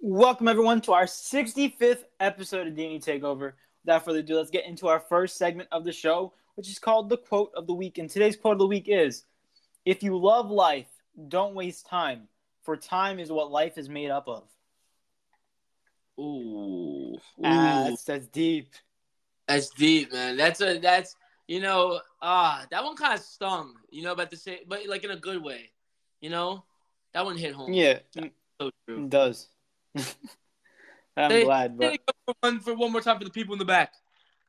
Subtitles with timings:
[0.00, 3.52] Welcome everyone to our 65th episode of Danny Takeover.
[3.84, 7.08] Without further ado, let's get into our first segment of the show, which is called
[7.08, 7.98] the quote of the week.
[7.98, 9.24] And today's quote of the week is
[9.86, 10.88] If you love life,
[11.28, 12.28] don't waste time,
[12.62, 14.44] for time is what life is made up of.
[16.20, 18.68] Ooh, Ah, that's, that's deep.
[19.54, 20.36] That's deep, man.
[20.36, 21.16] That's a that's
[21.48, 25.04] you know ah that one kind of stung, you know, but the same, but like
[25.04, 25.70] in a good way,
[26.20, 26.64] you know,
[27.14, 27.72] that one hit home.
[27.72, 29.04] Yeah, so true.
[29.04, 29.48] it does.
[31.16, 33.64] I'm They- glad, but for one for one more time for the people in the
[33.64, 33.94] back.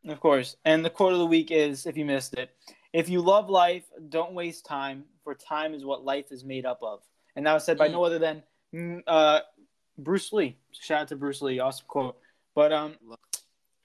[0.07, 0.57] Of course.
[0.65, 2.49] And the quote of the week is if you missed it,
[2.91, 6.79] if you love life, don't waste time, for time is what life is made up
[6.83, 6.99] of.
[7.37, 7.93] And that was said by Mm.
[7.93, 9.39] no other than mm, uh,
[9.97, 10.57] Bruce Lee.
[10.71, 11.59] Shout out to Bruce Lee.
[11.59, 12.17] Awesome quote.
[12.53, 12.95] But um,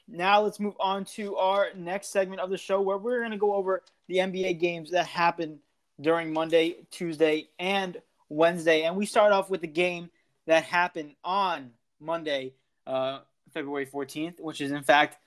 [0.08, 3.36] now let's move on to our next segment of the show where we're going to
[3.36, 5.58] go over the NBA games that happened
[6.00, 8.82] during Monday, Tuesday, and Wednesday.
[8.82, 10.10] And we start off with the game
[10.46, 12.54] that happened on Monday,
[12.86, 13.20] uh,
[13.52, 15.18] February 14th, which is in fact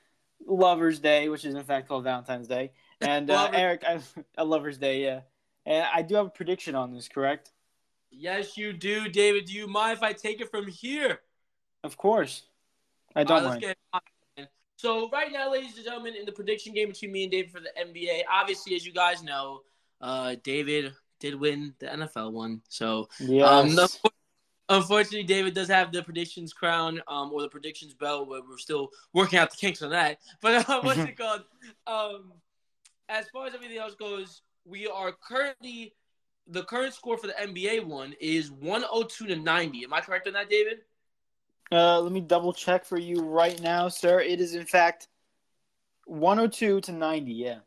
[0.45, 2.71] Lover's Day, which is in fact called Valentine's Day.
[3.03, 3.99] And uh, Eric, I,
[4.37, 5.21] a Lover's Day, yeah.
[5.65, 7.49] And I do have a prediction on this, correct?
[8.11, 9.45] Yes, you do, David.
[9.45, 11.21] Do you mind if I take it from here?
[11.83, 12.43] Of course.
[13.15, 14.03] I don't right, mind.
[14.81, 15.01] Get it on.
[15.01, 17.59] So right now, ladies and gentlemen, in the prediction game between me and David for
[17.59, 19.61] the NBA, obviously, as you guys know,
[20.01, 22.61] uh, David did win the NFL one.
[22.67, 23.47] So Yes.
[23.47, 23.87] Um, no,
[24.69, 28.27] unfortunately, David does have the predictions crown, um, or the predictions belt.
[28.27, 30.19] Where we're still working out the kinks on that.
[30.41, 31.43] But uh, what's it called?
[31.87, 32.33] Um,
[33.09, 35.93] as far as everything else goes, we are currently
[36.47, 39.83] the current score for the NBA one is one hundred two to ninety.
[39.83, 40.79] Am I correct on that, David?
[41.71, 44.19] Uh, let me double check for you right now, sir.
[44.19, 45.07] It is in fact
[46.05, 47.31] 102 to 90.
[47.31, 47.59] Yeah.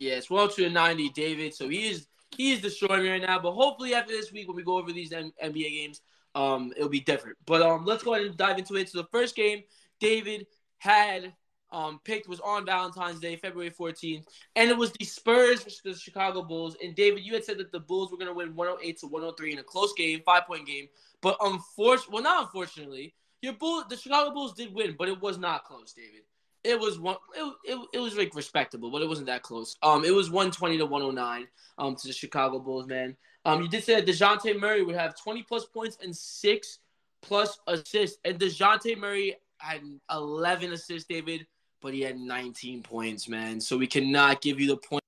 [0.00, 1.54] Yeah, it's one hundred two to ninety, David.
[1.54, 3.38] So he is he is destroying me right now.
[3.38, 6.00] But hopefully, after this week, when we go over these M- NBA games,
[6.34, 7.36] um, it'll be different.
[7.46, 8.88] But um, let's go ahead and dive into it.
[8.88, 9.62] So the first game
[10.00, 10.46] David
[10.78, 11.34] had
[11.70, 14.24] um picked was on Valentine's Day, February 14th,
[14.56, 16.76] and it was the Spurs versus the Chicago Bulls.
[16.82, 19.52] And David, you had said that the Bulls were going to win 108 to 103
[19.52, 20.88] in a close game, five point game.
[21.20, 25.38] But unfortunately, well, not unfortunately, your Bull, the Chicago Bulls did win, but it was
[25.38, 26.22] not close, David.
[26.62, 27.16] It was one.
[27.34, 29.76] It, it, it was like respectable, but it wasn't that close.
[29.82, 31.48] Um, it was 120 to 109.
[31.78, 33.16] Um, to the Chicago Bulls, man.
[33.46, 36.80] Um, you did say that Dejounte Murray would have 20 plus points and six
[37.22, 39.80] plus assists, and Dejounte Murray had
[40.10, 41.46] 11 assists, David,
[41.80, 43.60] but he had 19 points, man.
[43.60, 45.02] So we cannot give you the point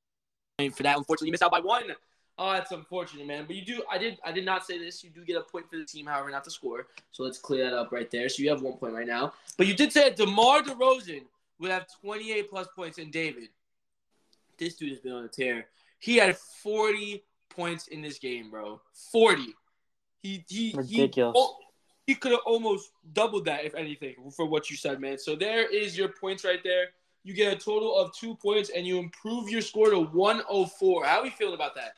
[0.74, 0.96] for that.
[0.96, 1.84] Unfortunately, you missed out by one.
[2.38, 3.44] Oh, that's unfortunate, man.
[3.46, 3.82] But you do.
[3.90, 4.18] I did.
[4.24, 5.04] I did not say this.
[5.04, 6.86] You do get a point for the team, however, not the score.
[7.10, 8.28] So let's clear that up right there.
[8.28, 9.34] So you have one point right now.
[9.58, 11.22] But you did say that DeMar DeRozan
[11.58, 13.48] would have 28 plus points, and David,
[14.58, 15.66] this dude has been on a tear.
[15.98, 18.80] He had 40 points in this game, bro.
[19.12, 19.54] 40.
[20.22, 21.34] He he Ridiculous.
[21.34, 21.56] He, oh,
[22.06, 25.18] he could have almost doubled that, if anything, for what you said, man.
[25.18, 26.86] So there is your points right there.
[27.24, 31.04] You get a total of two points, and you improve your score to 104.
[31.04, 31.94] How are we feeling about that?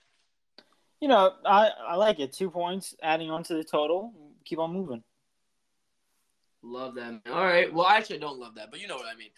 [1.05, 2.33] You know, I, I like it.
[2.33, 4.15] Two points adding on to the total.
[4.47, 5.03] Keep on moving.
[6.63, 7.11] Love that.
[7.11, 7.21] Man.
[7.31, 7.71] All right.
[7.71, 9.29] Well, I actually, don't love that, but you know what I mean.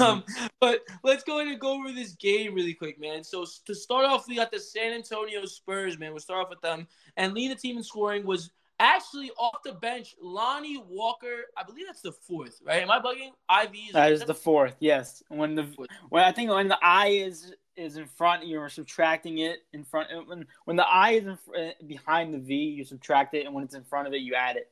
[0.00, 0.24] Um,
[0.60, 3.22] but let's go ahead and go over this game really quick, man.
[3.22, 6.10] So to start off, we got the San Antonio Spurs, man.
[6.10, 8.50] We'll start off with them, and leading the team in scoring was
[8.80, 10.16] actually off the bench.
[10.20, 12.82] Lonnie Walker, I believe that's the fourth, right?
[12.82, 13.30] Am I bugging?
[13.64, 14.74] IV is That is the fourth.
[14.80, 15.22] Yes.
[15.28, 15.68] When the
[16.08, 20.08] when I think when the eye is is in front, you're subtracting it in front.
[20.26, 23.54] When when the eye is in, fr- uh, behind the V, you subtract it, and
[23.54, 24.70] when it's in front of it, you add it.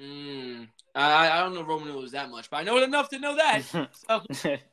[0.00, 3.18] Mm, I I don't know Roman numerals that much, but I know it enough to
[3.18, 3.62] know that.
[4.42, 4.56] So,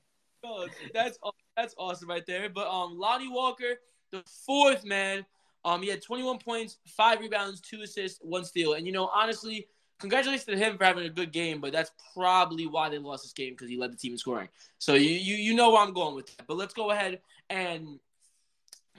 [0.44, 1.20] Oh, that's
[1.56, 2.50] that's awesome right there.
[2.50, 3.80] But um, Lonnie Walker,
[4.12, 5.26] the fourth man,
[5.66, 8.74] um, he had 21 points, five rebounds, two assists, one steal.
[8.74, 9.68] And you know, honestly,
[10.00, 11.62] congratulations to him for having a good game.
[11.62, 14.50] But that's probably why they lost this game because he led the team in scoring.
[14.80, 16.48] So you you you know where I'm going with that.
[16.48, 18.00] But let's go ahead and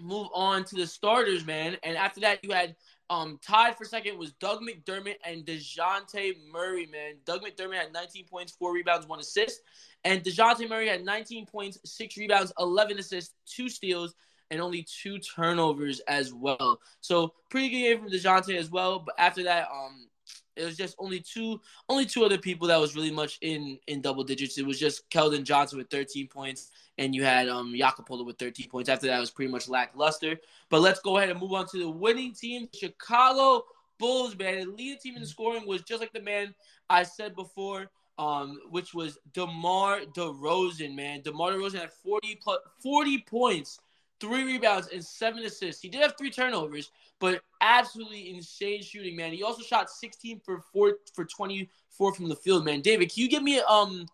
[0.00, 1.76] move on to the starters, man.
[1.82, 2.76] And after that, you had
[3.08, 7.14] um tied for second was Doug McDermott and Dejounte Murray, man.
[7.24, 9.62] Doug McDermott had 19 points, four rebounds, one assist.
[10.04, 14.14] And DeJounte Murray had 19 points, six rebounds, 11 assists, two steals,
[14.50, 16.80] and only two turnovers as well.
[17.00, 19.00] So pretty good game from DeJounte as well.
[19.00, 20.08] But after that, um,
[20.56, 24.00] it was just only two, only two other people that was really much in in
[24.00, 24.58] double digits.
[24.58, 28.38] It was just Keldon Johnson with 13 points, and you had um Jakob Poeltl with
[28.38, 28.88] 13 points.
[28.88, 30.38] After that, was pretty much lackluster.
[30.68, 33.64] But let's go ahead and move on to the winning team, Chicago
[33.98, 34.36] Bulls.
[34.36, 36.54] Man, the leading team in scoring was just like the man
[36.88, 37.90] I said before.
[38.18, 41.22] um, which was DeMar DeRozan, man.
[41.22, 43.80] DeMar DeRozan had 40, plus, 40 points,
[44.20, 45.82] three rebounds, and seven assists.
[45.82, 49.32] He did have three turnovers, but absolutely insane shooting, man.
[49.32, 52.80] He also shot 16 for four for 24 from the field, man.
[52.80, 54.06] David, can you give me um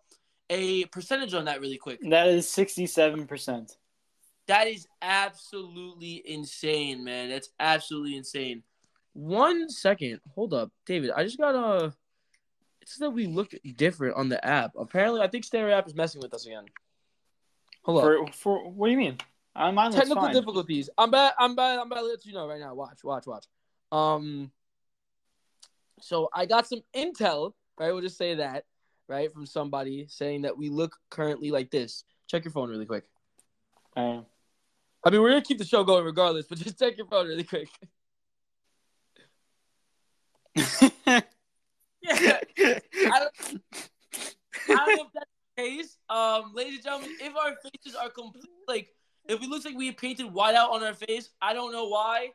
[0.50, 2.00] a percentage on that really quick?
[2.08, 3.76] That is 67%.
[4.46, 7.30] That is absolutely insane, man.
[7.30, 8.62] That's absolutely insane.
[9.12, 10.20] One second.
[10.34, 10.70] Hold up.
[10.84, 11.94] David, I just got a.
[12.80, 14.72] It's that we look different on the app.
[14.78, 16.66] Apparently, I think Stereo app is messing with us again.
[17.82, 19.18] Hold for, For what do you mean?
[19.56, 20.34] Uh, mine Technical fine.
[20.34, 20.90] difficulties.
[20.98, 21.32] I'm bad.
[21.38, 21.78] I'm bad.
[21.78, 22.00] I'm bad.
[22.00, 22.74] Let you know right now.
[22.74, 23.02] Watch.
[23.02, 23.26] Watch.
[23.26, 23.46] Watch.
[23.90, 24.50] Um.
[26.00, 27.52] So I got some intel.
[27.78, 27.90] Right.
[27.92, 28.64] We'll just say that.
[29.08, 32.04] Right from somebody saying that we look currently like this.
[32.28, 33.04] Check your phone really quick.
[33.96, 34.20] Uh,
[35.04, 37.44] I mean, we're gonna keep the show going regardless, but just check your phone really
[37.44, 37.68] quick.
[42.02, 42.40] yeah.
[42.56, 43.32] I don't,
[44.68, 45.98] I don't know if that's the case.
[46.10, 48.88] Um, ladies and gentlemen, if our faces are complete, like
[49.28, 52.30] if it looks like we painted white out on our face, I don't know why.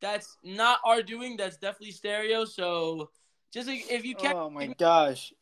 [0.00, 1.36] That's not our doing.
[1.36, 2.44] That's definitely stereo.
[2.44, 3.10] So
[3.52, 5.32] just like, if you can't, oh my gosh,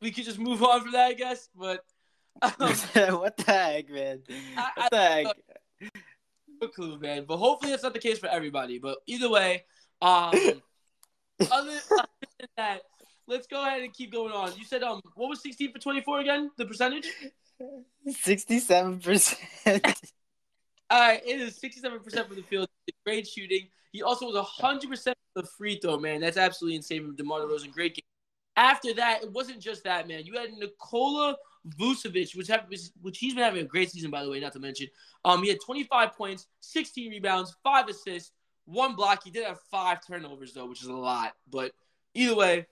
[0.00, 1.48] we could just move on from that, I guess.
[1.54, 1.84] But
[2.42, 2.50] um,
[3.20, 4.22] what the heck, man?
[4.54, 5.92] What I, the heck?
[6.60, 7.24] No clue, man.
[7.26, 8.78] But hopefully that's not the case for everybody.
[8.78, 9.64] But either way,
[10.02, 10.32] um,
[11.40, 12.08] other, other
[12.38, 12.82] than that,
[13.26, 14.52] let's go ahead and keep going on.
[14.56, 16.50] You said um, what was sixteen for twenty four again?
[16.56, 17.06] The percentage?
[18.08, 19.84] Sixty seven percent.
[20.90, 22.68] Right, it is sixty-seven percent from the field.
[23.04, 23.68] Great shooting.
[23.92, 26.20] He also was hundred percent the free throw, man.
[26.20, 27.72] That's absolutely insane from DeMar DeRozan.
[27.72, 28.04] Great game.
[28.56, 30.24] After that, it wasn't just that, man.
[30.24, 31.36] You had Nikola
[31.78, 32.66] Vucevic, which have,
[33.00, 34.88] which he's been having a great season, by the way, not to mention.
[35.24, 38.32] Um, he had 25 points, 16 rebounds, five assists,
[38.64, 39.22] one block.
[39.24, 41.34] He did have five turnovers though, which is a lot.
[41.50, 41.72] But
[42.14, 42.66] either way,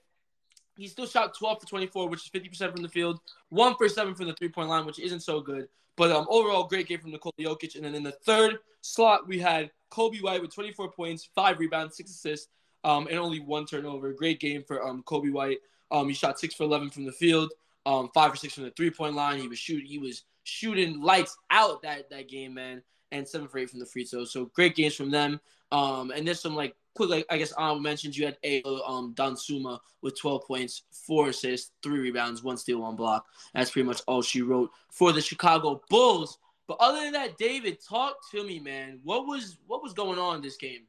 [0.77, 3.19] he still shot 12 for 24, which is 50% from the field,
[3.49, 5.67] one for seven from the three point line, which isn't so good.
[5.99, 7.75] But um, overall, great game from Nikola Jokic.
[7.75, 11.97] And then in the third slot, we had Coby White with 24 points, five rebounds,
[11.97, 12.47] six assists,
[12.85, 14.13] um, and only one turnover.
[14.13, 15.57] Great game for um, Coby White.
[15.91, 17.51] Um, he shot six for 11 from the field,
[17.85, 19.41] um, five for six from the three point line.
[19.41, 19.85] He was shooting.
[19.85, 22.81] He was shooting lights out that that game, man.
[23.11, 24.23] And seven for eight from the free throw.
[24.23, 25.41] So great games from them.
[25.73, 28.17] Um, and there's some like quick, like I guess honorable mentions.
[28.17, 32.95] You had a um Dosunmu with 12 points, four assists, three rebounds, one steal, one
[32.95, 33.25] block.
[33.53, 36.37] That's pretty much all she wrote for the Chicago Bulls.
[36.67, 38.99] But other than that, David, talk to me, man.
[39.03, 40.81] What was what was going on in this game?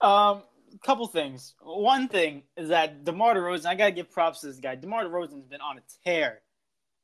[0.00, 0.42] Um,
[0.84, 1.54] couple things.
[1.62, 3.66] One thing is that DeMar DeRozan.
[3.66, 4.74] I gotta give props to this guy.
[4.74, 6.42] DeMar DeRozan's been on a tear,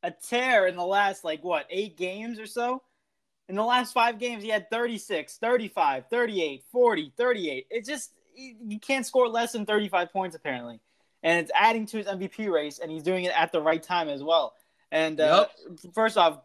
[0.03, 2.83] a tear in the last like what eight games or so.
[3.49, 7.67] In the last five games, he had 36, 35, 38, 40, 38.
[7.71, 10.81] It just, you can't score less than 35 points, apparently.
[11.23, 14.09] And it's adding to his MVP race, and he's doing it at the right time
[14.09, 14.55] as well.
[14.91, 15.79] And uh, yep.
[15.95, 16.39] first off,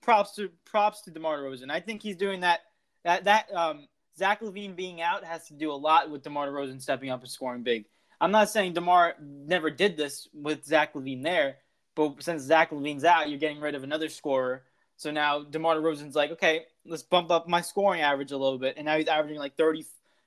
[0.00, 1.70] props to props to DeMar DeRozan.
[1.70, 2.60] I think he's doing that.
[3.04, 6.80] That that um, Zach LaVine being out has to do a lot with DeMar DeRozan
[6.80, 7.86] stepping up and scoring big.
[8.20, 11.56] I'm not saying DeMar never did this with Zach LaVine there,
[11.94, 14.62] but since Zach LaVine's out, you're getting rid of another scorer
[15.00, 18.74] so now DeMar DeRozan's like, okay, let's bump up my scoring average a little bit.
[18.76, 19.86] And now he's averaging like 30,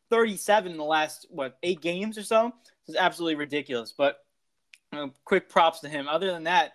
[0.10, 2.52] 37 in the last, what, eight games or so?
[2.88, 3.94] It's absolutely ridiculous.
[3.96, 4.18] But
[4.92, 6.08] you know, quick props to him.
[6.08, 6.74] Other than that,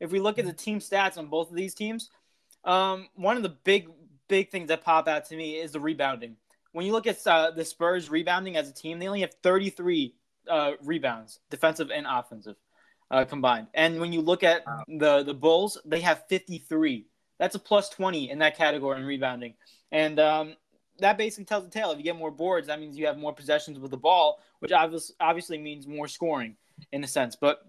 [0.00, 2.08] if we look at the team stats on both of these teams,
[2.64, 3.90] um, one of the big,
[4.26, 6.36] big things that pop out to me is the rebounding.
[6.72, 10.14] When you look at uh, the Spurs rebounding as a team, they only have 33
[10.48, 12.56] uh, rebounds, defensive and offensive,
[13.10, 13.66] uh, combined.
[13.74, 17.04] And when you look at the the Bulls, they have 53
[17.38, 19.54] that's a plus 20 in that category in rebounding.
[19.92, 20.54] And um,
[20.98, 21.90] that basically tells the tale.
[21.90, 24.72] If you get more boards, that means you have more possessions with the ball, which
[24.72, 26.56] obviously, means more scoring
[26.92, 27.36] in a sense.
[27.36, 27.66] But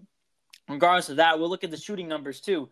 [0.70, 2.70] regardless of that, we'll look at the shooting numbers too.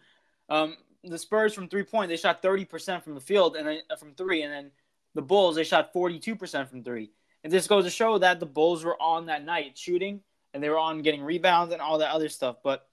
[0.49, 3.95] Um, the Spurs from three point, they shot 30% from the field and then uh,
[3.95, 4.43] from three.
[4.43, 4.71] And then
[5.15, 7.11] the Bulls, they shot 42% from three.
[7.43, 10.21] And this goes to show that the Bulls were on that night shooting
[10.53, 12.57] and they were on getting rebounds and all that other stuff.
[12.63, 12.87] But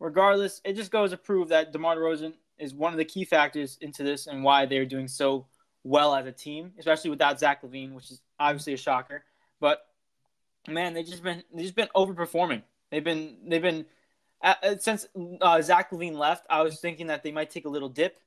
[0.00, 3.78] regardless, it just goes to prove that DeMar DeRozan is one of the key factors
[3.80, 5.46] into this and why they're doing so
[5.82, 9.24] well as a team, especially without Zach LaVine, which is obviously a shocker.
[9.60, 9.86] But
[10.68, 12.62] man, they just been they just been overperforming.
[12.90, 13.86] They've been they've been
[14.42, 15.06] uh, since
[15.40, 16.46] uh, Zach LaVine left.
[16.50, 18.18] I was thinking that they might take a little dip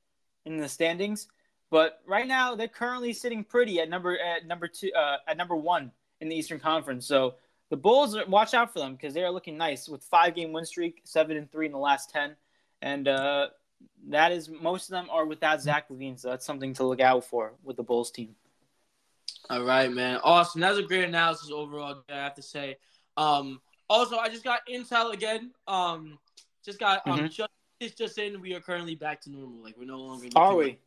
[0.46, 1.28] in the standings,
[1.70, 5.56] but right now they're currently sitting pretty at number at number two uh, at number
[5.56, 5.92] one
[6.22, 7.06] in the Eastern Conference.
[7.06, 7.36] So
[7.70, 10.66] the Bulls, watch out for them because they are looking nice with five game win
[10.66, 12.36] streak, seven and three in the last ten,
[12.82, 13.48] and uh,
[14.10, 17.26] that is most of them are without Zach LaVine, so that's something to look out
[17.26, 18.36] for with the Bulls team.
[19.50, 20.20] All right, man.
[20.24, 20.62] Awesome.
[20.62, 22.04] That was a great analysis overall.
[22.10, 22.78] I have to say.
[23.16, 25.52] Um, also, I just got intel again.
[25.68, 26.20] Um,
[26.66, 27.32] Just got um Mhm.
[27.32, 29.64] just it's just in we are currently back to normal.
[29.64, 30.80] Like we're no longer Are we?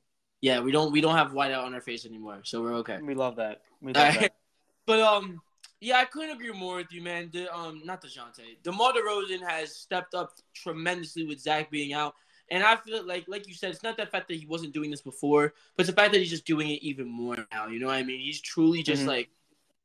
[0.43, 2.99] Yeah, we don't we don't have white out on our face anymore, so we're okay.
[3.01, 3.63] We love that.
[3.81, 4.21] We love Alright.
[4.21, 4.35] that.
[4.87, 5.41] But um,
[5.81, 7.31] yeah, I couldn't agree more with you, man.
[7.33, 8.59] The, um, not Dejounte.
[8.63, 12.15] DeMar DeRozan has stepped up tremendously with Zach being out,
[12.51, 14.91] and I feel like, like you said, it's not the fact that he wasn't doing
[14.91, 17.69] this before, but it's the fact that he's just doing it even more now.
[17.69, 18.21] You know what I mean?
[18.21, 19.09] He's truly just Mhm.
[19.09, 19.31] like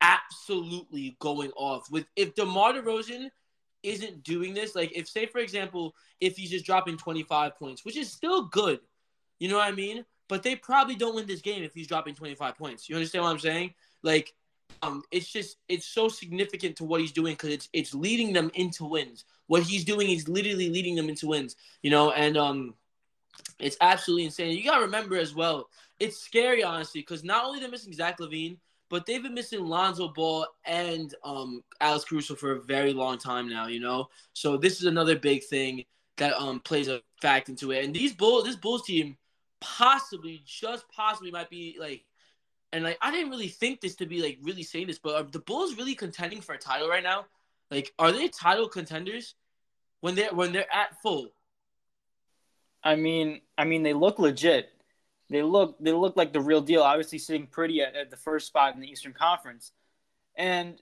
[0.01, 1.89] absolutely going off.
[1.91, 3.29] With if DeMar DeRozan
[3.83, 7.85] isn't doing this, like if say for example, if he's just dropping twenty five points,
[7.85, 8.79] which is still good,
[9.39, 10.05] you know what I mean?
[10.27, 12.89] But they probably don't win this game if he's dropping twenty five points.
[12.89, 13.73] You understand what I'm saying?
[14.01, 14.33] Like
[14.81, 18.51] um, it's just it's so significant to what he's doing because it's it's leading them
[18.53, 19.25] into wins.
[19.47, 22.75] What he's doing is literally leading them into wins, you know, and um,
[23.59, 24.55] it's absolutely insane.
[24.55, 25.69] You gotta remember as well,
[25.99, 28.57] it's scary honestly because not only they're missing Zach LaVine,
[28.89, 33.49] but they've been missing Lonzo Ball and um Alex Caruso for a very long time
[33.49, 34.09] now, you know.
[34.33, 35.85] So this is another big thing
[36.17, 37.85] that um plays a fact into it.
[37.85, 39.17] And these bull this Bulls team
[39.61, 42.03] possibly just possibly might be like
[42.75, 45.23] and like I didn't really think this to be like really saying this, but are
[45.23, 47.25] the Bulls really contending for a title right now?
[47.71, 49.35] Like, are they title contenders
[50.01, 51.29] when they're when they're at full?
[52.83, 54.69] I mean, I mean, they look legit.
[55.29, 56.83] They look, they look like the real deal.
[56.83, 59.71] Obviously, sitting pretty at, at the first spot in the Eastern Conference,
[60.35, 60.75] and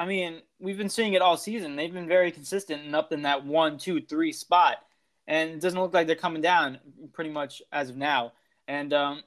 [0.00, 1.76] I mean, we've been seeing it all season.
[1.76, 4.78] They've been very consistent and up in that one, two, three spot,
[5.28, 6.80] and it doesn't look like they're coming down
[7.12, 8.32] pretty much as of now.
[8.66, 9.22] And um,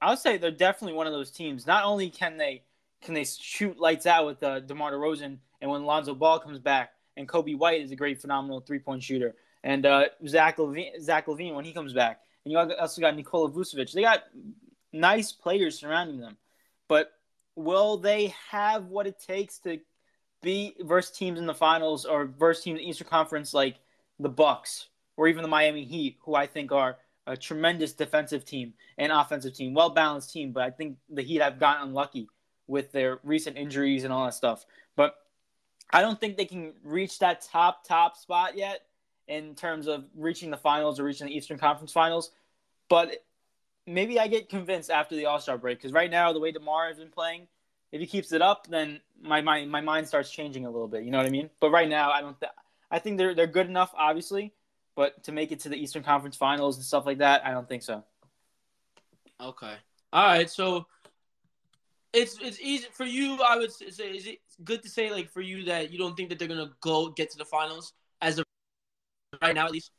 [0.00, 1.66] I would say they're definitely one of those teams.
[1.66, 2.62] Not only can they
[3.02, 6.92] can they shoot lights out with uh, DeMar DeRozan, and when Lonzo Ball comes back,
[7.16, 11.26] and Coby White is a great, phenomenal three point shooter, and uh, Zach LaVine, Zach
[11.26, 13.92] LaVine when he comes back, and you also got Nikola Vucevic.
[13.92, 14.24] They got
[14.92, 16.36] nice players surrounding them,
[16.88, 17.12] but
[17.54, 19.78] will they have what it takes to
[20.42, 23.76] be versus teams in the finals or versus teams in the Eastern Conference like
[24.20, 26.96] the Bucks or even the Miami Heat, who I think are
[27.28, 30.50] a tremendous defensive team and offensive team, well balanced team.
[30.50, 32.28] But I think the Heat have gotten unlucky
[32.66, 34.64] with their recent injuries and all that stuff.
[34.96, 35.14] But
[35.92, 38.80] I don't think they can reach that top top spot yet
[39.28, 42.30] in terms of reaching the finals or reaching the Eastern Conference Finals.
[42.88, 43.24] But
[43.86, 46.88] maybe I get convinced after the All Star break because right now the way Demar
[46.88, 47.46] has been playing,
[47.92, 51.04] if he keeps it up, then my, my my mind starts changing a little bit.
[51.04, 51.50] You know what I mean?
[51.60, 52.36] But right now, I don't.
[52.90, 54.54] I think they're they're good enough, obviously,
[54.98, 57.68] but to make it to the Eastern Conference Finals and stuff like that, I don't
[57.68, 58.02] think so.
[59.40, 59.74] Okay.
[60.12, 60.50] All right.
[60.50, 60.86] So
[62.12, 63.38] it's it's easy for you.
[63.48, 63.86] I would say.
[63.86, 66.72] Is it good to say like for you that you don't think that they're gonna
[66.80, 68.44] go get to the finals as of
[69.40, 69.92] right now at least?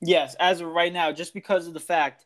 [0.00, 2.24] Yes, as of right now, just because of the fact,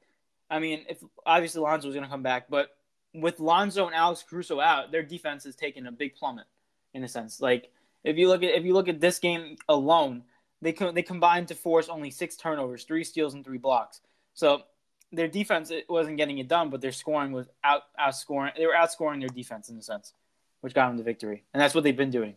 [0.51, 2.69] I mean, if obviously Lonzo is going to come back, but
[3.15, 6.45] with Lonzo and Alex Caruso out, their defense is taking a big plummet,
[6.93, 7.41] in a sense.
[7.41, 7.71] Like
[8.05, 10.25] if you look at if you look at this game alone,
[10.63, 14.01] they co- they combined to force only six turnovers, three steals, and three blocks.
[14.33, 14.63] So
[15.11, 18.57] their defense wasn't getting it done, but their scoring was out outscoring.
[18.57, 20.15] They were outscoring their defense in a sense,
[20.61, 22.37] which got them the victory, and that's what they've been doing.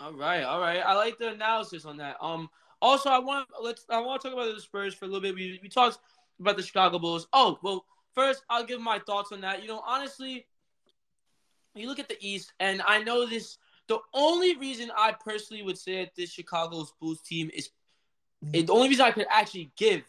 [0.00, 0.78] All right, all right.
[0.78, 2.16] I like the analysis on that.
[2.20, 2.48] Um,
[2.80, 5.34] also, I want let's I want to talk about the Spurs for a little bit.
[5.34, 5.98] We we talked
[6.40, 7.28] about the Chicago Bulls.
[7.32, 9.62] Oh, well, first I'll give my thoughts on that.
[9.62, 10.46] You know, honestly,
[11.74, 13.58] you look at the East, and I know this.
[13.88, 17.70] The only reason I personally would say that this Chicago's Bulls team is
[18.52, 20.02] the only reason I could actually give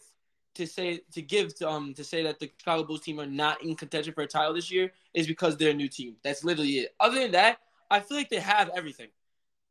[0.54, 3.62] to say to give to, um to say that the Chicago Bulls team are not
[3.62, 6.16] in contention for a title this year is because they're a new team.
[6.22, 6.94] That's literally it.
[7.00, 7.58] Other than that,
[7.90, 9.08] I feel like they have everything.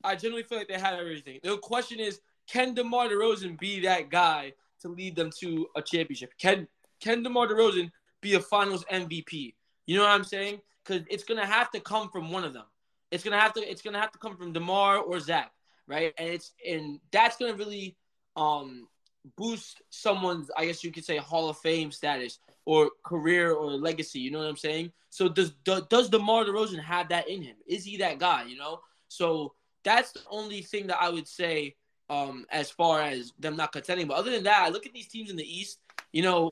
[0.03, 1.39] I generally feel like they have everything.
[1.43, 6.33] The question is, can DeMar DeRozan be that guy to lead them to a championship?
[6.37, 6.67] Can
[6.99, 9.53] can DeMar DeRozan be a Finals MVP?
[9.85, 10.61] You know what I'm saying?
[10.83, 12.65] Because it's gonna have to come from one of them.
[13.11, 13.61] It's gonna have to.
[13.61, 15.51] It's gonna have to come from Demar or Zach,
[15.87, 16.13] right?
[16.17, 17.97] And it's and that's gonna really
[18.35, 18.87] um
[19.35, 24.19] boost someone's, I guess you could say, Hall of Fame status or career or legacy.
[24.19, 24.91] You know what I'm saying?
[25.09, 27.55] So does does DeMar DeRozan have that in him?
[27.67, 28.45] Is he that guy?
[28.45, 28.81] You know?
[29.07, 31.75] So that's the only thing that I would say
[32.09, 34.07] um, as far as them not contending.
[34.07, 35.79] But other than that, I look at these teams in the East.
[36.11, 36.51] You know,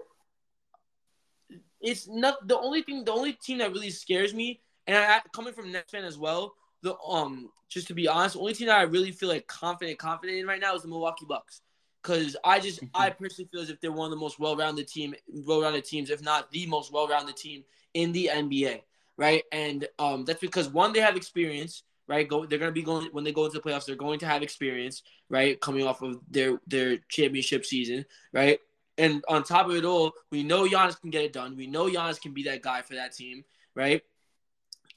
[1.80, 3.04] it's not the only thing.
[3.04, 6.54] The only team that really scares me, and I coming from Nets fan as well.
[6.82, 10.00] The um, just to be honest, the only team that I really feel like confident,
[10.00, 11.62] confident in right now is the Milwaukee Bucks.
[12.02, 15.16] Because I just, I personally feel as if they're one of the most well-rounded team,
[15.28, 17.64] well-rounded teams, if not the most well-rounded team
[17.94, 18.82] in the NBA,
[19.18, 19.44] right?
[19.52, 22.28] And um, that's because one, they have experience right?
[22.28, 23.86] Go, they're going to be going when they go into the playoffs.
[23.86, 25.60] They're going to have experience, right?
[25.60, 28.60] Coming off of their their championship season, right?
[28.98, 31.56] And on top of it all, we know Giannis can get it done.
[31.56, 33.44] We know Giannis can be that guy for that team,
[33.76, 34.02] right?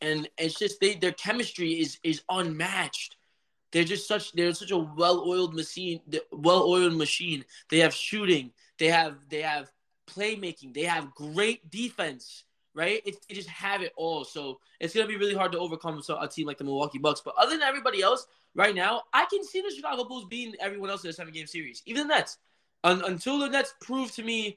[0.00, 3.16] And it's just they their chemistry is is unmatched.
[3.72, 6.00] They're just such they're such a well-oiled machine,
[6.32, 7.44] well-oiled machine.
[7.70, 9.70] They have shooting, they have they have
[10.08, 13.02] playmaking, they have great defense, right?
[13.04, 14.24] They just have it all.
[14.24, 17.20] So it's gonna be really hard to overcome a team like the Milwaukee Bucks.
[17.24, 20.90] But other than everybody else, right now, I can see the Chicago Bulls beating everyone
[20.90, 22.38] else in a seven-game series, even the Nets.
[22.82, 24.56] Un- until the Nets prove to me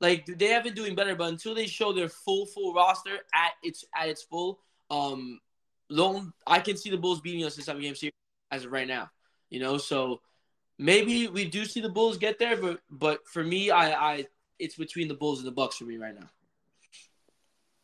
[0.00, 3.52] like they have been doing better, but until they show their full full roster at
[3.62, 4.60] its at its full,
[4.94, 5.40] um,
[5.90, 8.12] long I can see the Bulls beating us in seven game series
[8.50, 9.10] as of right now.
[9.50, 10.20] You know, so
[10.78, 14.26] maybe we do see the Bulls get there, but but for me, I I
[14.58, 16.28] it's between the Bulls and the Bucks for me right now.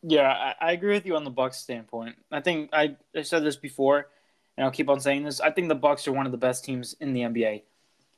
[0.03, 2.15] Yeah, I, I agree with you on the Bucks standpoint.
[2.31, 4.07] I think I, I said this before,
[4.57, 5.39] and I'll keep on saying this.
[5.39, 7.63] I think the Bucks are one of the best teams in the NBA,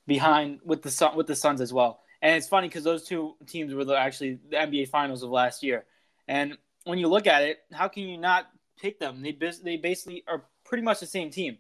[0.08, 2.00] behind with the Sun with the Suns as well.
[2.22, 5.62] And it's funny because those two teams were the, actually the NBA Finals of last
[5.62, 5.84] year.
[6.26, 8.48] And when you look at it, how can you not
[8.80, 9.22] pick them?
[9.22, 11.58] They they basically are pretty much the same team.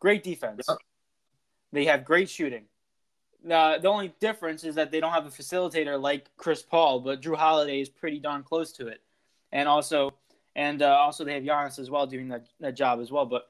[0.00, 0.66] Great defense.
[0.68, 0.78] Yep.
[1.72, 2.64] They have great shooting.
[3.48, 7.22] Uh, the only difference is that they don't have a facilitator like Chris Paul, but
[7.22, 9.00] Jrue Holiday is pretty darn close to it.
[9.52, 10.12] And also,
[10.56, 13.26] and uh, also they have Giannis as well doing that, that job as well.
[13.26, 13.48] But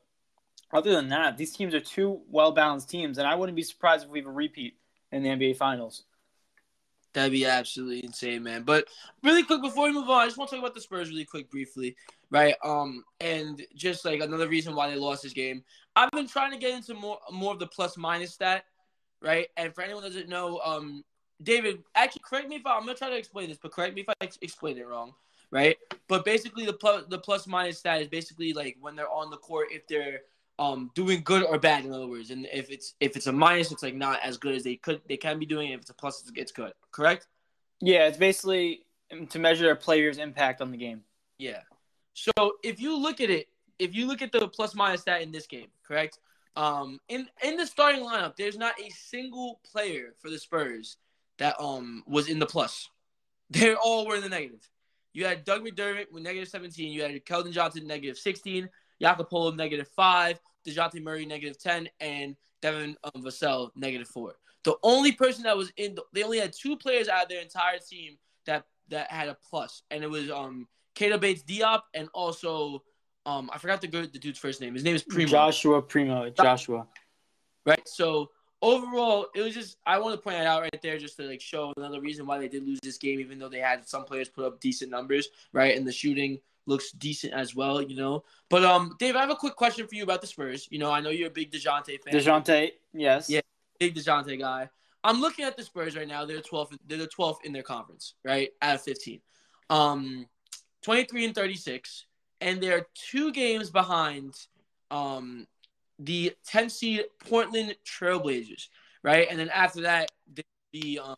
[0.72, 4.04] other than that, these teams are two well balanced teams, and I wouldn't be surprised
[4.04, 4.76] if we have a repeat
[5.10, 6.04] in the NBA Finals.
[7.14, 8.62] That'd be absolutely insane, man.
[8.62, 8.86] But
[9.22, 11.24] really quick before we move on, I just want to talk about the Spurs really
[11.24, 11.96] quick, briefly,
[12.30, 12.54] right?
[12.62, 15.64] Um, and just like another reason why they lost this game.
[15.96, 18.64] I've been trying to get into more more of the plus minus stat,
[19.22, 19.48] right?
[19.56, 21.02] And for anyone that doesn't know, um,
[21.42, 24.02] David, actually, correct me if I, I'm gonna try to explain this, but correct me
[24.02, 25.14] if I explain it wrong,
[25.50, 25.76] right?
[26.08, 29.38] But basically, the plus the plus minus stat is basically like when they're on the
[29.38, 30.20] court, if they're
[30.58, 32.30] um doing good or bad in other words.
[32.30, 35.00] And if it's if it's a minus it's like not as good as they could
[35.08, 35.70] they can be doing.
[35.70, 36.72] It if it's a plus it's good.
[36.90, 37.26] Correct?
[37.80, 38.84] Yeah it's basically
[39.30, 41.02] to measure a player's impact on the game.
[41.38, 41.60] Yeah.
[42.14, 43.48] So if you look at it
[43.78, 46.18] if you look at the plus minus stat in this game correct?
[46.56, 50.96] Um in in the starting lineup there's not a single player for the spurs
[51.38, 52.88] that um was in the plus.
[53.50, 54.68] They all were in the negative.
[55.14, 58.68] You had doug mcdermott with negative 17 you had keldon johnson negative 16
[59.00, 60.40] Jakob Poeltl, negative 5.
[60.68, 64.34] DeJounte Murray negative 10, and Devin um, Vassell negative 4.
[64.64, 67.40] The only person that was in, the, they only had two players out of their
[67.40, 72.08] entire team that that had a plus, and it was um Keita Bates Diop and
[72.12, 72.82] also
[73.26, 74.74] um I forgot the good the dude's first name.
[74.74, 75.30] His name is Primo.
[75.30, 76.28] Joshua Primo.
[76.30, 76.86] Joshua.
[77.64, 77.86] Right.
[77.86, 78.30] So
[78.62, 81.40] overall, it was just I want to point it out right there just to like
[81.40, 84.28] show another reason why they did lose this game, even though they had some players
[84.28, 85.76] put up decent numbers, right?
[85.76, 88.24] And the shooting looks decent as well, you know.
[88.50, 90.68] But um, Dave, I have a quick question for you about the Spurs.
[90.70, 92.14] You know, I know you're a big Dejounte fan.
[92.14, 93.30] Dejounte, yes.
[93.30, 93.40] Yeah,
[93.78, 94.68] big Dejounte guy.
[95.04, 96.24] I'm looking at the Spurs right now.
[96.24, 96.76] They're 12th.
[96.86, 98.50] They're the 12th in their conference, right?
[98.60, 99.20] Out of 15.
[99.70, 100.26] Um,
[100.82, 102.06] 23 and 36,
[102.40, 104.34] and they're two games behind
[104.90, 105.46] um
[105.98, 108.68] the 10 seed Portland Trailblazers,
[109.02, 109.26] right?
[109.30, 110.10] And then after that,
[110.72, 111.16] the um,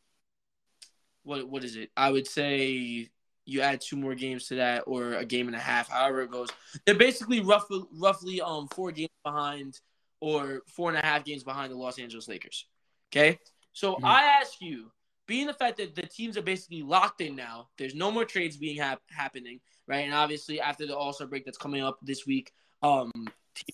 [1.23, 1.91] what what is it?
[1.97, 3.11] I would say
[3.45, 6.31] you add two more games to that or a game and a half, however it
[6.31, 6.49] goes.
[6.87, 9.79] They're basically roughly roughly um four games behind
[10.21, 12.67] or four and a half games behind the Los Angeles Lakers.
[13.13, 13.39] Okay,
[13.73, 14.05] so mm-hmm.
[14.05, 14.93] I ask you,
[15.27, 18.57] being the fact that the teams are basically locked in now, there's no more trades
[18.57, 20.05] being hap- happening, right?
[20.05, 23.11] And obviously after the All Star break that's coming up this week, um,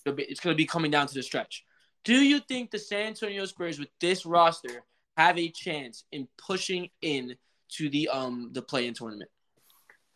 [0.05, 1.63] it's going to be coming down to the stretch.
[2.03, 4.83] Do you think the San Antonio Spurs with this roster
[5.17, 7.35] have a chance in pushing in
[7.69, 9.29] to the um the play in tournament?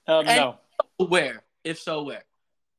[0.07, 0.57] Um, no.
[0.97, 1.43] Where?
[1.63, 2.23] If so, where?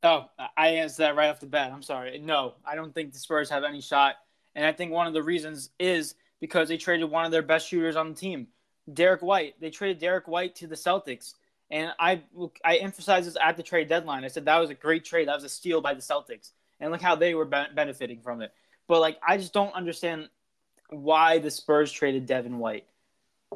[0.02, 0.26] Oh,
[0.56, 1.72] I answered that right off the bat.
[1.72, 2.18] I'm sorry.
[2.18, 4.16] No, I don't think the Spurs have any shot.
[4.54, 7.68] And I think one of the reasons is because they traded one of their best
[7.68, 8.48] shooters on the team,
[8.92, 9.60] Derek White.
[9.60, 11.34] They traded Derek White to the Celtics.
[11.70, 12.22] And I
[12.64, 14.24] I emphasized this at the trade deadline.
[14.24, 15.28] I said that was a great trade.
[15.28, 16.50] That was a steal by the Celtics.
[16.82, 18.52] And look how they were be- benefiting from it.
[18.88, 20.28] But like I just don't understand
[20.90, 22.84] why the Spurs traded Devin White.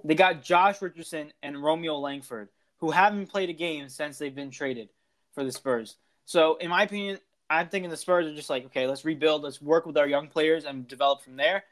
[0.05, 4.51] They got Josh Richardson and Romeo Langford who haven't played a game since they've been
[4.51, 4.89] traded
[5.35, 5.97] for the Spurs.
[6.25, 9.63] So, in my opinion, I'm thinking the Spurs are just like, okay, let's rebuild, let's
[9.63, 11.65] work with our young players and develop from there.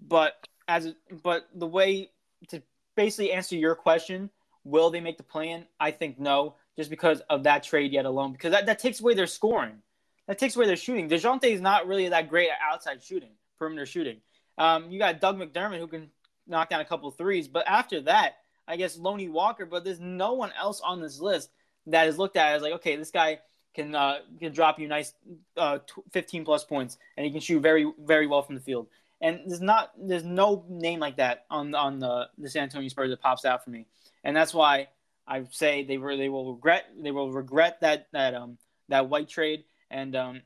[0.00, 0.34] But
[0.68, 2.10] as but the way
[2.48, 2.62] to
[2.96, 4.30] basically answer your question,
[4.64, 5.66] will they make the plan?
[5.78, 9.14] I think no, just because of that trade yet alone, because that, that takes away
[9.14, 9.82] their scoring.
[10.26, 11.08] That takes away their shooting.
[11.08, 14.20] Dejounte is not really that great at outside shooting, perimeter shooting.
[14.58, 16.10] Um, you got Doug McDermott who can
[16.46, 18.36] knock down a couple threes, but after that,
[18.66, 21.50] I guess Lonnie Walker, but there's no one else on this list
[21.86, 23.38] that is looked at as like, okay, this guy
[23.74, 25.12] can uh, can drop you nice
[25.56, 25.78] uh,
[26.12, 28.88] 15 plus points, and he can shoot very very well from the field.
[29.20, 33.10] And there's not there's no name like that on on the the San Antonio Spurs
[33.10, 33.86] that pops out for me,
[34.24, 34.88] and that's why
[35.28, 38.58] I say they were they will regret they will regret that that um
[38.88, 39.64] that white trade
[39.96, 40.42] and um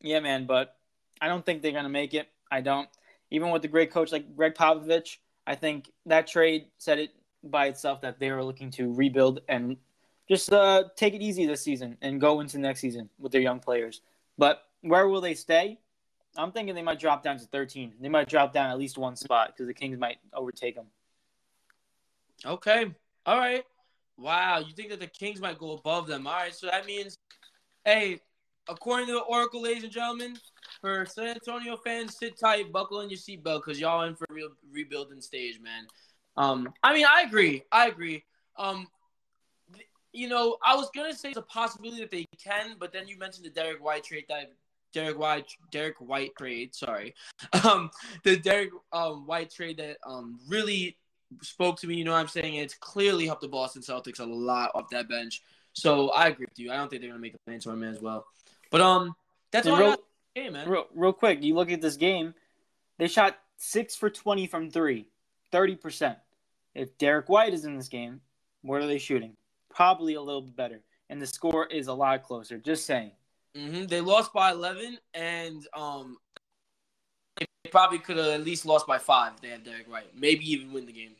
[0.00, 0.76] yeah man, but
[1.20, 2.28] I don't think they're gonna make it.
[2.50, 2.88] I don't.
[3.30, 7.10] Even with the great coach like Gregg Popovich, I think that trade said it
[7.44, 9.76] by itself that they were looking to rebuild and
[10.28, 13.60] just uh, take it easy this season and go into next season with their young
[13.60, 14.00] players.
[14.36, 15.78] But where will they stay?
[16.36, 17.94] I'm thinking they might drop down to 13.
[18.00, 20.86] They might drop down at least one spot because the Kings might overtake them.
[22.44, 22.86] Okay.
[23.26, 23.64] All right.
[24.16, 24.58] Wow.
[24.58, 26.26] You think that the Kings might go above them?
[26.26, 26.54] All right.
[26.54, 27.18] So that means,
[27.84, 28.20] hey,
[28.68, 30.36] according to the Oracle, ladies and gentlemen,
[30.80, 34.50] for San Antonio fans, sit tight, buckle in your seatbelt because y'all in for real
[34.70, 35.86] rebuilding stage, man.
[36.36, 37.64] Um, I mean, I agree.
[37.72, 38.24] I agree.
[38.56, 38.86] Um,
[40.12, 43.18] you know, I was gonna say it's a possibility that they can, but then you
[43.18, 44.52] mentioned the Derek White trade that
[44.92, 47.14] Derek White Derek White trade, sorry.
[47.64, 47.90] Um
[48.24, 50.96] the Derek um, White trade that um really
[51.42, 52.54] spoke to me, you know what I'm saying?
[52.54, 55.42] It's clearly helped the Boston Celtics a lot off that bench.
[55.74, 56.72] So I agree with you.
[56.72, 58.26] I don't think they're gonna make the play tournament as well.
[58.70, 59.14] But um
[59.50, 59.96] that's all real,
[60.34, 60.68] game, man.
[60.68, 62.34] Real, real quick, you look at this game,
[62.98, 65.08] they shot six for twenty from three,
[65.52, 66.16] 30%.
[66.74, 68.20] If Derek White is in this game,
[68.62, 69.36] what are they shooting?
[69.78, 72.58] probably a little bit better, and the score is a lot closer.
[72.58, 73.12] Just saying.
[73.56, 73.86] Mm-hmm.
[73.86, 76.16] They lost by 11, and um,
[77.36, 79.34] they probably could have at least lost by five.
[79.34, 81.12] If they had Derek White, maybe even win the game.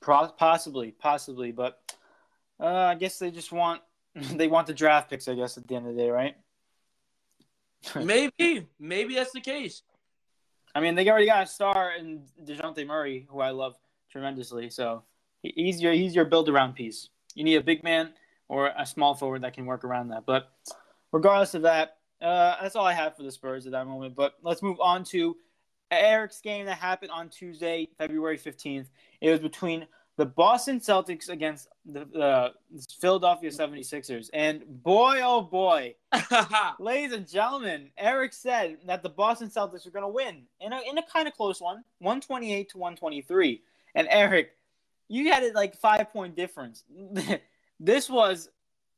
[0.00, 1.80] Possibly, possibly, but
[2.60, 3.80] uh, I guess they just want
[4.14, 5.28] they want the draft picks.
[5.28, 6.36] I guess at the end of the day, right?
[7.96, 9.82] maybe, maybe that's the case.
[10.74, 13.74] I mean, they already got a star in Dejounte Murray, who I love
[14.10, 14.70] tremendously.
[14.70, 15.02] So
[15.42, 17.08] he's your he's your build around piece.
[17.34, 18.12] You need a big man
[18.48, 20.24] or a small forward that can work around that.
[20.26, 20.50] But
[21.12, 24.14] regardless of that, uh, that's all I have for the Spurs at that moment.
[24.14, 25.36] But let's move on to
[25.90, 28.86] Eric's game that happened on Tuesday, February 15th.
[29.20, 29.86] It was between
[30.18, 32.52] the Boston Celtics against the, the
[33.00, 34.28] Philadelphia 76ers.
[34.34, 35.94] And boy, oh boy,
[36.80, 40.80] ladies and gentlemen, Eric said that the Boston Celtics were going to win in a,
[40.90, 43.62] in a kind of close one, 128 to 123.
[43.94, 44.50] And Eric,
[45.06, 46.82] you had it like five point difference.
[47.80, 48.50] this was,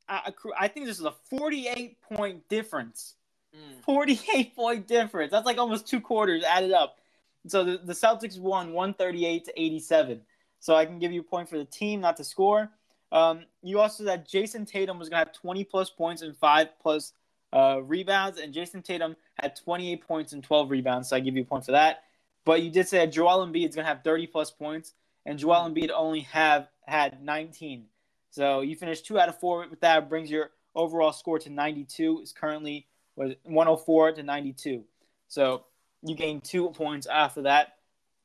[0.09, 3.13] I, I think this is a 48 point difference.
[3.55, 3.83] Mm.
[3.83, 5.31] 48 point difference.
[5.31, 6.97] That's like almost two quarters added up.
[7.45, 10.21] So the, the Celtics won 138 to 87.
[10.61, 12.69] So I can give you a point for the team, not the score.
[13.11, 16.69] Um, you also said Jayson Tatum was going to have 20 plus points and five
[16.81, 17.11] plus
[17.51, 21.09] uh, rebounds, and Jayson Tatum had 28 points and 12 rebounds.
[21.09, 22.03] So I give you a point for that.
[22.45, 24.93] But you did say that Joel Embiid is going to have 30 plus points
[25.25, 27.85] and Joel Embiid only have had 19.
[28.31, 30.09] So you finished two out of four with that.
[30.09, 32.21] Brings your overall score to 92.
[32.23, 34.83] Is currently was 104 to 92.
[35.27, 35.65] So
[36.01, 37.75] you gained two points after that.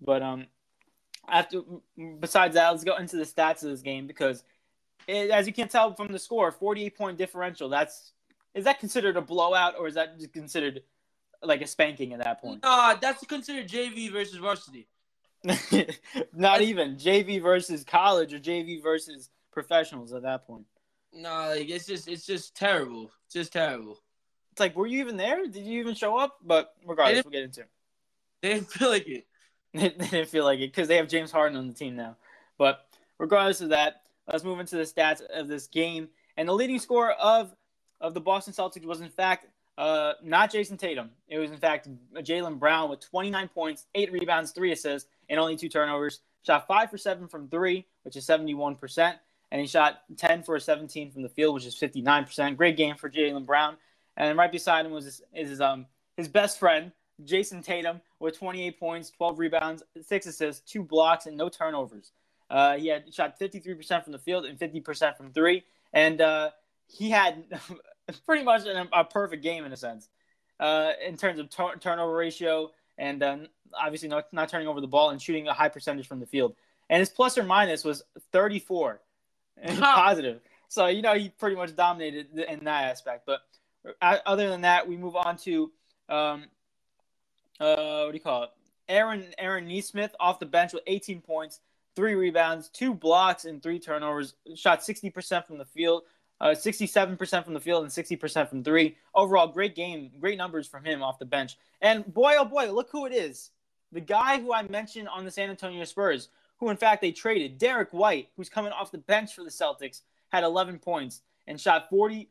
[0.01, 0.46] But um,
[1.28, 1.62] after
[2.20, 4.44] besides that, let's go into the stats of this game because,
[5.06, 7.68] it, as you can tell from the score, 48 point differential.
[7.68, 8.12] That's
[8.54, 10.82] is that considered a blowout or is that considered
[11.42, 12.60] like a spanking at that point?
[12.62, 14.88] Uh, that's considered JV versus varsity.
[16.34, 20.64] Not even JV versus college or JV versus professionals at that point.
[21.12, 23.10] No, like it's just it's just terrible.
[23.26, 24.00] It's just terrible.
[24.52, 25.46] It's like, were you even there?
[25.46, 26.38] Did you even show up?
[26.42, 27.68] But regardless, we'll get into it.
[28.40, 29.26] They didn't feel like it.
[29.80, 32.16] they didn't feel like it because they have James Harden on the team now.
[32.58, 32.86] But
[33.18, 36.08] regardless of that, let's move into the stats of this game.
[36.36, 37.54] And the leading scorer of
[38.00, 39.46] of the Boston Celtics was in fact
[39.78, 41.10] uh, not Jayson Tatum.
[41.28, 45.56] It was in fact Jaylen Brown with 29 points, eight rebounds, three assists, and only
[45.56, 46.20] two turnovers.
[46.46, 49.14] Shot five for seven from three, which is 71%.
[49.50, 52.56] And he shot 10 for 17 from the field, which is 59%.
[52.56, 53.76] Great game for Jaylen Brown.
[54.16, 55.86] And right beside him was his, his, um,
[56.16, 56.92] his best friend,
[57.24, 62.12] Jayson Tatum, with 28 points, 12 rebounds, six assists, two blocks, and no turnovers.
[62.48, 65.64] Uh, he had shot 53% from the field and 50% from three.
[65.92, 66.50] And uh,
[66.87, 67.44] he had
[68.26, 70.09] pretty much a perfect game in a sense
[70.61, 73.37] uh, in terms of t- turnover ratio and uh,
[73.74, 76.55] obviously not, not turning over the ball and shooting a high percentage from the field.
[76.88, 78.02] And his plus or minus was
[78.33, 79.00] 34
[79.79, 80.40] positive.
[80.68, 83.26] So, you know, he pretty much dominated in that aspect.
[83.26, 83.40] But
[84.00, 85.70] uh, other than that, we move on to,
[86.09, 86.44] um,
[87.61, 88.51] uh, what do you call it?
[88.88, 91.61] Aaron Aaron Nesmith off the bench with 18 points,
[91.95, 94.35] three rebounds, two blocks, and three turnovers.
[94.55, 96.03] Shot 60% from the field,
[96.40, 98.97] uh, 67% from the field and 60% from three.
[99.14, 101.57] Overall, great game, great numbers from him off the bench.
[101.81, 103.51] And boy, oh boy, look who it is.
[103.92, 107.59] The guy who I mentioned on the San Antonio Spurs, who in fact they traded,
[107.59, 111.90] Derek White, who's coming off the bench for the Celtics, had 11 points and shot
[111.90, 112.27] 44%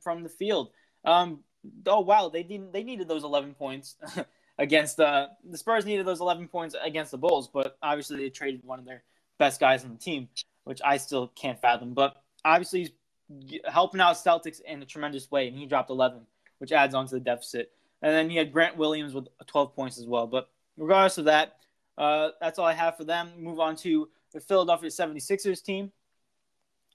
[0.00, 0.70] from the field.
[1.04, 1.40] Um,
[1.86, 2.72] oh wow, they didn't.
[2.72, 3.96] They needed those 11 points
[4.60, 5.84] against uh, the Spurs.
[5.84, 9.02] Needed those 11 points against the Bulls, but obviously they traded one of their
[9.38, 10.28] best guys on the team,
[10.64, 11.94] which I still can't fathom.
[11.94, 16.20] But obviously he's helping out Celtics in a tremendous way, and he dropped 11,
[16.58, 17.72] which adds on to the deficit.
[18.02, 20.26] And then you had Grant Williams with 12 points as well.
[20.26, 21.56] But regardless of that,
[21.98, 23.30] uh, that's all I have for them.
[23.38, 25.90] Move on to the Philadelphia 76ers team.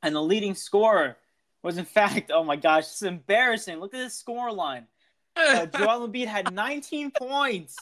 [0.01, 1.17] And the leading scorer
[1.61, 3.79] was, in fact, oh my gosh, it's embarrassing.
[3.79, 4.87] Look at this score line.
[5.35, 7.77] Uh, Joel Embiid had 19 points,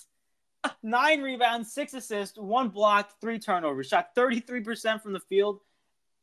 [0.82, 3.88] nine rebounds, six assists, one block, three turnovers.
[3.88, 5.60] Shot 33% from the field.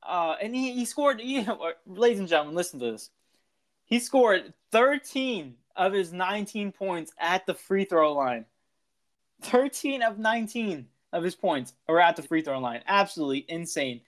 [0.03, 1.47] Uh, and he, he scored, he,
[1.87, 3.11] ladies and gentlemen, listen to this.
[3.85, 8.47] He scored 13 of his 19 points at the free throw line.
[9.43, 12.83] 13 of 19 of his points are at the free throw line.
[12.87, 14.01] Absolutely insane.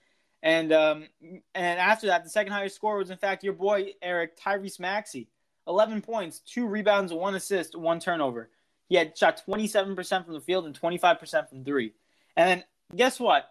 [0.43, 1.07] And um,
[1.55, 5.29] and after that, the second highest score was in fact your boy Eric Tyrese Maxey,
[5.67, 8.51] 11 points, two rebounds, one assist, one turnover.
[8.89, 11.93] He had shot 27% from the field and 25% from three.
[12.37, 12.65] And then
[12.97, 13.49] guess what?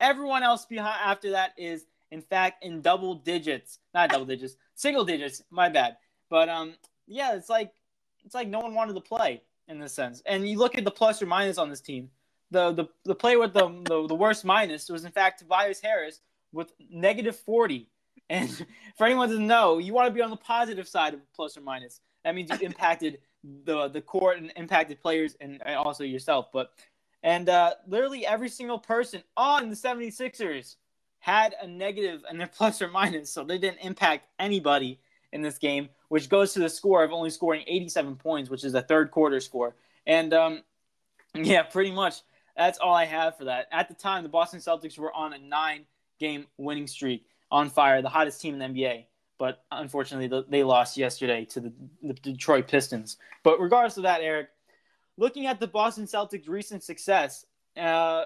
[0.00, 5.04] Everyone else behind after that is in fact in double digits, not double digits, single
[5.04, 5.42] digits.
[5.50, 5.96] My bad.
[6.28, 6.74] But um,
[7.06, 7.72] yeah, it's like
[8.24, 10.22] it's like no one wanted to play in this sense.
[10.26, 12.10] And you look at the plus or minus on this team.
[12.50, 16.20] The the, the player with the, the, the worst minus was in fact Tobias Harris
[16.52, 17.88] with negative 40.
[18.30, 18.50] And
[18.96, 21.60] for anyone to know, you want to be on the positive side of plus or
[21.60, 22.00] minus.
[22.24, 23.18] That means you impacted
[23.64, 26.46] the the court and impacted players and, and also yourself.
[26.52, 26.72] But
[27.22, 30.76] and uh, literally every single person on the 76ers
[31.18, 35.00] had a negative and their plus or minus, so they didn't impact anybody
[35.32, 38.74] in this game, which goes to the score of only scoring 87 points, which is
[38.74, 39.74] a third quarter score.
[40.06, 40.62] And um,
[41.34, 42.22] yeah, pretty much
[42.56, 43.66] that's all I have for that.
[43.72, 45.86] At the time, the Boston Celtics were on a nine
[46.18, 49.04] game winning streak on fire, the hottest team in the NBA.
[49.38, 53.18] But unfortunately, they lost yesterday to the, the Detroit Pistons.
[53.44, 54.48] But regardless of that, Eric,
[55.16, 58.24] looking at the Boston Celtics' recent success, uh,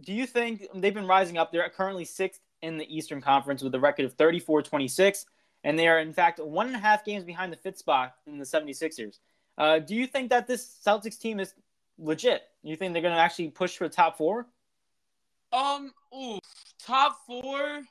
[0.00, 1.52] do you think they've been rising up?
[1.52, 5.26] They're currently sixth in the Eastern Conference with a record of 34 26
[5.66, 8.38] and they are in fact one and a half games behind the fifth spot in
[8.38, 9.18] the 76ers.
[9.58, 11.54] Uh, do you think that this Celtics team is
[11.98, 12.42] legit?
[12.62, 14.46] You think they're going to actually push for the top four?
[15.52, 16.38] Um, ooh,
[16.78, 17.82] top four.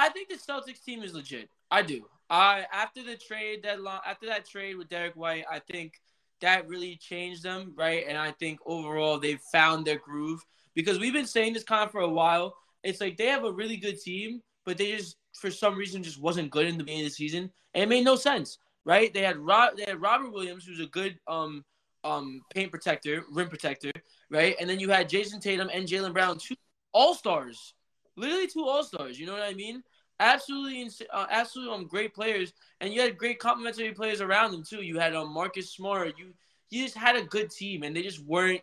[0.00, 1.50] I think the Celtics team is legit.
[1.70, 2.06] I do.
[2.30, 6.00] I after the trade deadline, after that trade with Derek White, I think
[6.40, 8.04] that really changed them, right?
[8.08, 10.42] And I think overall they've found their groove
[10.74, 12.54] because we've been saying this kind of for a while.
[12.82, 16.18] It's like they have a really good team, but they just for some reason just
[16.18, 19.12] wasn't good in the beginning of the season, and it made no sense, right?
[19.12, 21.62] They had Rob, they had Robert Williams, who's a good um
[22.04, 23.92] um paint protector, rim protector,
[24.30, 24.56] right?
[24.58, 26.54] And then you had Jayson Tatum and Jaylen Brown, two
[26.92, 27.74] all stars,
[28.16, 29.20] literally two all stars.
[29.20, 29.82] You know what I mean?
[30.20, 32.52] Absolutely, uh, absolutely, um, great players,
[32.82, 34.82] and you had great complementary players around them too.
[34.82, 36.14] You had um Marcus Smart.
[36.18, 36.34] You
[36.68, 38.60] you just had a good team, and they just weren't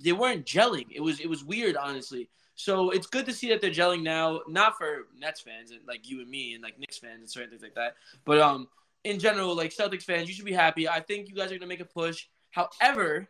[0.00, 0.86] they weren't gelling.
[0.90, 2.28] It was it was weird, honestly.
[2.56, 6.08] So it's good to see that they're gelling now, not for Nets fans and like
[6.08, 7.94] you and me and like Knicks fans and certain things like that,
[8.26, 8.68] but um
[9.04, 10.88] in general, like Celtics fans, you should be happy.
[10.88, 12.26] I think you guys are gonna make a push.
[12.50, 13.28] However,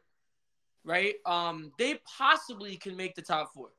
[0.84, 3.70] right, um, they possibly can make the top four.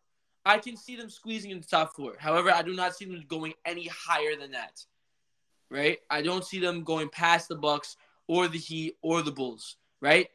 [0.46, 2.16] I can see them squeezing in the top four.
[2.20, 4.84] However, I do not see them going any higher than that.
[5.70, 6.00] Right?
[6.10, 9.78] I don't see them going past the Bucks or the Heat or the Bulls.
[10.02, 10.30] Right?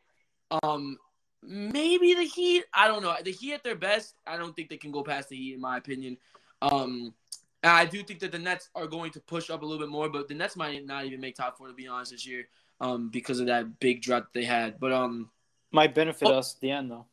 [0.62, 0.96] Um,
[1.42, 2.64] maybe the Heat.
[2.72, 3.14] I don't know.
[3.22, 5.60] The Heat at their best, I don't think they can go past the Heat, in
[5.60, 6.16] my opinion.
[6.62, 7.14] Um,
[7.62, 10.08] I do think that the Nets are going to push up a little bit more,
[10.08, 12.48] but the Nets might not even make top four to be honest this year,
[12.80, 14.78] um, because of that big drop they had.
[14.78, 15.30] But um,
[15.72, 17.06] might benefit oh, us at the end though.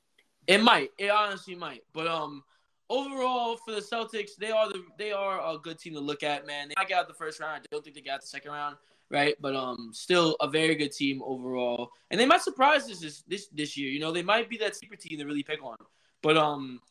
[0.48, 0.92] It might.
[0.98, 1.84] It honestly might.
[1.94, 2.44] But um,
[2.90, 6.46] overall for the Celtics, they are the they are a good team to look at.
[6.46, 7.64] Man, they got the first round.
[7.64, 8.78] I don't think they got the second round
[9.10, 9.36] right?
[9.40, 13.48] But um, still a very good team overall, and they might surprise us this this
[13.48, 13.90] this year.
[13.90, 15.78] You know, they might be that sleeper team to really pick on.
[16.22, 16.82] But um,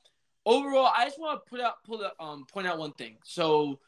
[0.46, 3.16] overall, I just want to put out pull out, um point out one thing.
[3.24, 3.80] So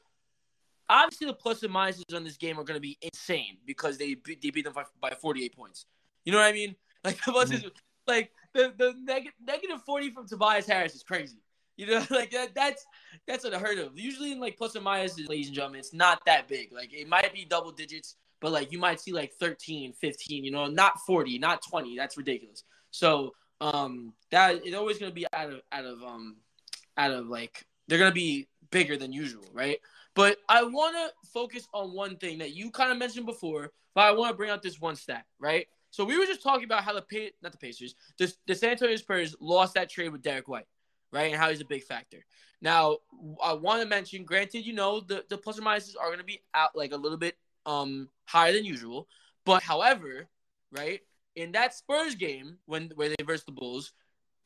[0.88, 4.16] obviously, the plus and minuses on this game are going to be insane because they
[4.26, 5.86] they beat them by, by 48 points.
[6.24, 6.76] You know what I mean?
[7.04, 7.68] Like the pluses, mm-hmm.
[8.08, 11.36] like the the neg- negative 40 from Tobias Harris is crazy.
[11.76, 12.84] You know, like that, that's
[13.26, 13.98] that's unheard of.
[13.98, 16.72] Usually in like plus or minus, ladies and gentlemen, it's not that big.
[16.72, 20.50] Like it might be double digits, but like you might see like 13, 15, you
[20.50, 21.96] know, not 40, not 20.
[21.96, 22.64] That's ridiculous.
[22.90, 26.36] So um that it's always gonna be out of out of um
[26.98, 29.78] out of like they're gonna be bigger than usual, right?
[30.14, 34.12] But I wanna focus on one thing that you kind of mentioned before, but I
[34.12, 35.66] want to bring out this one stat, right?
[35.90, 38.96] So we were just talking about how the not the Pacers, the, the San Antonio
[38.96, 40.66] Spurs lost that trade with Derek White
[41.16, 41.32] right?
[41.32, 42.24] And how he's a big factor.
[42.60, 42.98] Now,
[43.42, 46.24] I want to mention, granted, you know, the, the plus or minuses are going to
[46.24, 49.08] be out like a little bit um higher than usual.
[49.44, 50.28] But however,
[50.70, 51.00] right,
[51.34, 53.92] in that Spurs game when where they versed the Bulls,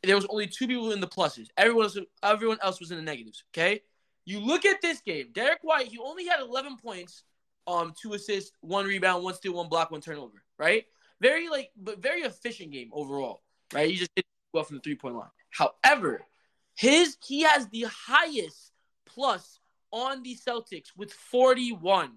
[0.02, 1.48] there was only two people in the pluses.
[1.56, 3.44] Everyone else, everyone else was in the negatives.
[3.52, 3.82] Okay,
[4.24, 5.28] you look at this game.
[5.32, 7.24] Derek White, he only had 11 points,
[7.66, 10.42] um, two assists, one rebound, one steal, one block, one turnover.
[10.58, 10.84] Right.
[11.20, 13.90] very like, but very efficient game overall, right?
[13.90, 15.30] He just hit well from the three point line.
[15.50, 16.24] However,
[16.80, 18.72] his he has the highest
[19.04, 19.58] plus
[19.90, 22.12] on the Celtics with 41.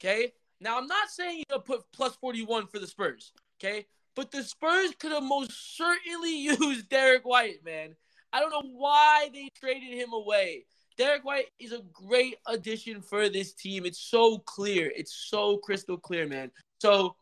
[0.00, 0.32] Okay.
[0.60, 3.30] Now I'm not saying you'll put plus 41 for the Spurs.
[3.60, 3.86] Okay.
[4.16, 7.94] But the Spurs could have most certainly used Derek White, man.
[8.32, 10.64] I don't know why they traded him away.
[10.98, 13.86] Derek White is a great addition for this team.
[13.86, 14.92] It's so clear.
[14.96, 16.50] It's so crystal clear, man.
[16.80, 17.14] So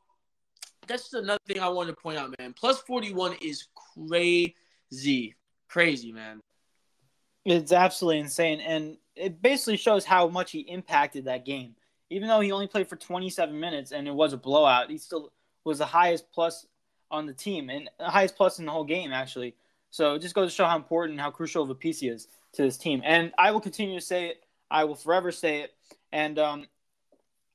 [0.87, 2.55] that's just another thing I wanted to point out, man.
[2.55, 3.68] Plus 41 is
[4.09, 5.35] crazy.
[5.68, 6.40] Crazy, man.
[7.44, 8.61] It's absolutely insane.
[8.61, 11.74] And it basically shows how much he impacted that game.
[12.11, 15.33] Even though he only played for 27 minutes and it was a blowout, he still
[15.64, 16.66] was the highest plus
[17.11, 19.54] on the team and the highest plus in the whole game, actually.
[19.90, 22.09] So it just goes to show how important and how crucial of a piece he
[22.09, 23.00] is to this team.
[23.04, 24.42] And I will continue to say it.
[24.70, 25.72] I will forever say it.
[26.12, 26.66] And um,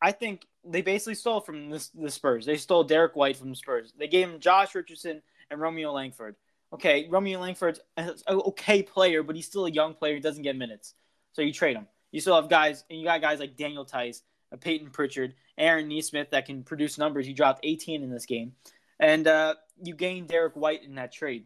[0.01, 2.45] I think they basically stole from this, the Spurs.
[2.45, 3.93] They stole Derek White from the Spurs.
[3.97, 5.21] They gave him Josh Richardson
[5.51, 6.35] and Romeo Langford.
[6.71, 10.15] Okay, Romeo Langford's an okay player, but he's still a young player.
[10.15, 10.93] He doesn't get minutes.
[11.31, 11.87] So you trade him.
[12.11, 15.87] You still have guys, and you got guys like Daniel Theis, uh, Payton Pritchard, Aaron
[15.87, 17.25] Nesmith that can produce numbers.
[17.25, 18.53] He dropped 18 in this game.
[18.99, 21.45] And uh, you gained Derek White in that trade.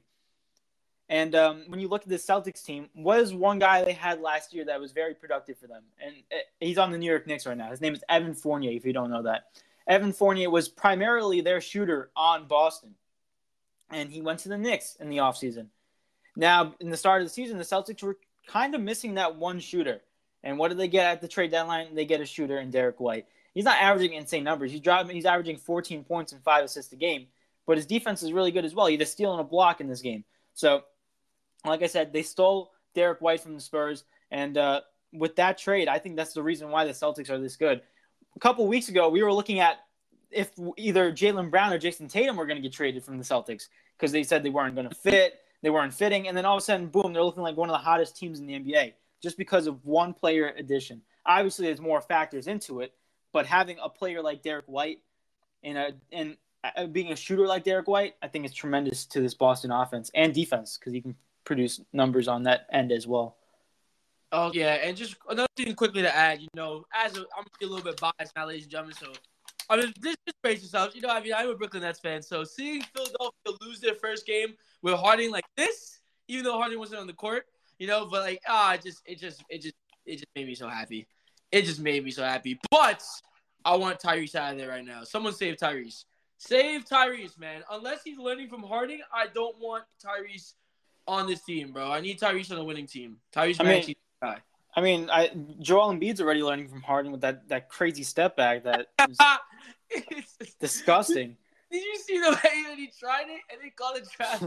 [1.10, 4.54] And um, when you look at the Celtics team, was one guy they had last
[4.54, 7.46] year that was very productive for them, and uh, he's on the New York Knicks
[7.46, 7.70] right now.
[7.70, 8.72] His name is Evan Fournier.
[8.72, 9.48] If you don't know that,
[9.88, 12.96] Evan Fournier was primarily their shooter on Boston,
[13.94, 15.68] and he went to the Knicks in the offseason.
[16.36, 19.60] Now, in the start of the season, the Celtics were kind of missing that one
[19.60, 20.02] shooter.
[20.44, 21.96] And what did they get at the trade deadline?
[21.96, 23.26] They get a shooter in Derek White.
[23.54, 24.72] He's not averaging insane numbers.
[24.72, 25.16] He's driving.
[25.16, 27.28] He's averaging 14 points and five assists a game,
[27.68, 28.88] but his defense is really good as well.
[28.88, 30.24] He had a steal and a block in this game.
[30.56, 30.84] So,
[31.66, 34.82] like I said, they stole Derek White from the Spurs, and uh,
[35.14, 37.82] with that trade, I think that's the reason why the Celtics are this good.
[38.36, 39.78] A couple weeks ago, we were looking at
[40.34, 43.68] if either Jaylen Brown or Jayson Tatum were going to get traded from the Celtics
[43.98, 46.62] because they said they weren't going to fit, they weren't fitting, and then all of
[46.62, 49.38] a sudden, boom, they're looking like one of the hottest teams in the NBA just
[49.38, 51.02] because of one player addition.
[51.26, 52.94] Obviously, there's more factors into it,
[53.32, 55.00] but having a player like Derek White
[55.64, 59.34] and and uh, being a shooter like Derek White, I think is tremendous to this
[59.34, 61.16] Boston offense and defense because he can
[61.46, 63.38] produce numbers on that end as well.
[64.32, 67.84] Oh yeah, and just another thing quickly to add, you know, as I'm a little
[67.84, 69.14] bit biased now, ladies and gentlemen, so
[69.70, 70.96] I mean, just, just brace yourselves.
[70.96, 74.26] You know, I mean, I'm a Brooklyn Nets fan, so seeing Philadelphia lose their first
[74.26, 77.46] game with Harden like this, even though Harden wasn't on the court,
[77.80, 80.56] you know, but like, ah, it just, it just, it just, it just made me
[80.56, 81.08] so happy.
[81.52, 82.60] It just made me so happy.
[82.72, 83.04] But
[83.64, 85.04] I want Tyrese out of there right now.
[85.04, 86.06] Someone save Tyrese.
[86.38, 87.64] Save Tyrese, man.
[87.72, 90.54] Unless he's learning from Harden, I don't want Tyrese
[91.08, 91.90] on this team, bro.
[91.90, 93.18] I need Tyrese on the winning team.
[93.34, 94.40] Tyrese I mean, guy.
[94.76, 98.64] I mean, I Joel Embiid's already learning from Harden with that, that crazy step back
[98.64, 98.88] that
[99.90, 101.38] is disgusting.
[101.72, 104.42] Did you see the way that he tried it and they called it trash?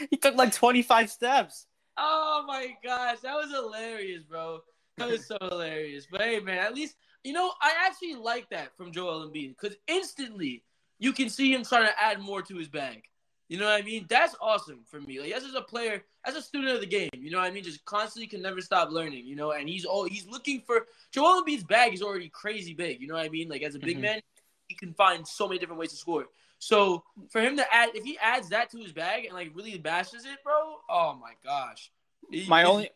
[0.10, 1.66] he took like 25 steps.
[1.96, 4.60] Oh my gosh, that was hilarious, bro.
[4.96, 6.06] That was so hilarious.
[6.10, 9.76] But hey, man, at least you know I actually like that from Joel Embiid because
[9.86, 10.62] instantly
[10.98, 13.02] you can see him trying to add more to his bag.
[13.48, 14.06] You know what I mean?
[14.08, 15.20] That's awesome for me.
[15.20, 17.62] Like as a player, as a student of the game, you know what I mean?
[17.62, 21.42] Just constantly can never stop learning, you know, and he's all he's looking for Joel
[21.42, 23.48] Embiid's bag is already crazy big, you know what I mean?
[23.48, 24.02] Like as a big mm-hmm.
[24.02, 24.20] man,
[24.66, 26.24] he can find so many different ways to score.
[26.58, 29.76] So for him to add if he adds that to his bag and like really
[29.76, 31.90] bashes it, bro, oh my gosh.
[32.30, 32.88] He, my only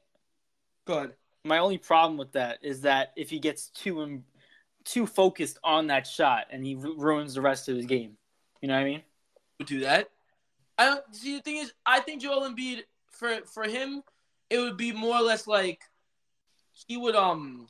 [0.86, 1.12] good.
[1.44, 4.22] My only problem with that is that if he gets too
[4.84, 8.16] too focused on that shot and he ruins the rest of his game.
[8.62, 9.02] You know what I mean?
[9.66, 10.08] Do that.
[10.78, 11.36] I don't see.
[11.36, 14.02] The thing is, I think Joel Embiid for for him,
[14.48, 15.82] it would be more or less like
[16.86, 17.68] he would um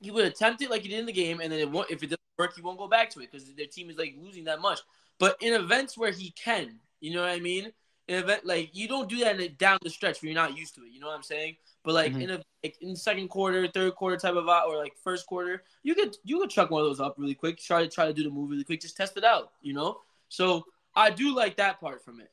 [0.00, 2.02] he would attempt it like he did in the game, and then it won't, if
[2.02, 4.44] it doesn't work, he won't go back to it because their team is like losing
[4.44, 4.80] that much.
[5.18, 7.72] But in events where he can, you know what I mean?
[8.06, 10.74] In event like you don't do that in down the stretch where you're not used
[10.76, 10.92] to it.
[10.92, 11.56] You know what I'm saying?
[11.84, 12.22] But like mm-hmm.
[12.22, 15.94] in a like in second quarter, third quarter type of or like first quarter, you
[15.94, 17.58] could you could chuck one of those up really quick.
[17.58, 18.80] Try to try to do the move really quick.
[18.80, 19.52] Just test it out.
[19.60, 20.00] You know.
[20.28, 20.64] So
[20.98, 22.30] I do like that part from it.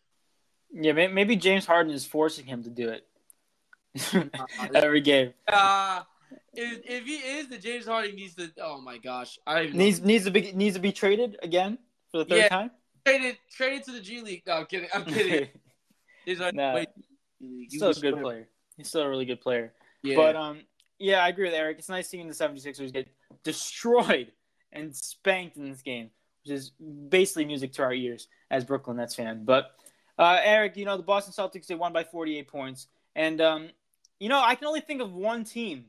[0.71, 4.31] Yeah, maybe James Harden is forcing him to do it
[4.73, 5.33] every game.
[5.47, 6.01] Uh,
[6.53, 8.51] if, if, he is, the James Harden needs to.
[8.59, 10.07] Oh my gosh, I needs know.
[10.07, 11.77] needs to be needs to be traded again
[12.11, 12.71] for the third yeah, time.
[13.05, 14.43] Traded traded to the G League.
[14.47, 14.89] No, I'm kidding.
[14.93, 15.47] I'm kidding.
[16.55, 16.83] nah,
[17.39, 18.47] he's still a good player.
[18.77, 19.73] He's still a really good player.
[20.01, 20.15] Yeah.
[20.15, 20.61] But um,
[20.97, 21.77] yeah, I agree with Eric.
[21.77, 23.07] It's nice seeing the 76ers get
[23.43, 24.31] destroyed
[24.71, 26.09] and spanked in this game
[26.45, 26.71] which is
[27.09, 29.43] basically music to our ears as Brooklyn Nets fan.
[29.45, 29.71] But
[30.17, 33.69] uh, Eric, you know the Boston Celtics they won by 48 points, and um,
[34.19, 35.85] you know I can only think of one team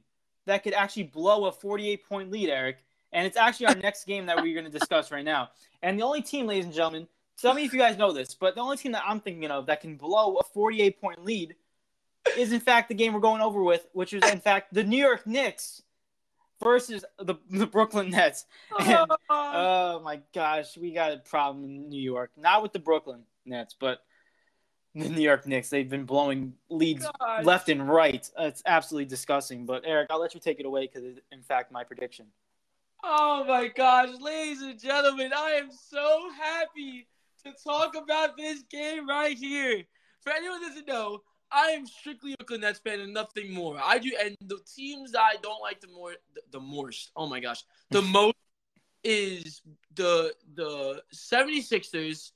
[0.47, 2.79] that could actually blow a 48 point lead, Eric,
[3.13, 5.51] and it's actually our next game that we're going to discuss right now.
[5.83, 7.07] And the only team, ladies and gentlemen,
[7.41, 9.67] tell me if you guys know this, but the only team that I'm thinking of
[9.67, 11.55] that can blow a 48 point lead
[12.37, 14.97] is in fact the game we're going over with, which is in fact the New
[14.97, 15.83] York Knicks
[16.63, 18.47] versus the the Brooklyn Nets.
[18.79, 19.17] And, oh.
[19.31, 22.31] oh my gosh, we got a problem in New York.
[22.37, 24.01] Not with the Brooklyn Nets, but
[24.95, 25.69] the New York Knicks.
[25.69, 27.45] They've been blowing leads God.
[27.45, 28.29] left and right.
[28.39, 29.67] It's absolutely disgusting.
[29.67, 32.27] But Eric, I'll let you take it away because it's in fact my prediction.
[33.05, 37.07] Oh my gosh, ladies and gentlemen, I am so happy
[37.45, 39.85] to talk about this game right here.
[40.23, 41.23] For anyone that doesn't know,
[41.53, 43.79] I am strictly a Brooklyn Nets fan and nothing more.
[43.83, 47.27] I do, and the teams that I don't like the more, the, the most, oh
[47.27, 48.37] my gosh, the most
[49.05, 49.63] is
[49.95, 52.33] the the 76ers,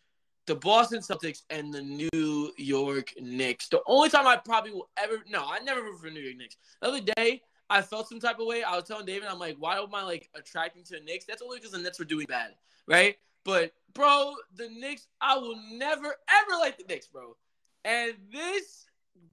[0.47, 3.69] the Boston Celtics, and the New York Knicks.
[3.69, 6.57] The only time I probably will ever, no, I never root for New York Knicks.
[6.81, 8.63] The other day, I felt some type of way.
[8.63, 11.25] I was telling David, I'm like, why am I like attracting to the Knicks?
[11.25, 12.55] That's only because the Nets were doing bad,
[12.87, 13.17] right?
[13.45, 17.37] But bro, the Knicks, I will never ever like the Knicks, bro.
[17.85, 18.87] And this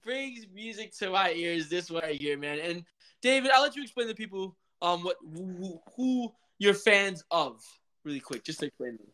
[0.03, 1.69] brings music to my ears.
[1.69, 2.59] This right here, man.
[2.59, 2.84] And
[3.21, 7.61] David, I'll let you explain to people um what who, who you're fans of,
[8.03, 8.43] really quick.
[8.43, 9.09] Just to explain to me.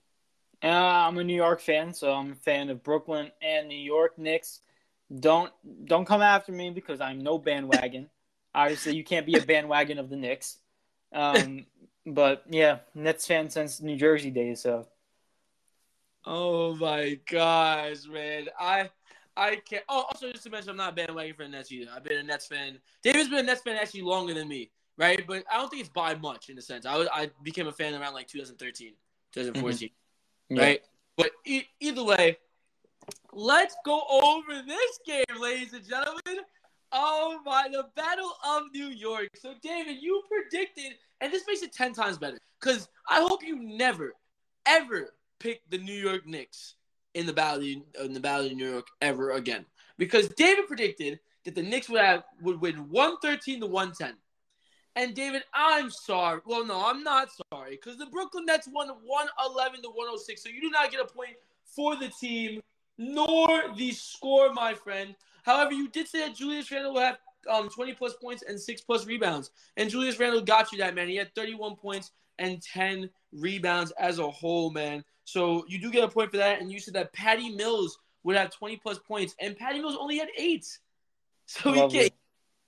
[0.63, 4.17] Uh, I'm a New York fan, so I'm a fan of Brooklyn and New York
[4.17, 4.61] Knicks.
[5.19, 5.51] Don't
[5.85, 8.09] don't come after me because I'm no bandwagon.
[8.55, 10.59] Obviously, you can't be a bandwagon of the Knicks.
[11.11, 11.65] Um,
[12.05, 14.61] but yeah, Nets fan since New Jersey days.
[14.61, 14.87] So
[16.25, 18.47] Oh my gosh, man.
[18.57, 18.89] I
[19.35, 19.83] I can't.
[19.89, 21.91] Oh, also just to mention, I'm not a bandwagon for the Nets either.
[21.95, 22.77] I've been a Nets fan.
[23.01, 25.25] David's been a Nets fan actually longer than me, right?
[25.25, 26.85] But I don't think it's by much in a sense.
[26.85, 28.93] I was, I became a fan around like 2013,
[29.33, 30.55] 2014, mm-hmm.
[30.55, 30.61] yeah.
[30.61, 30.81] right?
[31.17, 32.37] But e- either way,
[33.31, 36.45] let's go over this game, ladies and gentlemen.
[36.91, 39.29] Oh my, the Battle of New York.
[39.35, 43.59] So, David, you predicted, and this makes it 10 times better because I hope you
[43.59, 44.13] never,
[44.67, 45.09] ever
[45.39, 46.75] pick the New York Knicks
[47.13, 49.65] in the battle in the battle of New York ever again.
[49.97, 54.15] Because David predicted that the Knicks would have would win 113 to 110.
[54.95, 56.41] And David, I'm sorry.
[56.45, 60.43] Well, no, I'm not sorry because the Brooklyn Nets won 111 to 106.
[60.43, 61.35] So you do not get a point
[61.65, 62.61] for the team
[62.97, 65.15] nor the score, my friend.
[65.43, 67.17] However, you did say that Julius Randle will have
[67.51, 71.09] um 20 plus points and six plus rebounds, and Julius Randle got you that man.
[71.09, 75.03] He had 31 points and 10 rebounds as a whole, man.
[75.25, 76.61] So you do get a point for that.
[76.61, 80.17] And you said that Patty Mills would have 20 plus points, and Patty Mills only
[80.17, 80.65] had eight.
[81.45, 81.99] So we Lovely.
[81.99, 82.13] can't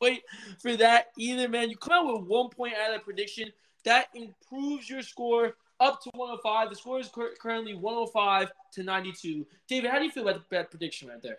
[0.01, 0.23] wait
[0.61, 1.69] for that either, man.
[1.69, 3.51] You come out with one point out of that prediction.
[3.85, 6.69] That improves your score up to 105.
[6.69, 9.45] The score is currently 105 to 92.
[9.67, 11.37] David, how do you feel about that prediction right there?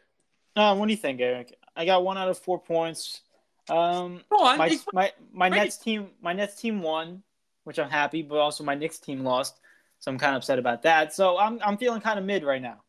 [0.55, 1.55] Uh, what do you think, Eric?
[1.77, 3.21] I got one out of four points.
[3.69, 4.59] Um, on.
[4.59, 7.23] my my my Nets team my Nets team won,
[7.64, 9.61] which I'm happy, but also my Knicks team lost,
[9.99, 11.13] so I'm kind of upset about that.
[11.15, 12.83] So I'm I'm feeling kind of mid right now.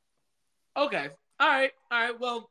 [0.76, 1.10] Okay.
[1.40, 1.72] All right.
[1.92, 2.20] All right.
[2.20, 2.50] Well,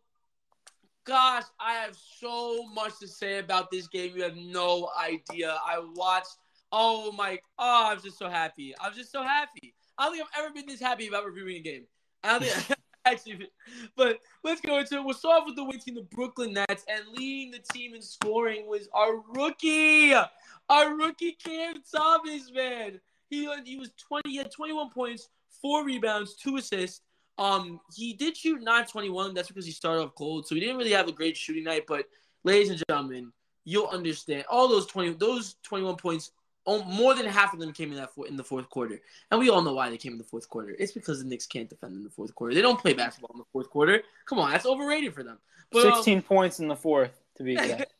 [1.05, 4.17] gosh, I have so much to say about this game.
[4.17, 5.57] You have no idea.
[5.65, 6.37] I watched.
[6.73, 7.39] Oh my!
[7.59, 8.75] Oh, I'm just so happy.
[8.81, 9.75] I'm just so happy.
[9.97, 11.87] I don't think I've ever been this happy about reviewing a game.
[12.25, 13.49] I don't think actually.
[13.97, 15.05] But let's go into it.
[15.05, 18.03] We'll start off with the winning team, the Brooklyn Nets, and leading the team in
[18.03, 22.51] scoring was our rookie, our rookie Cam Thomas.
[22.53, 23.01] Man,
[23.31, 24.31] he he was 20.
[24.31, 25.29] He had 21 points,
[25.61, 27.01] four rebounds, two assists.
[27.39, 29.35] Um, he did shoot 921.
[29.35, 31.85] That's because he started off cold, so he didn't really have a great shooting night.
[31.87, 32.07] But
[32.45, 33.33] ladies and gentlemen,
[33.65, 36.31] you'll understand all those 20, those 21 points.
[36.69, 39.01] Oh, more than half of them came in that four, in the fourth quarter,
[39.31, 40.75] and we all know why they came in the fourth quarter.
[40.77, 42.55] It's because the Knicks can't defend in the fourth quarter.
[42.55, 44.03] They don't play basketball in the fourth quarter.
[44.25, 45.39] Come on, that's overrated for them.
[45.71, 47.93] But, um, 16 points in the fourth, to be exact.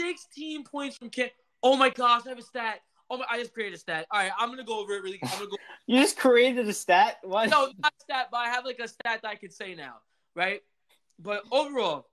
[0.00, 1.30] 16 points from Cam.
[1.62, 2.80] Oh my gosh, I have a stat.
[3.10, 4.06] Oh my, I just created a stat.
[4.10, 5.18] All right, I'm gonna go over it really.
[5.22, 5.56] I'm gonna go
[5.86, 7.18] you just created a stat.
[7.22, 7.50] What?
[7.50, 9.96] no, not stat, but I have like a stat that I can say now,
[10.34, 10.60] right?
[11.18, 12.08] But overall,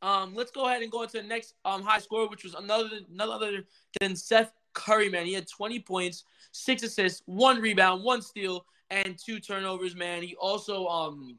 [0.00, 2.88] um, let's go ahead and go into the next um high score, which was another
[3.10, 3.64] none other
[4.00, 5.08] than Seth Curry.
[5.08, 9.96] Man, he had 20 points, six assists, one rebound, one steal, and two turnovers.
[9.96, 11.38] Man, he also um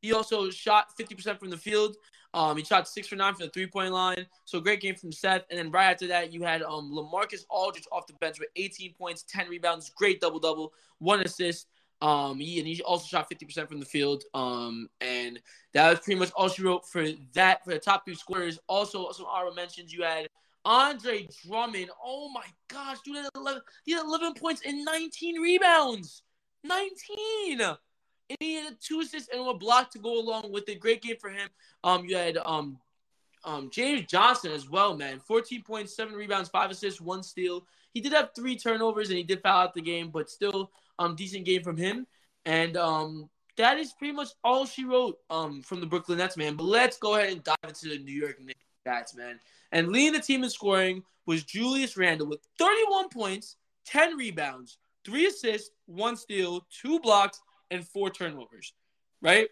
[0.00, 1.96] he also shot 50% from the field.
[2.34, 4.26] Um, he shot six for nine from the three point line.
[4.44, 5.44] So great game from Seth.
[5.50, 8.94] And then right after that, you had um LaMarcus Aldridge off the bench with 18
[8.94, 11.66] points, 10 rebounds, great double double, one assist.
[12.00, 14.24] Um, he and he also shot 50% from the field.
[14.34, 15.38] Um, and
[15.72, 18.58] that was pretty much all she wrote for that for the top three scorers.
[18.66, 19.92] Also, some honorable mentions.
[19.92, 20.28] You had
[20.64, 21.90] Andre Drummond.
[22.02, 26.22] Oh my gosh, dude, had 11, he had 11 points and 19 rebounds.
[26.64, 27.76] 19.
[28.40, 30.80] And he had two assists and a block to go along with it.
[30.80, 31.48] Great game for him.
[31.84, 32.78] Um, you had um,
[33.44, 35.20] um, James Johnson as well, man.
[35.20, 37.66] 14 points, seven rebounds, five assists, one steal.
[37.92, 41.14] He did have three turnovers and he did foul out the game, but still, um,
[41.14, 42.06] decent game from him.
[42.46, 43.28] And um,
[43.58, 46.56] that is pretty much all she wrote um from the Brooklyn Nets, man.
[46.56, 49.38] But let's go ahead and dive into the New York Knicks man.
[49.72, 53.56] And leading the team in scoring was Julius Randle with 31 points,
[53.86, 57.40] 10 rebounds, three assists, one steal, two blocks,
[57.72, 58.72] and four turnovers.
[59.20, 59.48] Right?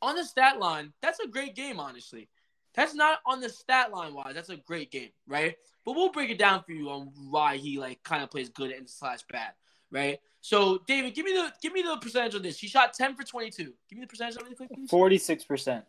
[0.00, 2.28] On the stat line, that's a great game, honestly.
[2.74, 4.34] That's not on the stat line wise.
[4.34, 5.56] That's a great game, right?
[5.84, 8.70] But we'll break it down for you on why he like kind of plays good
[8.70, 9.52] and slash bad,
[9.90, 10.20] right?
[10.40, 12.58] So, David, give me the give me the percentage of this.
[12.58, 13.72] He shot ten for twenty two.
[13.88, 14.88] Give me the percentage of it, please.
[14.88, 15.84] Forty six percent.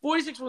[0.00, 0.40] Forty six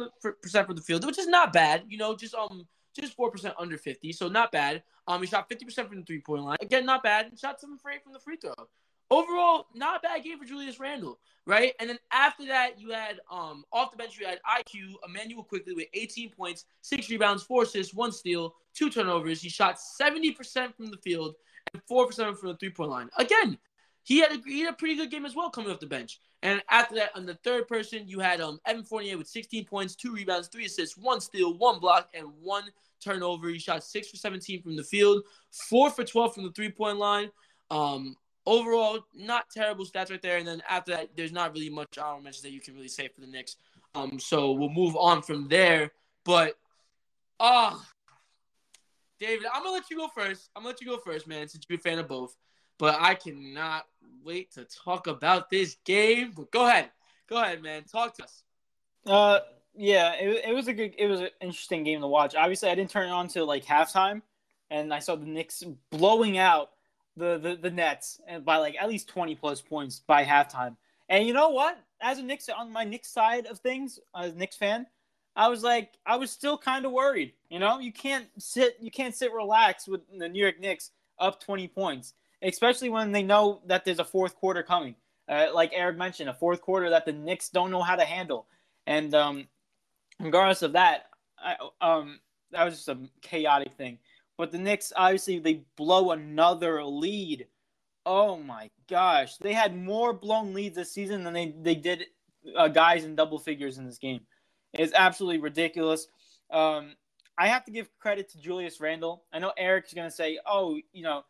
[0.42, 1.84] percent for the field, which is not bad.
[1.88, 2.66] You know, just um
[3.00, 4.82] just four percent under fifty, so not bad.
[5.08, 6.58] Um, he shot fifty percent from the three point line.
[6.62, 7.28] Again, not bad.
[7.30, 8.54] He shot seven for eight from the free throw.
[9.14, 11.74] Overall, not a bad game for Julius Randle, right?
[11.80, 15.74] And then after that, you had um off the bench, you had IQ Immanuel Quickley
[15.74, 19.40] with 18 points, six rebounds, four assists, one steal, two turnovers.
[19.40, 21.36] He shot 70% from the field
[21.74, 23.10] and 4% from the three point line.
[23.18, 23.60] Again,
[24.02, 26.20] he had, a, he had a pretty good game as well coming off the bench.
[26.42, 29.96] And after that, on the third person, you had um Evan Fournier with 16 points,
[29.96, 32.64] two rebounds, three assists, one steal, one block, and one
[33.00, 33.48] turnover.
[33.50, 36.98] He shot six for 17 from the field, four for 12 from the three point
[36.98, 37.30] line.
[37.70, 40.38] Um, overall, not terrible stats right there.
[40.38, 43.08] And then after that, there's not really much honorable mentions that you can really say
[43.08, 43.56] for the Knicks.
[43.96, 45.92] Um, so we'll move on from there.
[46.26, 46.58] But,
[47.40, 47.84] ah, uh,
[49.20, 50.50] David, I'm gonna let you go first.
[50.56, 52.36] I'm gonna let you go first, man, since you're a fan of both.
[52.78, 53.86] But I cannot
[54.24, 56.34] wait to talk about this game.
[56.36, 56.90] But go ahead,
[57.30, 57.84] go ahead, man.
[57.84, 58.44] Talk to us.
[59.06, 59.40] Uh,
[59.76, 62.36] yeah, it, it was a good, it was an interesting game to watch.
[62.36, 64.22] Obviously, I didn't turn it on till like halftime,
[64.70, 66.72] and I saw the Knicks blowing out
[67.18, 70.76] the, the, the Nets and by like at least 20 plus points by halftime.
[71.10, 71.80] And you know what?
[72.02, 74.88] As a Knicks on my Knicks side of things, as a Knicks fan,
[75.36, 77.34] I was like, I was still kind of worried.
[77.50, 81.40] You know, you can't sit, you can't sit relaxed with the New York Knicks up
[81.40, 84.96] 20 points, especially when they know that there's a fourth quarter coming.
[85.28, 88.46] Uh, like Eric mentioned, a fourth quarter that the Knicks don't know how to handle.
[88.86, 89.48] And um,
[90.20, 91.06] regardless of that,
[91.38, 92.20] I, um,
[92.52, 93.98] that was just a chaotic thing.
[94.38, 97.48] But the Knicks, obviously, they blow another lead.
[98.06, 99.38] Oh my gosh.
[99.38, 102.06] They had more blown leads this season than they, they did
[102.56, 104.22] uh, guys in double figures in this game.
[104.74, 106.08] It's absolutely ridiculous.
[106.50, 106.96] Um,
[107.38, 109.24] I have to give credit to Julius Randle.
[109.32, 111.24] I know Eric's going to say, oh, you know,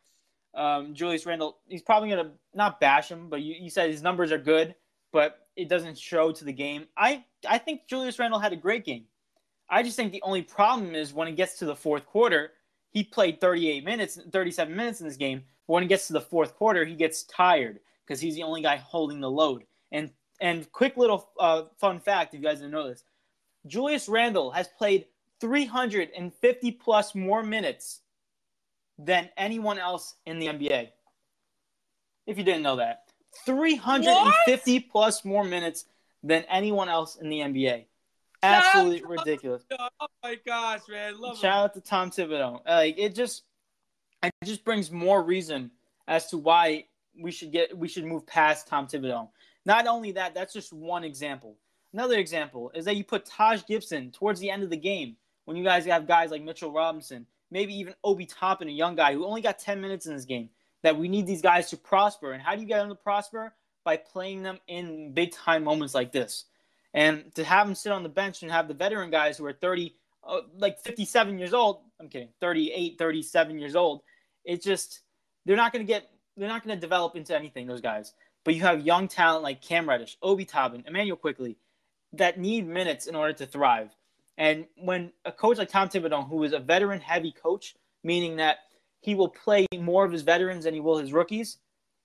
[0.56, 4.02] um, Julius Randle, he's probably going to not bash him, but you, you said his
[4.02, 4.76] numbers are good,
[5.12, 6.86] but it doesn't show to the game.
[6.98, 9.06] I, I think Julius Randle had a great game.
[9.70, 12.54] I just think the only problem is when it gets to the fourth quarter–
[12.94, 15.44] he played 38 minutes, 37 minutes in this game.
[15.68, 18.62] But when he gets to the fourth quarter, he gets tired because he's the only
[18.62, 19.64] guy holding the load.
[19.92, 23.04] And and quick little uh, fun fact, if you guys didn't know this,
[23.66, 25.06] Julius Randle has played
[25.40, 28.02] 350 plus more minutes
[29.00, 30.90] than anyone else in the NBA.
[32.28, 33.06] If you didn't know that,
[33.46, 34.90] 350 what?
[34.92, 35.86] plus more minutes
[36.22, 37.86] than anyone else in the NBA.
[38.44, 39.64] Absolutely ridiculous.
[39.72, 41.20] Oh my gosh, man!
[41.20, 42.60] Love Shout out to Tom Thibodeau.
[42.68, 43.44] Like it just,
[44.22, 45.72] it just brings more reason
[46.08, 46.86] as to why
[47.20, 49.30] we should get we should move past Tom Thibodeau.
[49.66, 51.56] Not only that, that's just one example.
[51.94, 55.16] Another example is that you put Taj Gibson towards the end of the game
[55.46, 59.14] when you guys have guys like Mitchell Robinson, maybe even Obi Toppin, a young guy
[59.14, 60.50] who only got 10 minutes in this game.
[60.82, 62.34] That we need these guys to prosper.
[62.34, 63.54] And how do you get them to prosper?
[63.86, 66.46] By playing them in big time moments like this.
[66.94, 69.54] And to have him sit on the bench and have the veteran guys who are
[69.54, 69.96] 30,
[70.28, 74.02] uh, like 57 years old, I'm kidding, 38, 37 years old,
[74.46, 75.02] it's just,
[75.46, 78.14] they're not going to get, they're not going to develop into anything, those guys.
[78.44, 81.58] But you have young talent like Cam Reddish, Obi Toppin, Immanuel Quickley,
[82.14, 83.90] that need minutes in order to thrive.
[84.38, 88.58] And when a coach like Tom Thibodeau, who is a veteran heavy coach, meaning that
[89.00, 91.58] he will play more of his veterans than he will his rookies,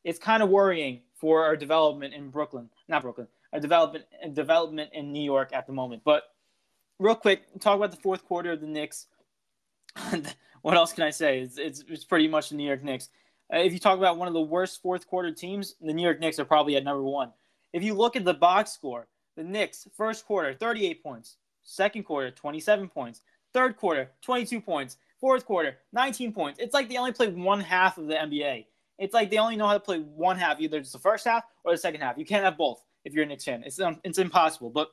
[0.04, 4.90] it's kind of worrying for our development in Brooklyn, not Brooklyn, a development a development
[4.92, 6.02] in New York at the moment.
[6.04, 6.24] But
[6.98, 9.06] real quick, talk about the fourth quarter of the Knicks.
[10.62, 11.40] what else can I say?
[11.40, 13.08] It's, it's, it's pretty much the New York Knicks.
[13.52, 16.20] Uh, if you talk about one of the worst fourth quarter teams, the New York
[16.20, 17.32] Knicks are probably at number one.
[17.72, 22.30] If you look at the box score, the Knicks first quarter 38 points, second quarter
[22.30, 23.22] 27 points,
[23.54, 26.58] third quarter 22 points, fourth quarter 19 points.
[26.58, 28.66] It's like they only played one half of the NBA.
[28.98, 31.44] It's like they only know how to play one half, either it's the first half
[31.64, 32.18] or the second half.
[32.18, 33.62] You can't have both if you're a Knicks fan.
[33.64, 34.70] It's um, it's impossible.
[34.70, 34.90] But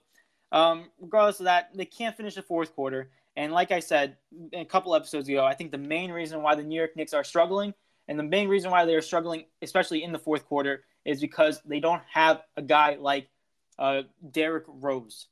[0.51, 3.11] um, regardless of that, they can't finish the fourth quarter.
[3.36, 4.18] And like I said
[4.53, 7.24] a couple episodes ago, I think the main reason why the New York Knicks are
[7.24, 7.74] struggling,
[8.07, 11.61] and the main reason why they are struggling, especially in the fourth quarter, is because
[11.66, 13.28] they don't have a guy like
[13.78, 15.28] uh, Derrick Rose.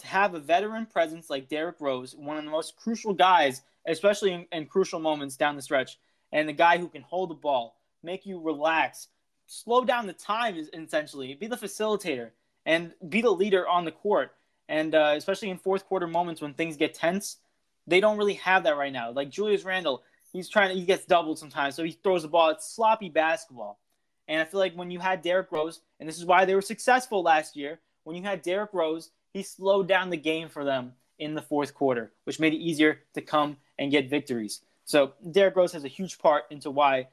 [0.00, 4.32] to have a veteran presence like Derrick Rose, one of the most crucial guys, especially
[4.32, 5.98] in, in crucial moments down the stretch,
[6.32, 9.08] and the guy who can hold the ball, make you relax,
[9.50, 12.30] slow down the time, is essentially, be the facilitator,
[12.64, 14.32] and be the leader on the court.
[14.68, 17.38] And uh, especially in fourth quarter moments when things get tense,
[17.86, 19.10] they don't really have that right now.
[19.10, 22.50] Like Julius Randle, he's trying to, he gets doubled sometimes, so he throws the ball.
[22.50, 23.80] It's sloppy basketball.
[24.28, 26.62] And I feel like when you had Derrick Rose, and this is why they were
[26.62, 30.92] successful last year, when you had Derrick Rose, he slowed down the game for them
[31.18, 34.60] in the fourth quarter, which made it easier to come and get victories.
[34.84, 37.08] So Derrick Rose has a huge part into why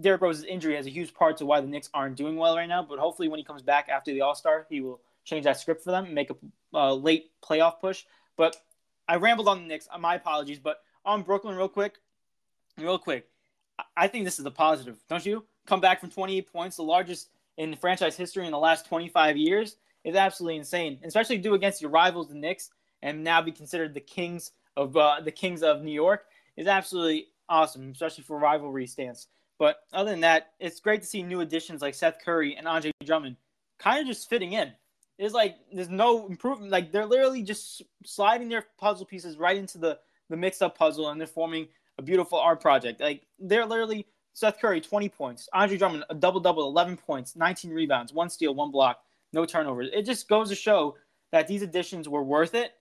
[0.00, 2.68] Derrick Rose's injury has a huge part to why the Knicks aren't doing well right
[2.68, 2.82] now.
[2.82, 5.82] But hopefully, when he comes back after the All Star, he will change that script
[5.84, 6.36] for them and make a
[6.74, 8.04] uh, late playoff push.
[8.36, 8.56] But
[9.08, 9.88] I rambled on the Knicks.
[9.98, 10.58] My apologies.
[10.58, 11.96] But on Brooklyn, real quick,
[12.78, 13.28] real quick,
[13.96, 15.44] I think this is a positive, don't you?
[15.66, 19.76] Come back from 28 points, the largest in franchise history in the last 25 years
[20.04, 22.70] is absolutely insane, especially do against your rivals, the Knicks,
[23.02, 26.24] and now be considered the kings of uh, the kings of New York
[26.56, 29.28] is absolutely awesome, especially for rivalry stance.
[29.62, 32.90] But other than that, it's great to see new additions like Seth Curry and Andre
[33.06, 33.36] Drummond
[33.78, 34.72] kind of just fitting in.
[35.20, 36.72] It's like there's no improvement.
[36.72, 40.00] Like they're literally just sliding their puzzle pieces right into the
[40.30, 43.00] the mixed up puzzle, and they're forming a beautiful art project.
[43.00, 45.48] Like they're literally Seth Curry, 20 points.
[45.52, 48.98] Andre Drummond, a double double, 11 points, 19 rebounds, one steal, one block
[49.32, 49.90] no turnovers.
[49.92, 50.96] It just goes to show
[51.30, 52.72] that these additions were worth it,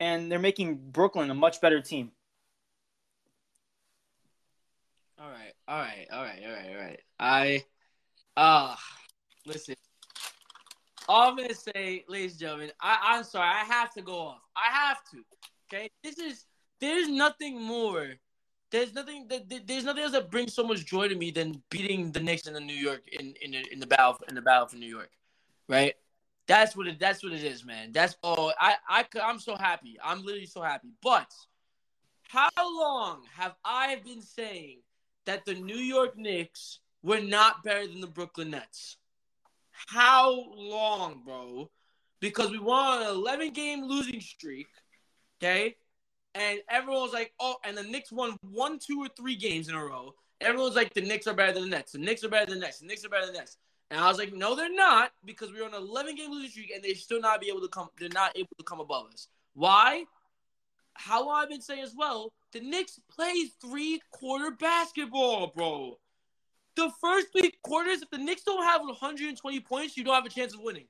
[0.00, 2.12] and they're making Brooklyn a much better team.
[5.26, 7.00] All right, all right, all right, all right, all right.
[7.18, 7.64] I,
[8.36, 8.76] uh,
[9.44, 9.74] listen.
[11.08, 14.40] All I'm gonna say, ladies and gentlemen, I, I'm sorry, I have to go off.
[14.56, 15.24] I have to.
[15.68, 16.44] Okay, this is
[16.80, 18.14] there's nothing more.
[18.70, 22.12] There's nothing that there's nothing else that brings so much joy to me than beating
[22.12, 24.68] the Knicks in the New York in in the, in the battle in the battle
[24.68, 25.10] for New York
[25.68, 25.94] right?
[26.46, 27.00] That's what it.
[27.00, 27.90] That's what it is, man.
[27.90, 28.52] That's all.
[28.60, 29.98] I I I'm so happy.
[30.04, 30.90] I'm literally so happy.
[31.02, 31.32] But
[32.28, 34.78] how long have I been saying
[35.26, 38.96] that the New York Knicks were not better than the Brooklyn Nets?
[39.70, 41.70] How long, bro?
[42.20, 44.68] Because we won on an 11 game losing streak,
[45.38, 45.76] okay?
[46.34, 49.84] And everyone's like, oh, and the Knicks won one, two, or three games in a
[49.84, 50.14] row.
[50.40, 51.92] Everyone's like, the Knicks are better than the Nets.
[51.92, 52.80] The Knicks are better than the Nets.
[52.80, 53.56] The Knicks are better than the Nets.
[53.90, 56.72] And I was like, no, they're not, because we're on an 11 game losing streak
[56.74, 57.88] and they still not be able to come.
[57.98, 59.28] They're not able to come above us.
[59.54, 60.04] Why?
[60.94, 65.98] How I've been saying as well, the Knicks play three quarter basketball, bro.
[66.74, 70.30] The first three quarters, if the Knicks don't have 120 points, you don't have a
[70.30, 70.86] chance of winning.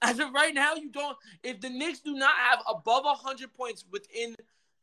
[0.00, 1.16] As of right now, you don't.
[1.42, 4.36] If the Knicks do not have above 100 points within,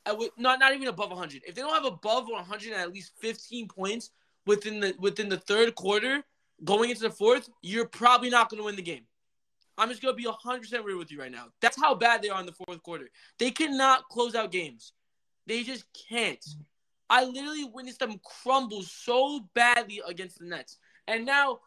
[0.06, 3.14] uh, not not even above 100, if they don't have above 100 and at least
[3.20, 4.12] 15 points
[4.46, 6.24] within the within the third quarter,
[6.66, 9.06] going into the fourth, you're probably not going to win the game.
[9.78, 11.46] I'm just going to be 100% real with you right now.
[11.62, 13.10] That's how bad they are in the fourth quarter.
[13.38, 14.92] They cannot close out games.
[15.50, 16.46] They just can't.
[17.10, 20.78] I literally witnessed them crumble so badly against the Nets.
[21.08, 21.62] And now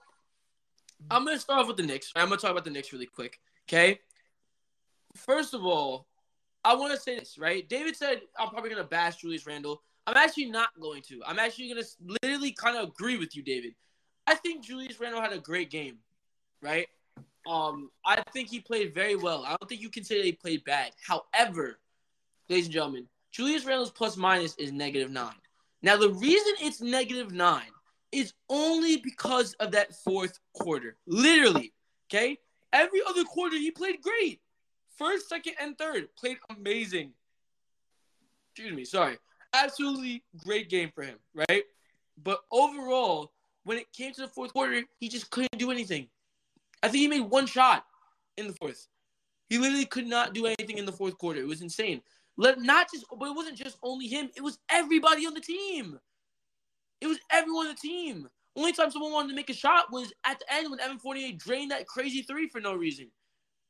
[1.11, 2.12] I'm to start off with the Knicks.
[2.14, 3.41] I'm to talk about the Knicks really quick.
[3.68, 3.99] Okay?
[5.16, 6.07] First of all,
[6.64, 7.68] I want to say this, right?
[7.68, 9.83] David said I'm probably to bash Julius Randle.
[10.07, 11.20] I'm actually not going to.
[11.26, 11.85] I'm actually to
[12.22, 13.74] literally kind of agree with you, David.
[14.28, 15.99] I think Julius Randle had a great game,
[16.62, 16.87] right?
[17.49, 19.45] Um, I think he played very well.
[19.45, 20.93] I don't think you can say he played bad.
[21.05, 21.80] However,
[22.49, 25.35] ladies and gentlemen, Julius Randle's plus minus is negative nine.
[25.83, 27.70] Now, the reason it's negative nine
[28.12, 30.97] is only because of that fourth quarter.
[31.07, 31.72] Literally,
[32.09, 32.39] okay?
[32.72, 34.41] Every other quarter, he played great.
[34.97, 37.12] First, second, and third played amazing.
[38.55, 39.18] Excuse me, sorry.
[39.55, 41.64] Absolutely great game for him, right?
[42.22, 43.33] But overall,
[43.64, 46.09] when it came to the fourth quarter, he just couldn't do anything.
[46.83, 47.85] I think he made one shot
[48.37, 48.89] in the fourth.
[49.49, 51.41] He literally could not do anything in the fourth quarter.
[51.41, 52.03] It was insane.
[52.37, 54.30] Let not just, but it wasn't just only him.
[54.37, 55.99] It was everybody on the team.
[57.01, 58.28] It was everyone on the team.
[58.57, 61.33] Only time someone wanted to make a shot was at the end when Evan Fournier
[61.37, 63.11] drained that crazy three for no reason.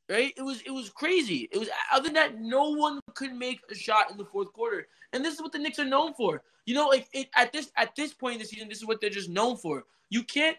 [0.09, 0.33] Right?
[0.35, 1.47] It was it was crazy.
[1.51, 4.87] It was other than that, no one could make a shot in the fourth quarter.
[5.13, 6.41] And this is what the Knicks are known for.
[6.65, 8.99] You know, like it, at this at this point in the season, this is what
[8.99, 9.83] they're just known for.
[10.09, 10.57] You can't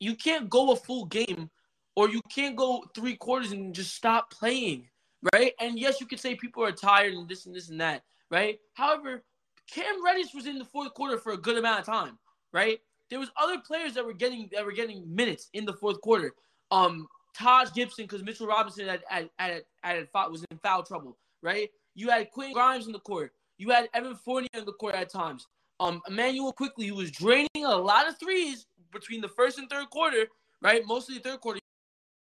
[0.00, 1.50] you can't go a full game
[1.96, 4.88] or you can't go three quarters and just stop playing,
[5.32, 5.52] right?
[5.60, 8.58] And yes, you could say people are tired and this and this and that, right?
[8.74, 9.22] However,
[9.70, 12.18] Cam Reddish was in the fourth quarter for a good amount of time,
[12.52, 12.78] right?
[13.10, 16.32] There was other players that were getting that were getting minutes in the fourth quarter.
[16.70, 17.06] Um,
[17.36, 21.70] Taj Gibson because Mitchell Robinson had, had, had, had, had was in foul trouble, right?
[21.94, 23.32] You had Quinn Grimes in the court.
[23.58, 25.46] You had Evan Fournier in the court at times.
[25.80, 29.90] Um, Immanuel Quickley, who was draining a lot of threes between the first and third
[29.90, 30.26] quarter,
[30.62, 30.82] right?
[30.86, 31.60] Mostly the third quarter,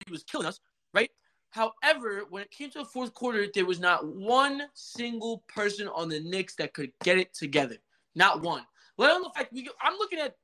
[0.07, 0.61] he was killing us,
[0.93, 1.11] right?
[1.55, 6.09] However, when it came to the fourth quarter, there was not one single person on
[6.09, 7.77] the Knicks that could get it together.
[8.17, 8.67] Not one.
[8.99, 10.35] Let alone the fact we, I'm looking at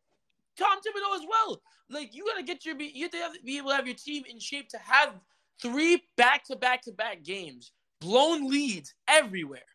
[0.57, 1.63] Tom Thibodeau as well.
[1.89, 4.23] Like you gotta get your you have to have, be able to have your team
[4.31, 5.15] in shape to have
[5.61, 9.67] three back to back to back games, blown leads everywhere,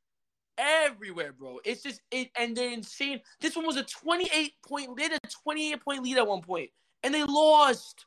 [0.57, 1.59] everywhere, bro.
[1.65, 3.19] It's just it, and they're insane.
[3.41, 4.95] This one was a 28 point.
[4.95, 6.69] They had a 28 point lead at one point,
[7.03, 8.05] and they lost.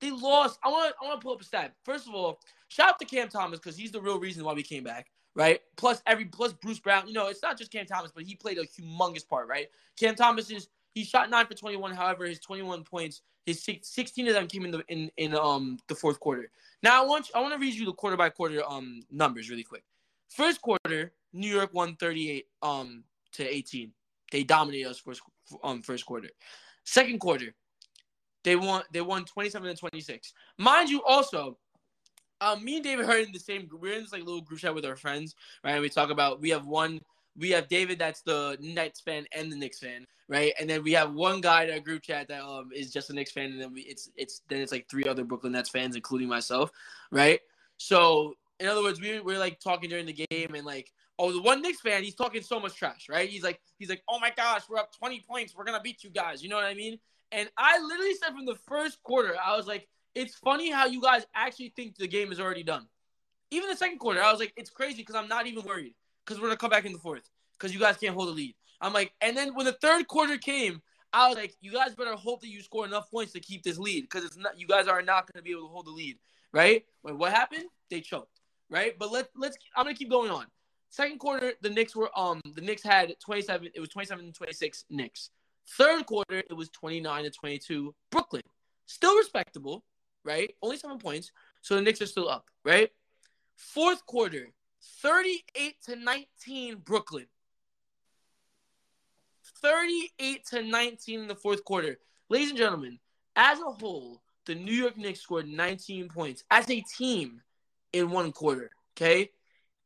[0.00, 0.58] They lost.
[0.62, 1.74] I want I want to pull up a stat.
[1.84, 4.62] First of all, shout out to Cam Thomas because he's the real reason why we
[4.62, 5.60] came back, right?
[5.76, 7.08] Plus every plus Bruce Brown.
[7.08, 9.68] You know, it's not just Cam Thomas, but he played a humongous part, right?
[9.98, 11.94] Cam Thomas is he shot nine for 21.
[11.94, 15.94] However, his 21 points, his 16 of them came in the in, in um the
[15.94, 16.50] fourth quarter.
[16.82, 19.50] Now I want you, I want to read you the quarter by quarter um numbers
[19.50, 19.84] really quick.
[20.28, 23.92] First quarter, New York won 38 um to 18.
[24.30, 25.22] They dominated us first
[25.64, 26.28] um first quarter.
[26.84, 27.54] Second quarter,
[28.44, 30.32] they won they won 27 and 26.
[30.58, 31.58] Mind you, also,
[32.40, 33.82] um, me and David are in the same group.
[33.82, 35.34] We're in this like little group chat with our friends,
[35.64, 35.72] right?
[35.72, 37.00] And we talk about we have one
[37.38, 40.52] we have David that's the Nets fan and the Knicks fan, right?
[40.58, 43.12] And then we have one guy in our group chat that um is just a
[43.12, 45.96] Knicks fan, and then we, it's it's then it's like three other Brooklyn Nets fans,
[45.96, 46.70] including myself,
[47.10, 47.40] right?
[47.76, 51.42] So in other words, we we're like talking during the game, and like oh the
[51.42, 53.28] one Knicks fan, he's talking so much trash, right?
[53.28, 56.10] He's like he's like oh my gosh, we're up twenty points, we're gonna beat you
[56.10, 56.98] guys, you know what I mean?
[57.32, 61.00] And I literally said from the first quarter, I was like, it's funny how you
[61.00, 62.86] guys actually think the game is already done.
[63.50, 66.40] Even the second quarter, I was like, it's crazy because I'm not even worried because
[66.40, 68.54] we're gonna come back in the fourth because you guys can't hold the lead.
[68.80, 72.14] I'm like, and then when the third quarter came, I was like, you guys better
[72.14, 74.88] hope that you score enough points to keep this lead because it's not you guys
[74.88, 76.18] are not going to be able to hold the lead,
[76.52, 76.84] right?
[77.02, 77.64] But what happened?
[77.90, 78.98] They choked, right?
[78.98, 80.46] But let's let's I'm gonna keep going on.
[80.90, 83.70] Second quarter, the Knicks were um the Knicks had 27.
[83.74, 85.30] It was 27 and 26 Knicks.
[85.76, 88.42] Third quarter, it was 29 to 22 Brooklyn.
[88.86, 89.84] Still respectable,
[90.24, 90.54] right?
[90.62, 92.90] Only seven points, so the Knicks are still up, right?
[93.56, 94.48] Fourth quarter,
[95.02, 97.26] 38 to 19 Brooklyn.
[99.60, 101.98] 38 to 19 in the fourth quarter.
[102.28, 102.98] Ladies and gentlemen,
[103.36, 107.42] as a whole, the New York Knicks scored 19 points as a team
[107.92, 108.70] in one quarter.
[108.96, 109.30] Okay.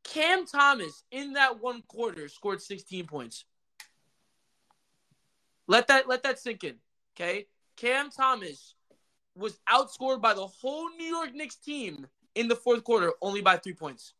[0.03, 3.45] Cam Thomas in that one quarter scored 16 points.
[5.67, 6.75] Let that let that sink in.
[7.15, 7.47] Okay.
[7.75, 8.75] Cam Thomas
[9.35, 13.57] was outscored by the whole New York Knicks team in the fourth quarter only by
[13.57, 14.13] three points.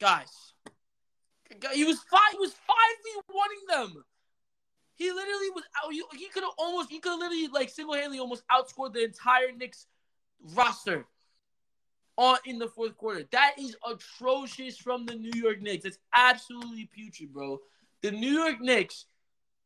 [0.00, 0.52] Guys,
[1.74, 2.32] he was five.
[2.32, 4.04] He was five v wanting them.
[4.94, 5.92] He literally was out.
[5.92, 6.90] He could have almost.
[6.90, 9.86] He could literally like single handedly almost outscored the entire Knicks
[10.54, 11.06] roster
[12.16, 13.24] on in the fourth quarter.
[13.32, 15.84] That is atrocious from the New York Knicks.
[15.84, 17.58] It's absolutely putrid, bro.
[18.02, 19.06] The New York Knicks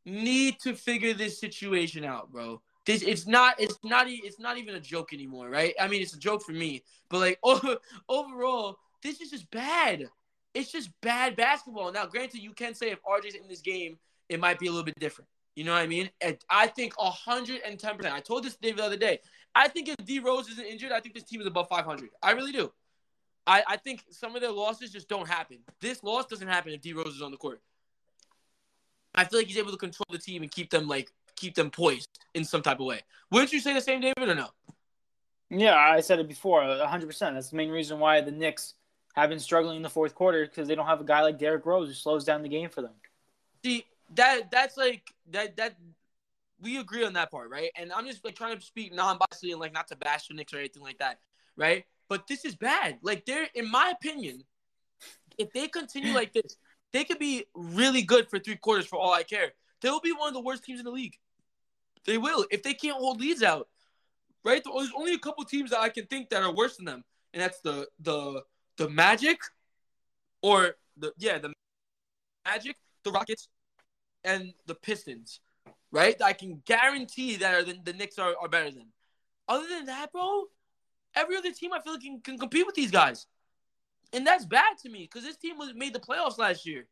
[0.05, 2.61] need to figure this situation out, bro.
[2.85, 5.75] This it's not it's not it's not even a joke anymore, right?
[5.81, 7.41] I mean, it's a joke for me, but like
[8.09, 10.09] overall, this is just bad
[10.55, 11.93] it's just bad basketball.
[11.93, 13.99] Now, granted, you can say if RJ's in this game,
[14.29, 15.29] it might be a little bit different.
[15.55, 16.11] You know what I mean?
[16.21, 18.05] And I think 110%.
[18.11, 19.21] I told this to David the other day.
[19.55, 22.09] I think if D Rose isn't injured, I think this team is above 500.
[22.23, 22.73] I really do.
[23.47, 25.59] I, I think some of their losses just don't happen.
[25.81, 27.61] This loss doesn't happen if D Rose is on the court.
[29.15, 31.71] I feel like he's able to control the team and keep them like keep them
[31.71, 33.01] poised in some type of way.
[33.31, 34.49] Wouldn't you say the same, David, or no?
[35.51, 37.19] Yeah, I said it before, 100%.
[37.19, 38.75] That's the main reason why the Knicks
[39.15, 41.67] have been struggling in the fourth quarter because they don't have a guy like Derrick
[41.67, 42.95] Rose who slows down the game for them.
[43.63, 43.85] See
[44.15, 45.77] that that's like that that
[46.61, 47.71] we agree on that part, right?
[47.77, 50.55] And I'm just like trying to speak non-biasedly and like not to bash the Knicks
[50.55, 51.19] or anything like that,
[51.57, 51.85] right?
[52.09, 52.99] But this is bad.
[53.03, 54.45] Like they're, in my opinion,
[55.39, 56.57] if they continue like this,
[56.93, 59.53] they could be really good for three quarters for all I care.
[59.81, 61.17] They'll be one of the worst teams in the league.
[62.05, 63.69] They will if they can't hold leads out,
[64.45, 64.63] right?
[64.65, 67.43] There's only a couple teams that I can think that are worse than them, and
[67.43, 68.43] that's the the
[68.77, 69.39] the Magic,
[70.43, 71.53] or the yeah the
[72.45, 73.49] Magic, the Rockets,
[74.25, 75.41] and the Pistons,
[75.91, 76.21] right?
[76.23, 78.87] I can guarantee that the, the Knicks are, are better than.
[79.49, 80.45] Other than that, bro,
[81.15, 83.27] every other team I feel like can, can compete with these guys,
[84.13, 86.87] and that's bad to me because this team was made the playoffs last year.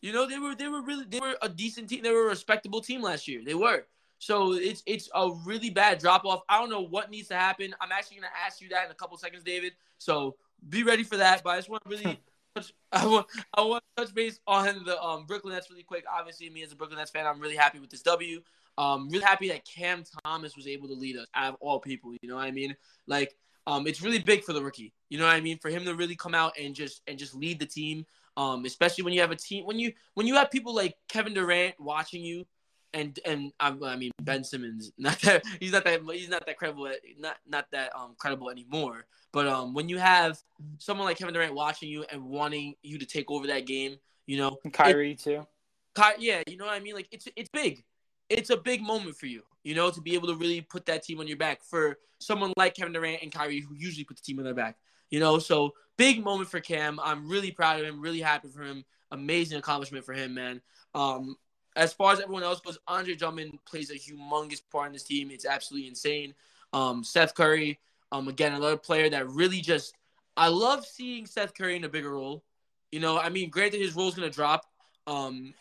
[0.00, 2.02] You know they were they were really they were a decent team.
[2.02, 3.42] They were a respectable team last year.
[3.44, 3.84] They were.
[4.18, 6.42] So it's it's a really bad drop off.
[6.48, 7.74] I don't know what needs to happen.
[7.80, 9.72] I'm actually gonna ask you that in a couple seconds, David.
[9.98, 10.36] So
[10.68, 11.42] be ready for that.
[11.42, 12.20] But I just want to really
[12.54, 16.04] touch, I want I want to touch base on the um, Brooklyn Nets really quick.
[16.12, 18.40] Obviously, me as a Brooklyn Nets fan, I'm really happy with this W.
[18.76, 22.12] Um, really happy that Cam Thomas was able to lead us out of all people.
[22.20, 22.76] You know what I mean?
[23.08, 23.36] Like,
[23.68, 24.94] um, it's really big for the rookie.
[25.10, 25.58] You know what I mean?
[25.58, 28.06] For him to really come out and just and just lead the team.
[28.36, 31.34] Um, especially when you have a team when you when you have people like Kevin
[31.34, 32.46] Durant watching you,
[32.94, 36.56] and and I, I mean Ben Simmons, not that he's not that he's not that
[36.56, 39.04] credible, not not that um credible anymore.
[39.32, 40.38] But um, when you have
[40.78, 43.96] someone like Kevin Durant watching you and wanting you to take over that game,
[44.26, 45.46] you know, Kyrie it, too.
[45.94, 46.94] Ky- yeah, you know what I mean.
[46.94, 47.84] Like it's it's big.
[48.30, 51.02] It's a big moment for you, you know, to be able to really put that
[51.02, 54.22] team on your back for someone like Kevin Durant and Kyrie, who usually put the
[54.22, 54.76] team on their back.
[55.10, 57.00] You know, so big moment for Cam.
[57.02, 58.00] I'm really proud of him.
[58.00, 58.84] Really happy for him.
[59.10, 60.60] Amazing accomplishment for him, man.
[60.94, 61.36] Um,
[61.76, 65.30] as far as everyone else goes, Andre Drummond plays a humongous part in this team.
[65.30, 66.34] It's absolutely insane.
[66.72, 67.78] Um, Seth Curry,
[68.12, 69.94] um, again, another player that really just
[70.36, 72.44] I love seeing Seth Curry in a bigger role.
[72.92, 74.64] You know, I mean, granted his role's gonna drop.
[75.06, 75.54] Um,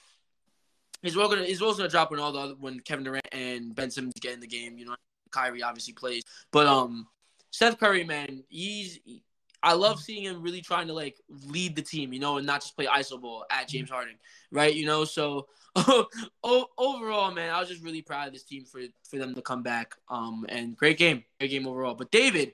[1.08, 3.90] his role gonna role's gonna drop when all the other, when Kevin Durant and Ben
[3.90, 4.78] Simmons get in the game.
[4.78, 4.96] You know,
[5.32, 7.08] Kyrie obviously plays, but um,
[7.52, 9.00] Seth Curry, man, he's
[9.64, 12.62] I love seeing him really trying to like lead the team, you know, and not
[12.62, 14.16] just play iso ball at James Harden,
[14.52, 14.74] right?
[14.74, 15.48] You know, so
[16.44, 19.64] overall, man, I was just really proud of this team for for them to come
[19.64, 19.96] back.
[20.10, 21.96] Um, and great game, great game overall.
[21.96, 22.54] But David,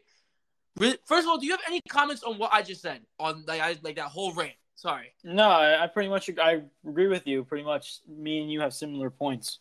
[0.79, 3.43] really, first of all, do you have any comments on what I just said on
[3.47, 4.53] like I like that whole rant?
[4.83, 5.13] Sorry.
[5.23, 7.45] No, I, I pretty much I agree with you.
[7.45, 9.59] Pretty much, me and you have similar points.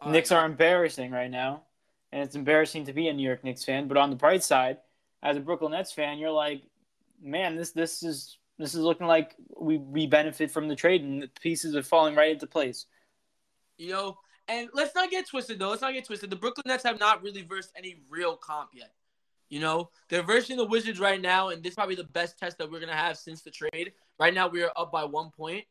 [0.00, 1.64] All Knicks are embarrassing right now,
[2.10, 3.86] and it's embarrassing to be a New York Knicks fan.
[3.86, 4.78] But on the bright side
[5.22, 6.62] as a Brooklyn Nets fan, you're like,
[7.22, 11.20] man, this this is this is looking like we we benefit from the trade and
[11.22, 12.86] the pieces are falling right into place.
[13.76, 14.18] You know,
[14.48, 15.68] and let's not get twisted though.
[15.68, 16.30] Let's not get twisted.
[16.30, 18.94] The Brooklyn Nets have not really versed any real comp yet.
[19.50, 22.56] You know, they're versing the Wizards right now, and this is probably the best test
[22.56, 23.92] that we're gonna have since the trade.
[24.20, 25.64] Right now, we are up by one point,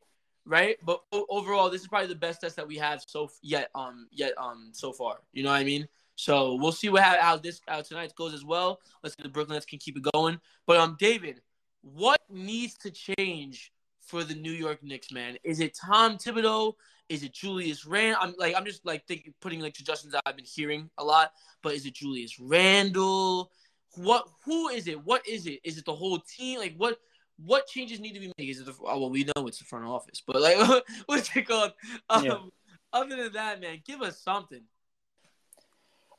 [0.43, 0.75] right?
[0.83, 4.33] But overall, this is probably the best test that we have so yet um yet
[4.39, 5.19] um so far.
[5.33, 5.87] You know what I mean?
[6.15, 8.79] So we'll see what how, how this how tonight goes as well.
[9.03, 10.39] Let's see if the Brooklyn Nets can keep it going.
[10.65, 11.41] But um, David,
[11.81, 13.71] what needs to change
[14.01, 15.37] for the New York Knicks, man?
[15.43, 16.73] Is it Tom Thibodeau?
[17.07, 18.17] Is it Julius Rand?
[18.19, 21.33] I'm like I'm just like thinking, putting like suggestions that I've been hearing a lot.
[21.61, 23.51] But is it Julius Randle?
[23.93, 24.27] What?
[24.45, 25.05] Who is it?
[25.05, 25.59] What is it?
[25.63, 26.57] Is it the whole team?
[26.57, 26.97] Like what?
[27.43, 28.49] What changes need to be made?
[28.49, 28.75] Is it the?
[28.83, 30.57] Oh, well, we know it's the front office, but like
[31.05, 31.73] what's it called?
[32.09, 32.37] Um, yeah.
[32.91, 34.61] Other than that, man, give us something.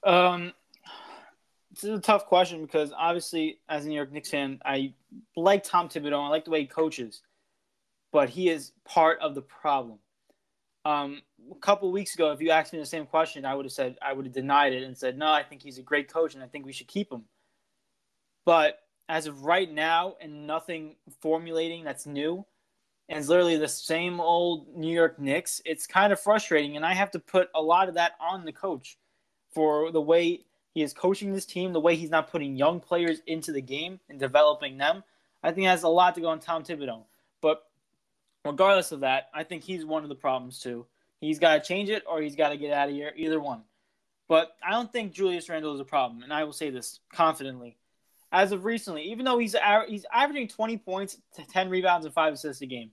[0.05, 0.53] Um,
[1.71, 4.95] this is a tough question because obviously, as a New York Knicks fan, I
[5.37, 6.25] like Tom Thibodeau.
[6.25, 7.23] I like the way he coaches,
[8.13, 9.99] but he is part of the problem.
[10.85, 13.73] Um, a couple weeks ago, if you asked me the same question, I would have
[13.73, 15.31] said I would have denied it and said no.
[15.31, 17.25] I think he's a great coach, and I think we should keep him.
[18.45, 18.79] But
[19.11, 22.47] as of right now, and nothing formulating that's new,
[23.09, 25.61] and it's literally the same old New York Knicks.
[25.65, 28.53] It's kind of frustrating, and I have to put a lot of that on the
[28.53, 28.97] coach
[29.53, 30.45] for the way
[30.75, 33.99] he is coaching this team, the way he's not putting young players into the game
[34.09, 35.03] and developing them.
[35.43, 37.03] I think has a lot to go on Tom Thibodeau.
[37.41, 37.65] But
[38.45, 40.87] regardless of that, I think he's one of the problems too.
[41.21, 43.63] He's got to change it or he's got to get out of here, either one.
[44.29, 47.77] But I don't think Julius Randle is a problem, and I will say this confidently.
[48.33, 49.57] As of recently, even though he's
[49.89, 51.19] he's averaging 20 points,
[51.53, 52.91] 10 rebounds, and 5 assists a game,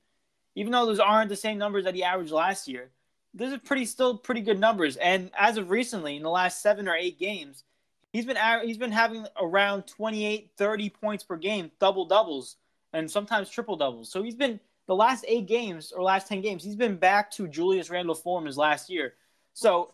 [0.56, 2.90] even though those aren't the same numbers that he averaged last year,
[3.36, 4.98] those are pretty still pretty good numbers.
[4.98, 7.64] And as of recently, in the last seven or eight games,
[8.12, 12.58] he's been he's been having around 28, 30 points per game, double doubles,
[12.94, 14.12] and sometimes triple doubles.
[14.12, 17.48] So he's been the last eight games or last ten games, he's been back to
[17.48, 19.14] Julius Randle form as last year.
[19.54, 19.94] So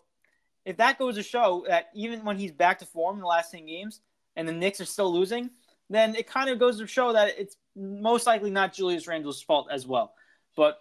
[0.64, 3.50] if that goes to show that even when he's back to form in the last
[3.50, 4.00] ten games,
[4.36, 5.50] and the Knicks are still losing,
[5.90, 9.68] then it kind of goes to show that it's most likely not Julius Randle's fault
[9.70, 10.14] as well.
[10.56, 10.78] But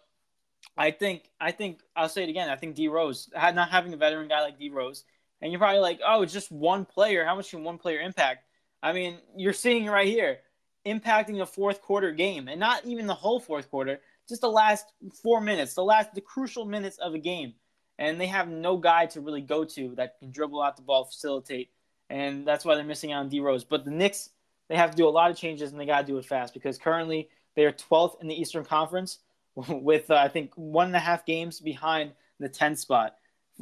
[0.78, 2.50] I think I think I'll say it again.
[2.50, 5.04] I think D Rose not having a veteran guy like D Rose,
[5.42, 7.26] and you're probably like, oh, it's just one player.
[7.26, 8.46] How much can one player impact?
[8.82, 10.40] I mean, you're seeing right here,
[10.86, 14.86] impacting a fourth quarter game, and not even the whole fourth quarter, just the last
[15.22, 17.54] four minutes, the last the crucial minutes of a game,
[18.00, 21.06] and they have no guy to really go to that can dribble out the ball,
[21.06, 21.70] facilitate,
[22.10, 23.64] and that's why they're missing out on D Rose.
[23.64, 24.30] But the Knicks,
[24.70, 26.54] they have to do a lot of changes, and they got to do it fast
[26.54, 29.20] because currently they are 12th in the Eastern Conference
[29.56, 33.16] with uh, I think one and a half games behind the 10 spot.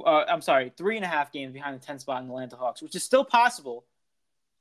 [0.04, 2.56] Uh, I'm sorry, three and a half games behind the 10 spot in the Atlanta
[2.56, 3.86] Hawks, which is still possible.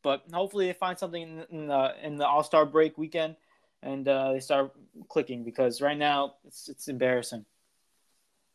[0.03, 3.37] But hopefully they find something in the in the All Star break weekend
[3.83, 4.73] and uh, they start
[5.09, 7.45] clicking because right now it's it's embarrassing.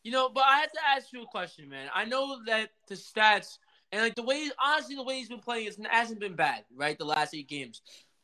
[0.03, 1.89] You know, but I have to ask you a question, man.
[1.93, 3.57] I know that the stats
[3.91, 6.97] and like the way honestly the way he's been playing is, hasn't been bad, right?
[6.97, 7.81] The last eight games,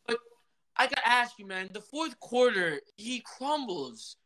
[0.07, 0.17] but
[0.77, 1.69] I gotta ask you, man.
[1.73, 4.17] The fourth quarter he crumbles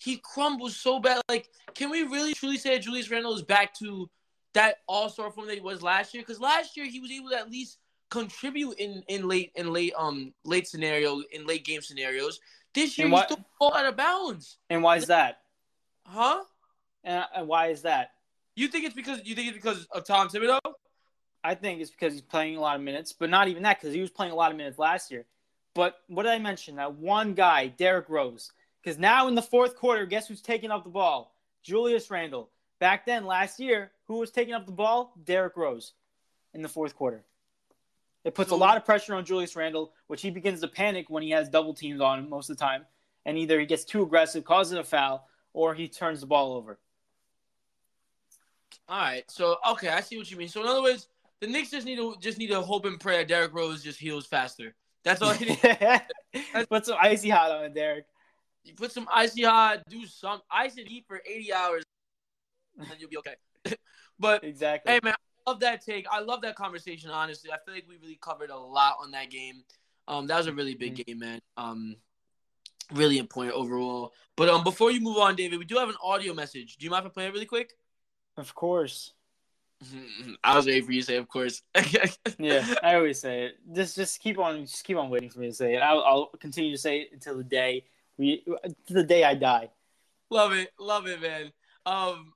[0.00, 1.20] he crumbles so bad.
[1.28, 4.08] Like, can we really truly say that Julius Randle is back to
[4.54, 6.22] that All Star form that he was last year?
[6.22, 7.78] Because last year he was able to at least
[8.10, 12.40] contribute in in late in late um late scenario in late game scenarios.
[12.74, 14.56] This year he's still out of bounds.
[14.70, 15.42] And why is that?
[16.06, 16.42] Huh?
[17.04, 18.12] And, and why is that?
[18.60, 20.60] You think it's because you think it's because of Tom Thibodeau?
[21.42, 23.94] I think it's because he's playing a lot of minutes, but not even that because
[23.94, 25.24] he was playing a lot of minutes last year.
[25.74, 26.76] But what did I mention?
[26.76, 28.52] That one guy, Derrick Rose.
[28.84, 31.34] Because now in the fourth quarter, guess who's taking up the ball?
[31.62, 32.50] Julius Randle.
[32.80, 35.14] Back then, last year, who was taking up the ball?
[35.24, 35.94] Derrick Rose
[36.52, 37.24] in the fourth quarter.
[38.24, 41.22] It puts a lot of pressure on Julius Randle, which he begins to panic when
[41.22, 42.84] he has double teams on him most of the time.
[43.24, 46.78] And either he gets too aggressive, causes a foul, or he turns the ball over.
[48.88, 49.24] All right.
[49.30, 50.48] So okay, I see what you mean.
[50.48, 51.08] So in other words,
[51.40, 53.98] the Knicks just need to just need to hope and pray that Derrick Rose just
[53.98, 54.74] heals faster.
[55.04, 55.60] That's all he needs.
[56.68, 58.04] Put some icy hot on it, Derrick.
[58.64, 61.82] You put some icy hot, do some ice and heat for 80 hours,
[62.78, 63.36] and you'll be okay.
[64.18, 64.92] but exactly.
[64.92, 66.06] Hey man, I love that take.
[66.10, 67.10] I love that conversation.
[67.10, 69.64] Honestly, I feel like we really covered a lot on that game.
[70.08, 71.02] Um, that was a really big mm-hmm.
[71.02, 71.40] game, man.
[71.56, 71.96] Um,
[72.92, 74.12] really important overall.
[74.36, 76.76] But um, before you move on, David, we do have an audio message.
[76.76, 77.72] Do you mind if I play it really quick?
[78.40, 79.12] Of course.
[80.44, 81.62] I was waiting for you to say, of course.
[82.38, 83.58] yeah, I always say it.
[83.72, 85.78] Just, just keep on, just keep on waiting for me to say it.
[85.78, 87.84] I'll, I'll continue to say it until the day
[88.18, 88.44] we,
[88.86, 89.70] to the day I die.
[90.30, 91.50] Love it, love it, man.
[91.86, 92.32] Um,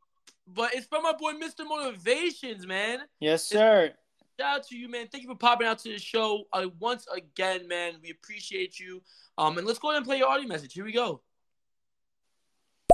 [0.46, 1.66] but it's from my boy Mr.
[1.68, 3.00] Motivations, man.
[3.20, 3.92] Yes, sir.
[4.40, 5.06] Shout out to you, man.
[5.12, 7.94] Thank you for popping out to the show uh, once again, man.
[8.02, 9.02] We appreciate you.
[9.38, 10.72] Um, and let's go ahead and play your audio message.
[10.72, 11.20] Here we go.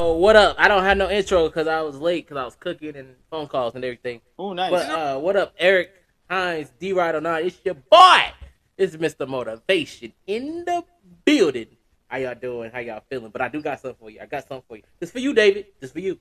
[0.02, 0.56] Oh, what up?
[0.58, 3.48] I don't have no intro because I was late because I was cooking and phone
[3.48, 4.22] calls and everything.
[4.38, 4.70] Oh, nice.
[4.70, 5.90] But uh, what up, Eric
[6.30, 7.42] Hines, D Ride or not?
[7.42, 8.32] It's your boy.
[8.78, 9.28] It's Mr.
[9.28, 10.84] Motivation in the
[11.26, 11.66] building.
[12.08, 12.70] How y'all doing?
[12.70, 13.28] How y'all feeling?
[13.30, 14.20] But I do got something for you.
[14.22, 14.84] I got something for you.
[15.00, 15.66] This for you, David.
[15.80, 16.18] This for you.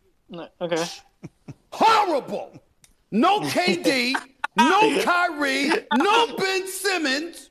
[0.60, 0.86] Okay.
[1.72, 2.62] Horrible.
[3.12, 4.14] No KD,
[4.58, 7.50] no Kyrie, no Ben Simmons,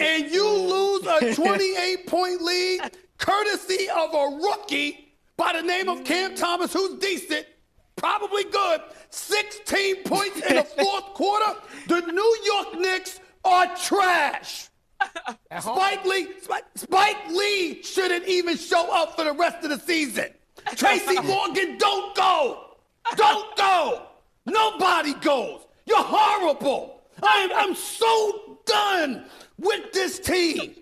[0.00, 2.80] and you lose a 28 point lead
[3.18, 5.04] courtesy of a rookie
[5.38, 7.46] by the name of Cam Thomas, who's decent,
[7.96, 8.82] probably good.
[9.08, 11.54] 16 points in the fourth quarter.
[11.86, 14.68] The New York Knicks are trash.
[15.60, 20.26] Spike Lee, Spike, Spike Lee shouldn't even show up for the rest of the season.
[20.74, 22.64] Tracy Morgan, don't go.
[23.16, 24.02] Don't go.
[24.44, 25.60] Nobody goes.
[25.86, 27.00] You're horrible.
[27.22, 29.24] I'm, I'm so done
[29.58, 30.74] with this team.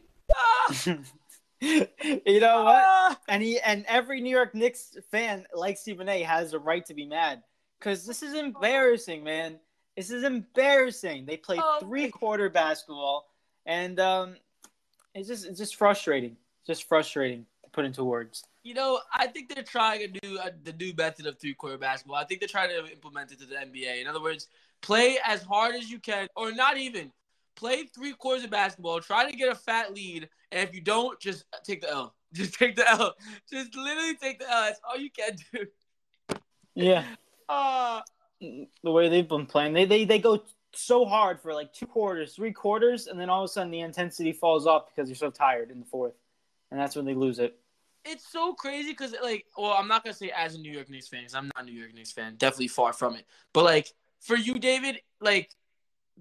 [1.61, 2.83] you know what?
[2.87, 3.19] Ah.
[3.29, 6.95] And he and every New York Knicks fan, like Stephen A, has a right to
[6.95, 7.43] be mad
[7.79, 9.59] because this is embarrassing, man.
[9.97, 11.25] This is embarrassing.
[11.25, 13.27] They play oh, three quarter basketball,
[13.65, 14.37] and um,
[15.15, 16.37] it's just it's just frustrating.
[16.61, 18.45] It's just frustrating to put into words.
[18.63, 21.79] You know, I think they're trying to do uh, the new method of three quarter
[21.79, 22.17] basketball.
[22.17, 24.03] I think they're trying to implement it to the NBA.
[24.03, 24.49] In other words,
[24.83, 27.11] play as hard as you can, or not even
[27.57, 31.19] play three quarters of basketball, try to get a fat lead, and if you don't,
[31.19, 32.15] just take the L.
[32.33, 33.15] Just take the L.
[33.51, 34.65] Just literally take the L.
[34.65, 35.67] That's all you can do.
[36.75, 37.05] Yeah.
[37.49, 38.03] Uh,
[38.41, 40.43] the way they've been playing, they, they they go
[40.75, 43.81] so hard for like two quarters, three quarters, and then all of a sudden the
[43.81, 46.15] intensity falls off because you're so tired in the fourth,
[46.71, 47.59] and that's when they lose it.
[48.05, 51.09] It's so crazy because like, well, I'm not gonna say as a New York Knicks
[51.09, 53.25] fan, because I'm not a New York Knicks fan, definitely far from it.
[53.53, 53.89] But like
[54.21, 55.51] for you, David, like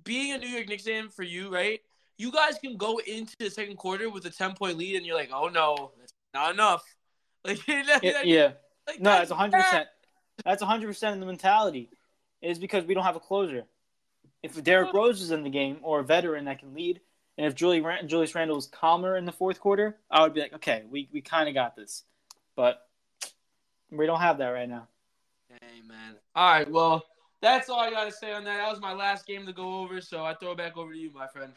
[0.03, 1.81] being a New York Knicks fan for you, right?
[2.17, 5.15] You guys can go into the second quarter with a ten point lead, and you're
[5.15, 6.83] like, "Oh no, that's not enough."
[7.45, 8.51] Like, yeah, yeah.
[8.87, 9.87] Like, no, that's hundred percent.
[10.43, 11.91] That's hundred percent in the mentality.
[12.41, 13.65] Is because we don't have a closer.
[14.41, 17.01] If Derrick Rose is in the game or a veteran that can lead,
[17.37, 20.53] and if Julie Julius Randle was calmer in the fourth quarter, I would be like,
[20.53, 22.03] okay, we, we kind of got this.
[22.55, 22.81] But
[23.91, 24.87] we don't have that right now.
[25.49, 26.15] Hey, man.
[26.35, 27.05] All right, well,
[27.45, 28.57] that's all I got to say on that.
[28.57, 30.97] That was my last game to go over, so I throw it back over to
[30.97, 31.53] you, my friend.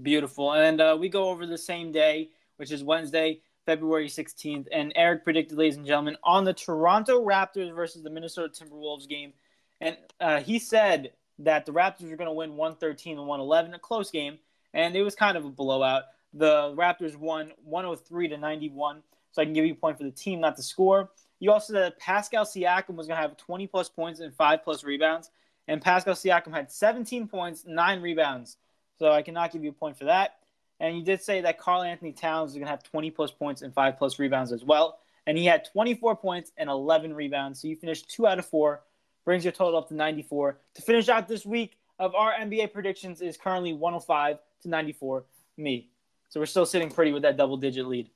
[0.00, 0.54] Beautiful.
[0.54, 4.66] And uh, we go over the same day, which is Wednesday, February 16th.
[4.72, 9.34] And Eric predicted, ladies and gentlemen, on the Toronto Raptors versus the Minnesota Timberwolves game.
[9.82, 13.78] And uh, he said that the Raptors were going to win 113 and 111, a
[13.78, 14.38] close game.
[14.72, 16.04] And it was kind of a blowout.
[16.32, 19.02] The Raptors won 103 to 91.
[19.32, 21.10] So I can give you a point for the team, not the score.
[21.40, 24.84] You also said Pascal Siakam was going to have 20 plus points and five plus
[24.84, 25.30] rebounds,
[25.66, 28.58] and Pascal Siakam had 17 points, nine rebounds.
[28.98, 30.36] So I cannot give you a point for that.
[30.78, 33.72] And you did say that Karl-Anthony Towns is going to have 20 plus points and
[33.72, 34.98] five plus rebounds as well.
[35.26, 37.60] And he had 24 points and 11 rebounds.
[37.60, 38.82] So you finished two out of four,
[39.24, 40.58] brings your total up to 94.
[40.74, 45.24] To finish out this week of our NBA predictions is currently 105 to 94,
[45.56, 45.90] me.
[46.30, 48.10] So we're still sitting pretty with that double digit lead.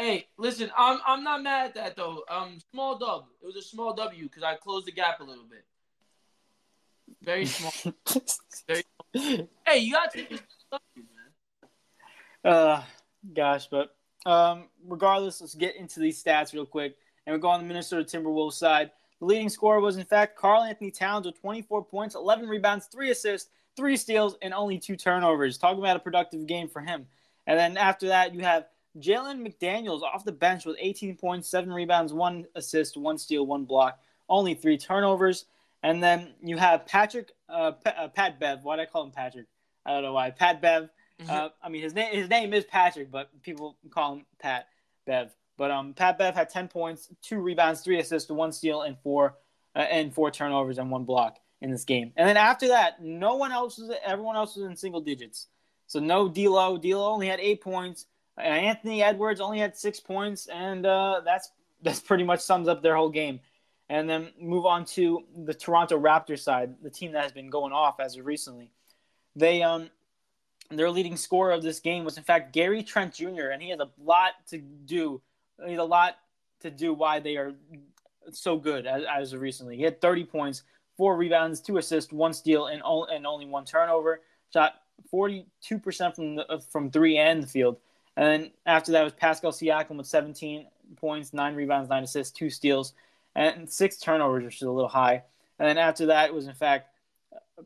[0.00, 2.24] Hey, listen, I'm I'm not mad at that though.
[2.30, 3.26] Um, small dub.
[3.42, 5.62] It was a small W because I closed the gap a little bit.
[7.22, 7.70] Very small.
[8.66, 8.82] Very
[9.12, 9.48] small.
[9.66, 10.28] Hey, you got to take
[10.72, 11.06] W,
[12.44, 12.50] man.
[12.50, 12.82] Uh,
[13.34, 13.94] gosh, but
[14.24, 16.96] um, regardless, let's get into these stats real quick,
[17.26, 18.92] and we go on the Minnesota Timberwolves side.
[19.18, 23.50] The leading scorer was, in fact, Karl-Anthony Towns with 24 points, 11 rebounds, 3 assists,
[23.76, 25.58] 3 steals, and only 2 turnovers.
[25.58, 27.06] Talking about a productive game for him.
[27.46, 28.64] And then after that, you have
[28.98, 33.64] Jalen McDaniels off the bench with 18 points, 7 rebounds, 1 assist, 1 steal, 1
[33.64, 35.46] block, only 3 turnovers.
[35.82, 38.60] And then you have Patrick, uh, P- uh, Pat Bev.
[38.62, 39.46] Why did I call him Patrick?
[39.86, 40.30] I don't know why.
[40.30, 40.90] Pat Bev.
[41.20, 41.30] Mm-hmm.
[41.30, 44.68] Uh, I mean, his name his name is Patrick, but people call him Pat
[45.06, 45.34] Bev.
[45.56, 49.36] But um, Pat Bev had 10 points, two rebounds, three assists, one steal, and four
[49.74, 52.12] uh, and four turnovers and one block in this game.
[52.16, 53.90] And then after that, no one else was.
[54.04, 55.48] Everyone else was in single digits.
[55.86, 56.78] So no D'Lo.
[56.78, 58.06] D'Lo only had eight points.
[58.42, 61.50] Anthony Edwards only had six points, and uh, that's
[61.82, 63.40] that's pretty much sums up their whole game.
[63.88, 67.72] And then move on to the Toronto Raptors side, the team that has been going
[67.72, 68.70] off as of recently.
[69.34, 69.90] They um
[70.70, 73.48] their leading scorer of this game was in fact Gary Trent Jr.
[73.52, 75.20] and he has a lot to do.
[75.64, 76.16] He has a lot
[76.60, 77.52] to do why they are
[78.32, 79.76] so good as, as of recently.
[79.76, 80.62] He had 30 points,
[80.96, 84.20] four rebounds, two assists, one steal, and, and only one turnover.
[84.52, 84.74] Shot
[85.12, 85.46] 42%
[86.14, 87.78] from the, from three and the field.
[88.20, 90.66] And then after that was Pascal Siakam with 17
[90.96, 92.92] points, nine rebounds, nine assists, two steals,
[93.34, 95.22] and six turnovers, which is a little high.
[95.58, 96.90] And then after that was in fact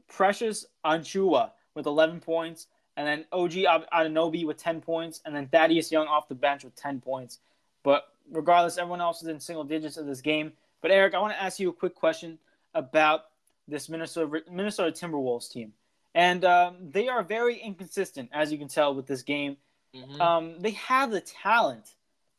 [0.06, 3.50] Precious Achiuwa with 11 points, and then OG
[3.92, 7.40] Anunoby with 10 points, and then Thaddeus Young off the bench with 10 points.
[7.82, 10.52] But regardless, everyone else is in single digits of this game.
[10.82, 12.38] But Eric, I want to ask you a quick question
[12.74, 13.24] about
[13.66, 15.72] this Minnesota Minnesota Timberwolves team,
[16.14, 19.56] and um, they are very inconsistent, as you can tell with this game.
[19.94, 20.20] Mhm.
[20.20, 21.94] Um, they have the talent.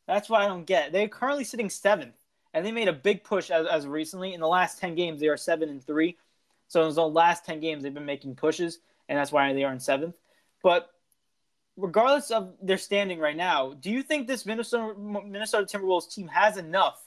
[0.06, 0.92] That's what I don't get.
[0.92, 2.14] They're currently sitting seventh,
[2.54, 4.34] and they made a big push as, as recently.
[4.34, 6.16] In the last ten games, they are seven and three.
[6.68, 9.72] So in the last ten games, they've been making pushes, and that's why they are
[9.72, 10.16] in seventh.
[10.62, 10.90] But
[11.76, 16.56] regardless of their standing right now, do you think this Minnesota Minnesota Timberwolves team has
[16.56, 17.00] enough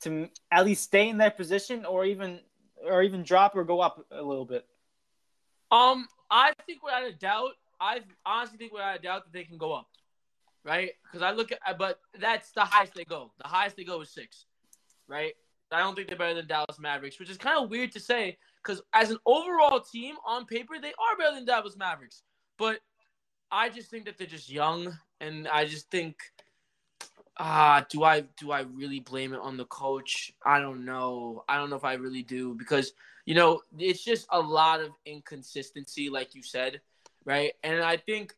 [0.00, 2.40] to at least stay in that position, or even
[2.84, 4.66] or even drop or go up a little bit?
[5.70, 7.52] Um, I think without a doubt,
[7.84, 9.88] I honestly think without a doubt that they can go up,
[10.64, 10.92] right?
[11.04, 13.30] Because I look at, but that's the highest they go.
[13.42, 14.46] The highest they go is six,
[15.06, 15.34] right?
[15.70, 18.38] I don't think they're better than Dallas Mavericks, which is kind of weird to say
[18.62, 22.22] because as an overall team on paper, they are better than Dallas Mavericks.
[22.58, 22.80] But
[23.50, 26.16] I just think that they're just young, and I just think,
[27.36, 30.32] ah, do I do I really blame it on the coach?
[30.46, 31.44] I don't know.
[31.48, 32.92] I don't know if I really do because
[33.26, 36.80] you know it's just a lot of inconsistency, like you said,
[37.24, 37.52] right?
[37.62, 38.34] And I think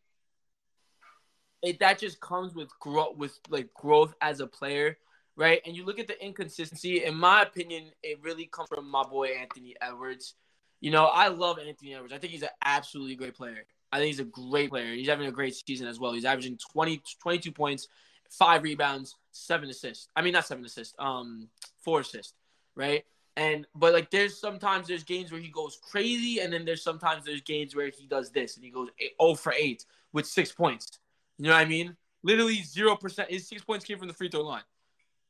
[1.63, 4.99] it that just comes with growth, with like growth as a player,
[5.37, 5.61] right?
[5.67, 7.05] And you look at the inconsistency.
[7.05, 10.35] In my opinion, it really comes from my boy Anthony Edwards.
[10.81, 12.13] You know, I love Anthony Edwards.
[12.13, 13.65] I think he's an absolutely great player.
[13.91, 14.95] I think he's a great player.
[14.95, 16.13] He's having a great season as well.
[16.13, 17.89] He's averaging 20, 22 points,
[18.31, 20.09] five rebounds, seven assists.
[20.15, 21.49] I mean, not seven assists, um,
[21.83, 22.35] four assists,
[22.75, 23.05] right?
[23.37, 27.25] And but like, there's sometimes there's games where he goes crazy, and then there's sometimes
[27.25, 28.89] there's games where he does this and he goes
[29.21, 30.99] 0 for eight with six points.
[31.39, 31.97] You know what I mean?
[32.23, 33.31] Literally zero percent.
[33.31, 34.63] His six points came from the free throw line.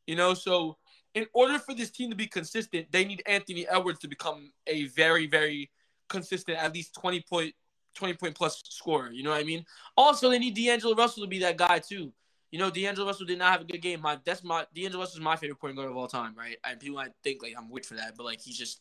[0.06, 0.76] You know, so
[1.14, 4.84] in order for this team to be consistent, they need Anthony Edwards to become a
[4.88, 5.70] very, very
[6.08, 7.54] consistent, at least 20 point,
[7.94, 9.10] 20 point plus scorer.
[9.10, 9.64] You know what I mean?
[9.96, 12.12] Also, they need D'Angelo Russell to be that guy too.
[12.50, 14.00] You know, D'Angelo Russell did not have a good game.
[14.00, 16.56] My that's my D'Angelo Russell is my favorite point guard of all time, right?
[16.64, 18.80] And people might think like I'm weird for that, but like he's just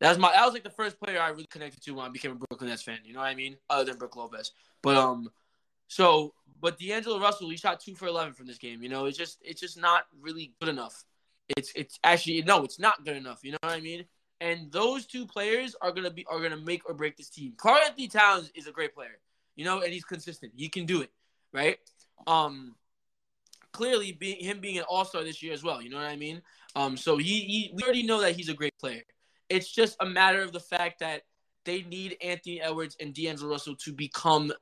[0.00, 2.08] that was my that was like the first player I really connected to when I
[2.08, 2.98] became a Brooklyn Nets fan.
[3.04, 3.56] You know what I mean?
[3.70, 4.52] Other than Brook Lopez,
[4.82, 5.30] but um,
[5.88, 8.82] so but D'Angelo Russell he shot two for eleven from this game.
[8.82, 11.04] You know, it's just it's just not really good enough.
[11.56, 13.40] It's it's actually no, it's not good enough.
[13.42, 14.04] You know what I mean?
[14.40, 17.54] And those two players are gonna be are gonna make or break this team.
[17.56, 19.18] Karl-Anthony Towns is a great player,
[19.54, 20.52] you know, and he's consistent.
[20.54, 21.10] He can do it,
[21.52, 21.78] right?
[22.26, 22.74] Um,
[23.76, 25.82] clearly, being him being an All Star this year as well.
[25.82, 26.40] You know what I mean?
[26.74, 29.02] Um, so he, he we already know that he's a great player.
[29.48, 31.22] It's just a matter of the fact that
[31.64, 34.52] they need Anthony Edwards and D'Angelo Russell to become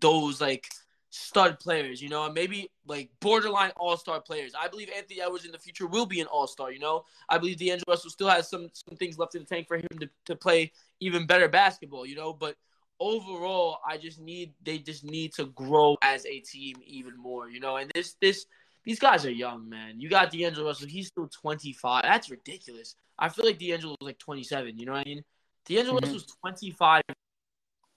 [0.00, 0.66] those like
[1.10, 4.52] stud players, you know, maybe like borderline all star players.
[4.58, 7.04] I believe Anthony Edwards in the future will be an all star, you know.
[7.28, 9.88] I believe D'Angelo Russell still has some some things left in the tank for him
[10.00, 12.32] to, to play even better basketball, you know.
[12.32, 12.56] But
[12.98, 17.60] overall, I just need they just need to grow as a team even more, you
[17.60, 17.76] know.
[17.76, 18.46] And this this
[18.84, 20.00] these guys are young, man.
[20.00, 22.02] You got D'Angelo Russell, he's still 25.
[22.02, 22.96] That's ridiculous.
[23.18, 25.24] I feel like D'Angelo was like 27, you know what I mean?
[25.66, 26.02] D'Angelo Mhm.
[26.02, 27.02] Russell's 25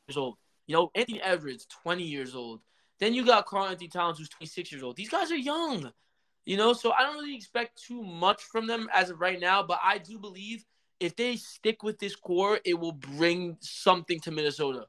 [0.08, 0.38] years old.
[0.68, 2.62] You know, Anthony Edwards, 20 years old.
[3.00, 4.96] Then you got Karl-Anthony Towns, who's 26 years old.
[4.96, 5.92] These guys are young,
[6.46, 9.64] you know, so I don't really expect too much from them as of right now.
[9.64, 10.64] But I do believe
[11.00, 14.88] if they stick with this core, it will bring something to Minnesota.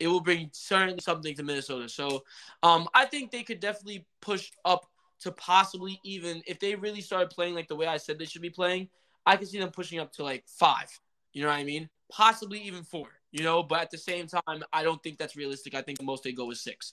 [0.00, 1.88] It will bring certainly something to Minnesota.
[1.88, 2.24] So
[2.62, 4.86] um, I think they could definitely push up
[5.24, 8.42] to possibly even if they really started playing like the way I said they should
[8.42, 8.88] be playing.
[9.26, 10.88] I can see them pushing up to like five.
[11.32, 11.88] You know what I mean?
[12.10, 13.08] Possibly even four.
[13.32, 15.74] You know, but at the same time, I don't think that's realistic.
[15.74, 16.92] I think the most they go is six.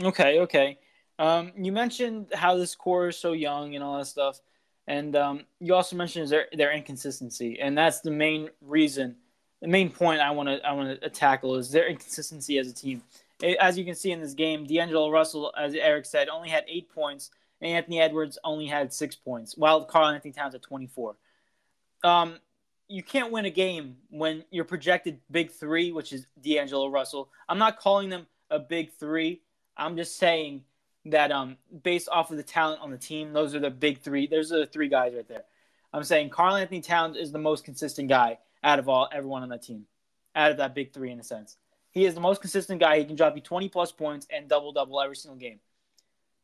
[0.00, 0.78] Okay, okay.
[1.18, 4.40] Um, you mentioned how this core is so young and all that stuff,
[4.86, 9.16] and um, you also mentioned their their inconsistency, and that's the main reason,
[9.60, 12.74] the main point I want to I want to tackle is their inconsistency as a
[12.74, 13.02] team.
[13.60, 16.90] As you can see in this game, D'Angelo Russell, as Eric said, only had eight
[16.90, 17.30] points,
[17.60, 21.16] and Anthony Edwards only had six points, while Karl-Anthony Towns had twenty four.
[22.04, 22.38] Um,
[22.88, 27.30] you can't win a game when your projected big three, which is D'Angelo Russell.
[27.48, 29.42] I'm not calling them a big three.
[29.76, 30.64] I'm just saying
[31.06, 34.26] that um based off of the talent on the team, those are the big three.
[34.26, 35.44] Those are the three guys right there.
[35.94, 39.62] I'm saying Karl-Anthony Towns is the most consistent guy out of all everyone on that
[39.62, 39.86] team,
[40.34, 41.56] out of that big three in a sense.
[41.92, 42.98] He is the most consistent guy.
[42.98, 45.60] He can drop you 20 plus points and double double every single game.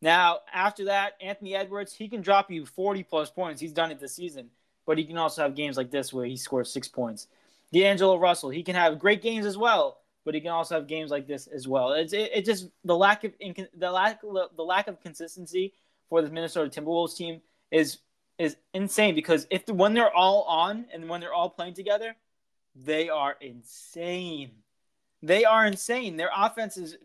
[0.02, 3.60] Now after that, Anthony Edwards, he can drop you 40 plus points.
[3.60, 4.50] He's done it this season,
[4.86, 7.28] but he can also have games like this where he scores six points.
[7.72, 11.10] D'Angelo Russell, he can have great games as well, but he can also have games
[11.10, 11.92] like this as well.
[11.92, 15.72] It's it, it just the lack of the lack the lack of consistency
[16.08, 17.40] for the Minnesota Timberwolves team
[17.70, 17.98] is
[18.38, 22.14] is insane because if the, when they're all on and when they're all playing together,
[22.74, 24.50] they are insane.
[25.26, 26.16] They are insane.
[26.16, 26.96] Their offense is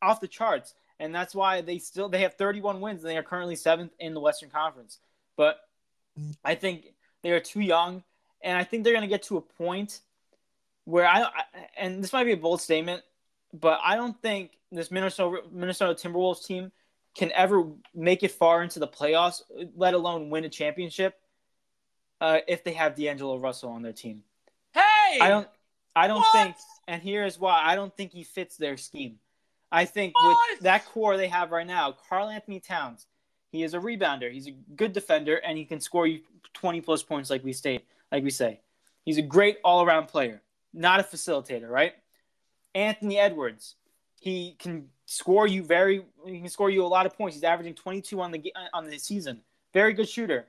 [0.00, 3.22] off the charts, and that's why they still they have 31 wins and they are
[3.22, 5.00] currently seventh in the Western Conference.
[5.36, 5.58] But
[6.44, 8.04] I think they are too young,
[8.42, 10.00] and I think they're going to get to a point
[10.84, 11.30] where I, I
[11.76, 13.02] and this might be a bold statement,
[13.52, 16.70] but I don't think this Minnesota Minnesota Timberwolves team
[17.16, 19.42] can ever make it far into the playoffs,
[19.74, 21.18] let alone win a championship,
[22.20, 24.22] uh, if they have D'Angelo Russell on their team.
[24.72, 25.48] Hey, I don't,
[25.98, 26.32] I don't what?
[26.32, 26.56] think,
[26.86, 29.18] and here's why: I don't think he fits their scheme.
[29.70, 30.50] I think What?
[30.52, 33.06] with that core they have right now, Karl-Anthony Towns,
[33.52, 36.20] he is a rebounder, he's a good defender, and he can score you
[36.54, 38.60] 20 plus points, like we state, like we say.
[39.04, 40.40] He's a great all-around player
[40.72, 41.94] not a facilitator, right?
[42.74, 43.74] Anthony Edwards,
[44.20, 47.34] he can score you very he can score you a lot of points.
[47.34, 49.40] He's averaging 22 on the on the season.
[49.72, 50.46] Very good shooter,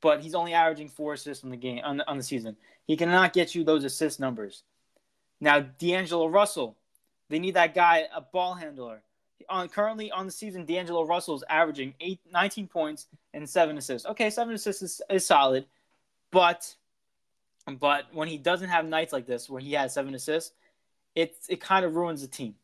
[0.00, 2.56] but he's only averaging 4 assists on the game on the, on the season.
[2.86, 4.62] He cannot get you those assist numbers.
[5.42, 6.76] Now, D'Angelo Russell,
[7.28, 9.02] they need that guy, a ball handler.
[9.48, 14.06] On currently on the season, D'Angelo Russell is averaging eight, 19 points and seven assists.
[14.06, 15.66] Okay, seven assists is, is solid,
[16.30, 16.72] but
[17.80, 20.52] but when he doesn't have nights like this, where he has seven assists,
[21.16, 22.54] it it kind of ruins the team.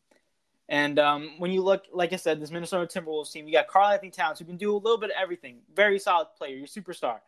[0.69, 4.11] And um, when you look, like I said, this Minnesota Timberwolves team, you got Karl-Anthony
[4.11, 5.57] Towns, who can do a little bit of everything.
[5.75, 7.19] Very solid player, your superstar.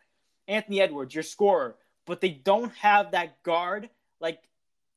[0.47, 1.75] Anthony Edwards, your scorer,
[2.05, 3.89] but they don't have that guard
[4.21, 4.43] like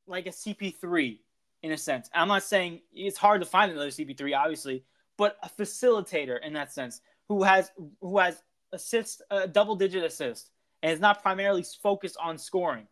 [0.06, 1.18] like a CP3
[1.62, 2.10] in a sense.
[2.14, 4.85] I'm not saying it's hard to find another CP3, obviously,
[5.16, 7.70] but a facilitator in that sense who has
[8.01, 10.51] who has assist a double digit assist
[10.82, 12.86] and is not primarily focused on scoring.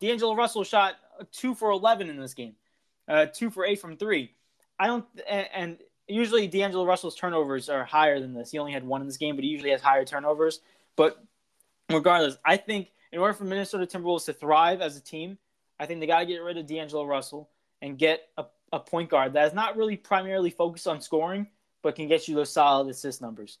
[0.00, 0.94] D'Angelo Russell shot
[1.32, 2.54] two for 11 in this game,
[3.08, 4.32] uh, two for eight from three.
[4.78, 5.78] I don't, and, and
[6.08, 8.50] usually D'Angelo Russell's turnovers are higher than this.
[8.50, 10.60] He only had one in this game, but he usually has higher turnovers.
[10.96, 11.22] But
[11.90, 15.38] regardless, I think in order for Minnesota Timberwolves to thrive as a team,
[15.78, 17.50] I think they got to get rid of D'Angelo Russell
[17.82, 21.46] and get a, a point guard that is not really primarily focused on scoring,
[21.82, 23.58] but can get you those solid assist numbers.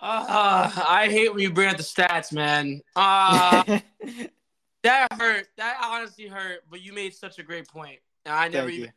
[0.00, 2.82] Uh, I hate when you bring up the stats, man.
[2.94, 3.62] Uh,
[4.82, 5.48] that hurt.
[5.56, 6.64] That honestly hurt.
[6.70, 7.98] But you made such a great point.
[8.26, 8.84] I never Thank even.
[8.86, 8.92] you.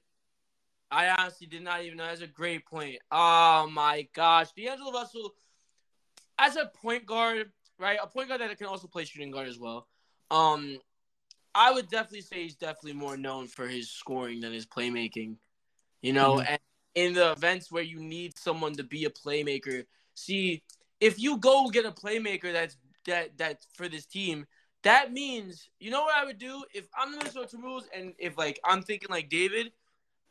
[0.91, 2.05] I honestly did not even know.
[2.05, 2.97] That's a great point.
[3.11, 5.34] Oh my gosh, D'Angelo Russell,
[6.38, 7.97] as a point guard, right?
[8.01, 9.88] A point guard that can also play shooting guard as well.
[10.34, 10.80] Um,
[11.53, 15.38] I would definitely say he's definitely more known for his scoring than his playmaking.
[16.01, 16.47] You know, Mhm.
[16.49, 16.60] and
[16.95, 19.85] in the events where you need someone to be a playmaker,
[20.15, 20.64] see
[20.99, 24.47] if you go get a playmaker that's that that's for this team,
[24.81, 28.38] that means you know what I would do if I'm the Minnesota Timberwolves and if
[28.38, 29.72] like I'm thinking like David,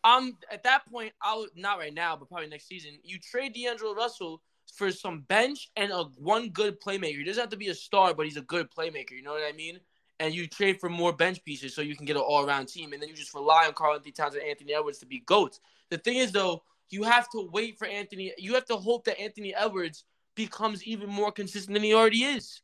[0.03, 2.99] I'm at that point I would not right now, but probably next season.
[3.05, 4.43] You trade D'Angelo Russell
[4.75, 7.19] for some bench and a one good playmaker.
[7.19, 9.13] He doesn't have to be a star, but he's a good playmaker.
[9.13, 9.81] You know what I mean?
[10.23, 12.93] And you trade for more bench pieces so you can get an all around team,
[12.93, 15.59] and then you just rely on Karl-Anthony Towns and Anthony Edwards to be goats.
[15.91, 18.33] The thing is though, you have to wait for Anthony.
[18.39, 20.05] You have to hope that Anthony Edwards
[20.37, 22.63] becomes even more consistent than he already is.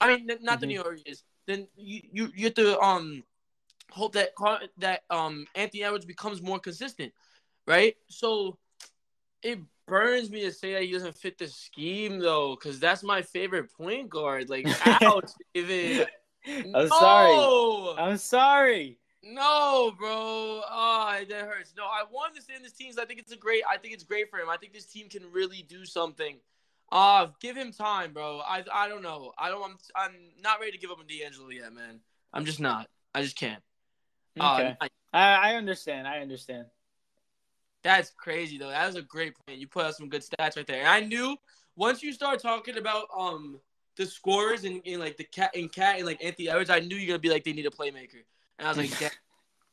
[0.00, 1.24] I mean, not that he already is.
[1.48, 3.24] Then you, you you have to um
[3.90, 7.12] hope that Car- that um Anthony Edwards becomes more consistent,
[7.66, 7.96] right?
[8.08, 8.58] So
[9.42, 13.22] it burns me to say that he doesn't fit the scheme though, because that's my
[13.22, 14.50] favorite point guard.
[14.50, 14.68] Like,
[15.02, 16.06] ouch, David.
[16.74, 17.96] I'm sorry.
[17.98, 18.98] I'm sorry.
[19.22, 20.62] No, bro.
[20.70, 21.74] Oh, that hurts.
[21.76, 22.92] No, I want to stay in this team.
[23.00, 23.62] I think it's a great.
[23.68, 24.48] I think it's great for him.
[24.48, 26.36] I think this team can really do something.
[26.92, 28.40] Uh, give him time, bro.
[28.46, 29.32] I I don't know.
[29.36, 29.64] I don't.
[29.64, 31.98] I'm I'm not ready to give up on D'Angelo yet, man.
[32.32, 32.88] I'm just not.
[33.14, 33.62] I just can't.
[34.38, 34.76] Okay.
[34.80, 36.06] Uh, I- I, I understand.
[36.06, 36.66] I understand.
[37.82, 38.68] that's crazy though.
[38.68, 39.58] That was a great point.
[39.58, 40.80] You put out some good stats right there.
[40.80, 41.36] And I knew
[41.74, 43.58] once you start talking about um
[43.96, 46.96] the scorers and, in like the cat and cat and like Anthony Edwards, I knew
[46.96, 48.22] you're gonna be like they need a playmaker.
[48.58, 49.08] And I was like, yeah,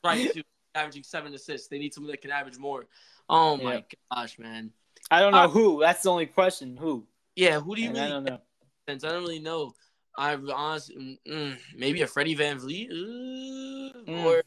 [0.04, 0.42] right, too.
[0.76, 1.68] Averaging seven assists.
[1.68, 2.86] They need someone that can average more.
[3.30, 4.72] Oh my gosh, man.
[5.12, 5.80] I don't know who.
[5.80, 6.78] That's the only question.
[6.78, 7.06] Who?
[7.36, 8.40] Yeah, who do you And I don't know.
[8.90, 9.04] sense?
[9.04, 9.74] I don't really know.
[10.18, 14.24] I honestly, mm, maybe a Freddie VanVleet, uh, Mm.
[14.26, 14.44] or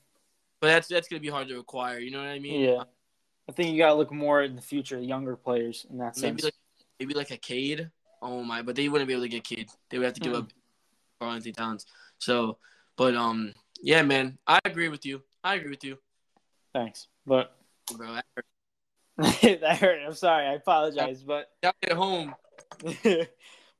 [0.60, 1.98] but that's that's gonna be hard to acquire.
[1.98, 2.60] You know what I mean?
[2.60, 2.82] Yeah.
[3.48, 6.44] I think you gotta look more in the future, younger players in that maybe sense.
[6.44, 6.54] like
[6.98, 7.90] maybe like a Cade.
[8.22, 9.70] Oh my, but they wouldn't be able to get Cade.
[9.90, 10.38] They would have to give Mm.
[10.38, 10.52] up
[11.20, 11.86] Karl Towns.
[12.18, 12.58] So,
[12.96, 15.22] but um, yeah, man, I agree with you.
[15.44, 15.98] I agree with you,
[16.72, 17.56] Thanks, but
[17.96, 18.14] bro.
[18.14, 18.46] That hurt.
[19.60, 20.00] that hurt.
[20.04, 20.46] I'm sorry.
[20.46, 22.34] I apologize, but Down at home,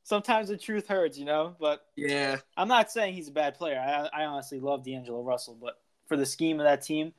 [0.02, 1.56] sometimes the truth hurts, you know.
[1.58, 3.78] But yeah, I'm not saying he's a bad player.
[3.78, 7.12] I, I honestly love D'Angelo Russell, but for the scheme of that team,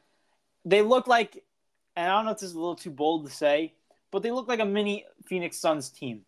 [0.65, 1.44] they look like,
[1.95, 3.73] and I don't know if this is a little too bold to say,
[4.11, 6.22] but they look like a mini Phoenix Suns team.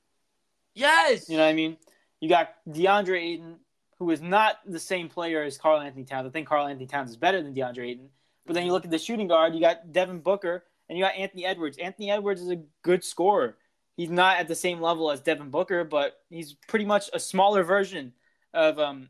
[0.79, 1.77] Yes, You know what I mean?
[2.19, 3.55] You got DeAndre Ayton,
[3.97, 6.27] who is not the same player as Karl-Anthony Towns.
[6.27, 8.09] I think Karl-Anthony Towns is better than DeAndre Ayton.
[8.45, 11.15] But then you look at the shooting guard, you got Devin Booker, and you got
[11.15, 11.77] Anthony Edwards.
[11.77, 13.57] Anthony Edwards is a good scorer.
[13.95, 17.63] He's not at the same level as Devin Booker, but he's pretty much a smaller
[17.63, 18.13] version
[18.53, 19.09] of um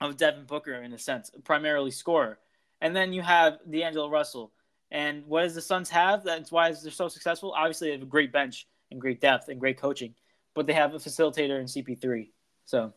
[0.00, 2.38] of Devin Booker in a sense, primarily scorer.
[2.80, 4.52] And then you have D'Angelo Russell.
[4.90, 6.24] And what does the Suns have?
[6.24, 7.52] That's why they're so successful.
[7.56, 10.14] Obviously, they have a great bench and great depth and great coaching,
[10.58, 12.30] but they have a facilitator in CP3.
[12.64, 12.92] So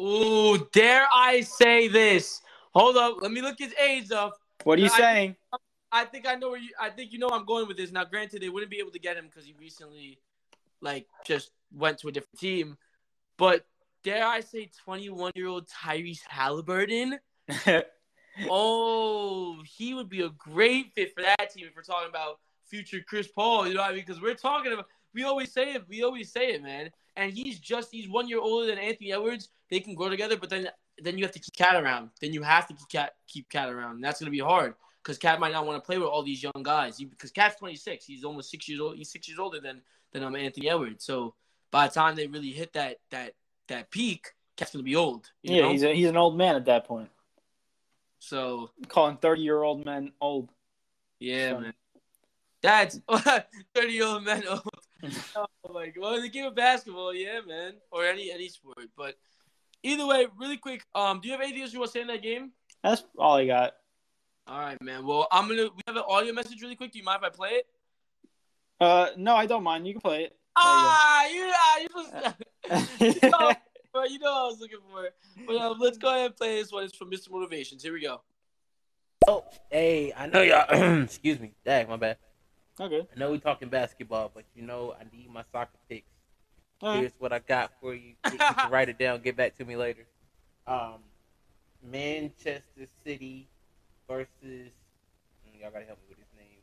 [0.00, 2.42] Ooh, dare I say this?
[2.74, 4.36] Hold up, let me look his age up.
[4.64, 5.36] what are you I- saying?
[5.92, 6.70] I think I know where you.
[6.80, 7.92] I think you know I'm going with this.
[7.92, 10.18] Now, granted, they wouldn't be able to get him because he recently,
[10.80, 12.76] like, just went to a different team.
[13.38, 13.64] But
[14.02, 17.18] dare I say, 21 year old Tyrese Halliburton?
[18.50, 22.38] Oh, he would be a great fit for that team if we're talking about
[22.68, 23.66] future Chris Paul.
[23.66, 24.04] You know what I mean?
[24.04, 24.86] Because we're talking about.
[25.16, 25.88] We always say it.
[25.88, 26.90] We always say it, man.
[27.16, 29.48] And he's just he's one year older than Anthony Edwards.
[29.70, 30.68] They can grow together, but then
[30.98, 32.10] then you have to keep KAT around.
[32.20, 33.94] Then you have to keep KAT keep KAT around.
[33.96, 36.42] And that's gonna be hard because KAT might not want to play with all these
[36.42, 36.98] young guys.
[36.98, 38.96] Because KAT's 26, he's almost six years old.
[38.98, 39.80] He's six years older than
[40.12, 41.04] than um, Anthony Edwards.
[41.06, 41.34] So
[41.70, 43.32] by the time they really hit that that
[43.68, 44.26] that peak,
[44.58, 45.30] KAT's gonna be old.
[45.42, 45.72] You yeah, know?
[45.72, 47.08] he's a, he's an old man at that point.
[48.18, 50.50] so Calling 30 year old men old.
[51.20, 51.74] yeah, So- man.
[52.62, 52.98] That's
[53.74, 54.60] 30 year old men old.
[55.36, 56.00] oh my god.
[56.00, 57.74] Well, in the game of basketball, yeah, man.
[57.90, 58.78] Or any any sport.
[58.96, 59.16] But
[59.82, 62.08] either way, really quick, um, do you have anything else you want to say in
[62.08, 62.52] that game?
[62.82, 63.74] That's all I got.
[64.46, 65.04] All right, man.
[65.04, 66.92] Well, I'm gonna we have an audio message really quick.
[66.92, 67.66] Do you mind if I play it?
[68.80, 69.86] Uh, no, I don't mind.
[69.86, 70.36] You can play it.
[70.56, 71.88] Ah, you ah, you
[72.68, 73.52] just you you know,
[74.04, 75.08] you know what I was looking for.
[75.46, 76.84] But um, let's go ahead and play this one.
[76.84, 77.30] It's from Mr.
[77.30, 77.82] Motivations.
[77.82, 78.20] Here we go.
[79.28, 81.02] Oh, hey, I know y'all.
[81.02, 81.52] excuse me.
[81.64, 82.18] Dang, my bad.
[82.80, 83.06] Okay.
[83.14, 86.06] I know we're talking basketball, but you know I need my soccer picks.
[86.82, 87.00] Right.
[87.00, 88.14] Here's what I got for you.
[88.30, 89.20] You can write it down.
[89.22, 90.06] Get back to me later.
[90.66, 90.96] Um,
[91.82, 93.48] Manchester City
[94.08, 94.28] versus.
[94.42, 96.58] mm, Y'all gotta help me with his name.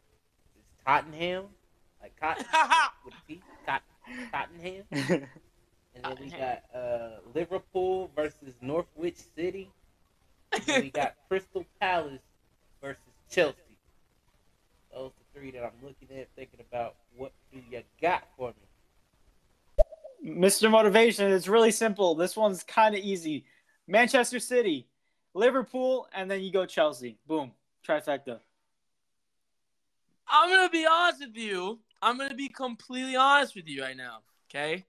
[0.55, 1.45] It's Tottenham,
[2.01, 2.45] like cotton
[3.05, 3.41] with a T.
[3.65, 3.81] Tot-
[4.31, 4.83] Tottenham.
[5.95, 9.69] And then we got uh, Liverpool versus Norwich City.
[10.51, 12.19] And then we got Crystal Palace
[12.81, 12.97] versus
[13.29, 13.77] Chelsea.
[14.91, 20.35] Those three that I'm looking at, thinking about what do you got for me?
[20.39, 20.71] Mr.
[20.71, 22.15] Motivation, it's really simple.
[22.15, 23.45] This one's kind of easy.
[23.87, 24.87] Manchester City,
[25.33, 27.17] Liverpool, and then you go Chelsea.
[27.27, 27.51] Boom.
[27.85, 28.39] Trifecta.
[30.27, 31.79] I'm gonna be honest with you.
[32.01, 34.19] I'm gonna be completely honest with you right now.
[34.49, 34.85] Okay.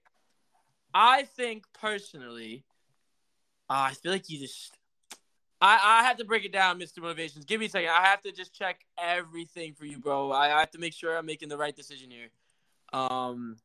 [0.93, 2.63] I think personally,
[3.69, 4.77] uh, I feel like you just.
[5.61, 6.99] I, I have to break it down, Mr.
[7.01, 7.45] Motivations.
[7.45, 7.89] Give me a second.
[7.89, 10.31] I have to just check everything for you, bro.
[10.31, 12.27] I, I have to make sure I'm making the right decision here.
[12.91, 13.57] Um,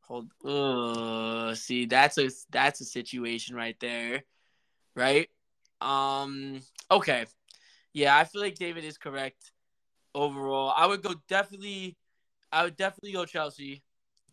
[0.00, 0.30] hold.
[0.44, 4.22] Uh, see, that's a that's a situation right there,
[4.94, 5.28] right?
[5.80, 6.60] Um.
[6.90, 7.26] Okay.
[7.92, 9.52] Yeah, I feel like David is correct
[10.14, 10.72] overall.
[10.76, 11.96] I would go definitely.
[12.52, 13.82] I would definitely go Chelsea,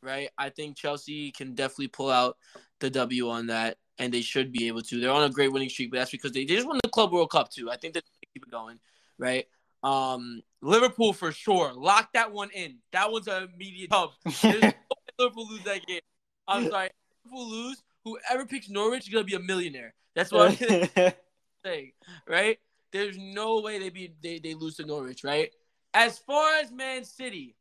[0.02, 0.30] right?
[0.38, 2.38] I think Chelsea can definitely pull out
[2.80, 5.00] the W on that, and they should be able to.
[5.00, 7.12] They're on a great winning streak, but that's because they, they just won the Club
[7.12, 7.70] World Cup too.
[7.70, 8.80] I think that they keep it going,
[9.18, 9.46] right?
[9.84, 11.74] Um, Liverpool for sure.
[11.74, 12.78] Lock that one in.
[12.92, 14.12] That one's an immediate dub.
[14.42, 14.72] There's no
[15.20, 16.02] Liverpool lose that game.
[16.48, 16.90] I'm sorry.
[17.26, 17.84] Liverpool lose.
[18.06, 19.94] Whoever picks Norwich is gonna be a millionaire.
[20.16, 21.14] That's what I'm
[21.66, 21.92] saying,
[22.28, 22.60] right?
[22.92, 25.52] There's no way they be they, they lose to Norwich, right?
[25.94, 27.56] As far as Man City,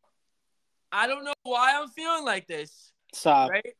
[0.91, 3.51] I don't know why I'm feeling like this, Stop.
[3.51, 3.75] right?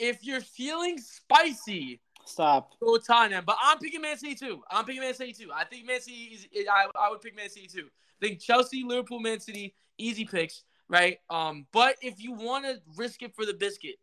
[0.00, 2.72] If you're feeling spicy, Stop.
[2.80, 3.44] go Tottenham.
[3.46, 4.62] But I'm picking Man City too.
[4.70, 5.50] I'm picking Man City too.
[5.54, 6.66] I think Man City is.
[6.68, 7.86] I, I would pick Man City too.
[8.20, 11.18] I think Chelsea, Liverpool, Man City, easy picks, right?
[11.28, 13.96] Um, but if you want to risk it for the biscuit,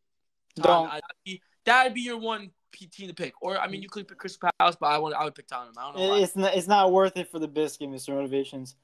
[0.56, 0.90] Don't.
[0.90, 3.34] That'd be, that'd be your one team to pick.
[3.42, 5.74] Or I mean, you could pick Crystal Palace, but I want I would pick Tottenham.
[5.78, 6.20] I don't know why.
[6.20, 6.56] It's not.
[6.56, 8.10] It's not worth it for the biscuit, Mr.
[8.10, 8.76] Motivations.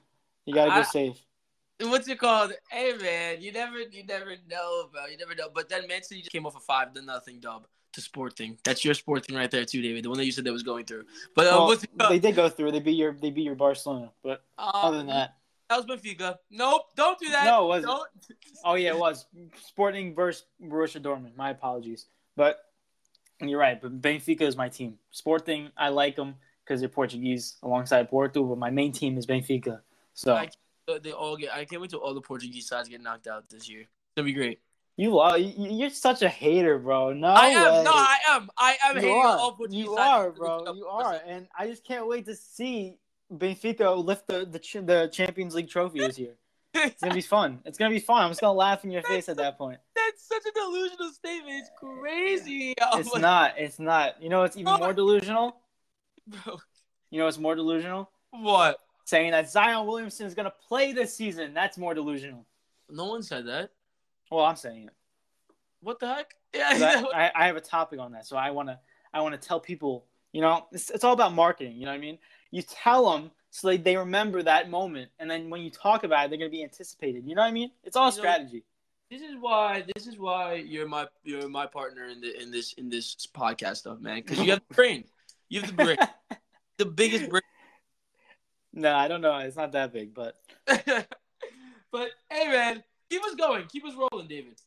[0.45, 1.18] You gotta go I- safe.
[1.89, 2.53] What's it called?
[2.69, 5.05] Hey man, you never you never know, bro.
[5.07, 5.49] You never know.
[5.53, 8.57] But then Man City just came off a five to nothing dub to Sporting.
[8.64, 10.03] That's your Sporting right there too, David.
[10.03, 11.05] The one that you said that was going through.
[11.35, 12.72] But uh, Well, what's it they did go through.
[12.72, 13.14] They beat your.
[13.14, 14.11] They beat your Barcelona.
[14.23, 15.35] But Um, other than that,
[15.69, 16.38] that was Benfica.
[16.49, 17.45] Nope, don't do that.
[17.45, 17.88] No, it wasn't.
[17.93, 18.10] Don't.
[18.65, 19.26] oh yeah, it was
[19.68, 21.35] Sporting versus Borussia Dortmund.
[21.35, 22.07] My apologies.
[22.35, 22.60] But
[23.41, 23.80] you're right.
[23.81, 24.97] But Benfica is my team.
[25.11, 28.43] Sporting, I like them because they're Portuguese alongside Porto.
[28.43, 29.81] But my main team is Benfica.
[30.14, 30.49] So I-
[31.01, 31.53] They all get.
[31.53, 33.81] I can't wait till all the Portuguese sides get knocked out this year.
[33.81, 34.60] It's gonna be great.
[34.97, 35.38] you are.
[35.38, 37.14] you- You're such a hater, bro.
[37.14, 37.73] No I am.
[37.73, 37.84] way.
[37.84, 38.49] No, I am.
[38.57, 39.38] I am you hating are.
[39.38, 39.99] all Portuguese you sides.
[39.99, 40.73] are, bro.
[40.73, 42.97] You are, and I just can't wait to see
[43.34, 46.35] Benfica lift the the, the Champions League trophy this year.
[46.76, 47.61] It's gonna be fun.
[47.65, 48.23] It's gonna be fun.
[48.23, 49.80] I'm just gonna laugh in your face at that point.
[49.95, 51.55] That's such a delusional statement.
[51.60, 52.73] It's crazy.
[52.77, 53.53] It's not.
[53.57, 54.22] It's not.
[54.22, 55.55] You know it's even more delusional?
[56.27, 56.60] Bro,
[57.10, 58.10] You know it's more delusional?
[58.31, 58.80] what?
[59.06, 61.54] Saying that Zion Williamson is gonna play this season.
[61.54, 62.46] That's more delusional.
[62.90, 63.72] No one said that.
[64.32, 64.94] Well, I'm saying it.
[65.82, 66.34] What the heck?
[66.56, 67.04] Yeah.
[67.16, 68.80] I, I, have a topic on that, so I wanna
[69.14, 70.06] I wanna tell people.
[70.32, 71.76] You know, it's, it's all about marketing.
[71.78, 72.18] You know what I mean?
[72.52, 76.26] You tell them so they, they remember that moment, and then when you talk about
[76.26, 77.24] it, they're gonna be anticipated.
[77.28, 77.72] You know what I mean?
[77.84, 78.64] It's all You know- strategy.
[79.12, 79.84] This is why.
[79.96, 83.78] This is why you're my you're my partner in the in this in this podcast
[83.78, 84.16] stuff, man.
[84.16, 85.04] Because you have the brain.
[85.50, 85.98] You have the brain.
[86.78, 87.44] the biggest brain.
[88.74, 89.38] No, I don't know.
[89.38, 90.36] It's not that big, but
[90.66, 93.66] but hey, man, keep us going.
[93.68, 94.60] Keep us rolling, David.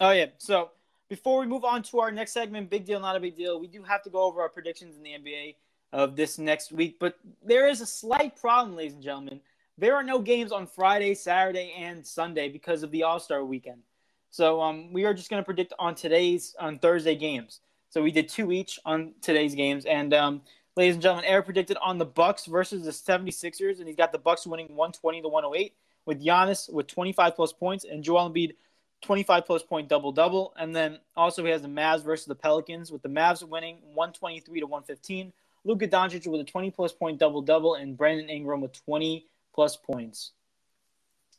[0.00, 0.26] Oh yeah.
[0.38, 0.70] So
[1.08, 3.60] before we move on to our next segment, big deal, not a big deal.
[3.60, 5.56] We do have to go over our predictions in the NBA
[5.92, 9.40] of this next week, but there is a slight problem, ladies and gentlemen.
[9.76, 13.82] There are no games on Friday, Saturday, and Sunday because of the All Star weekend.
[14.30, 17.60] So um, we are just going to predict on today's on Thursday games.
[17.88, 20.42] So we did two each on today's games, and um,
[20.76, 24.18] ladies and gentlemen, Eric predicted on the Bucks versus the 76ers, and he's got the
[24.18, 25.74] Bucks winning 120 to 108
[26.06, 28.54] with Giannis with 25 plus points and Joel Embiid
[29.02, 30.54] 25 plus point double double.
[30.58, 34.60] And then also he has the Mavs versus the Pelicans with the Mavs winning 123
[34.60, 35.32] to 115.
[35.64, 39.76] Luka Doncic with a 20 plus point double double and Brandon Ingram with 20 plus
[39.76, 40.32] points.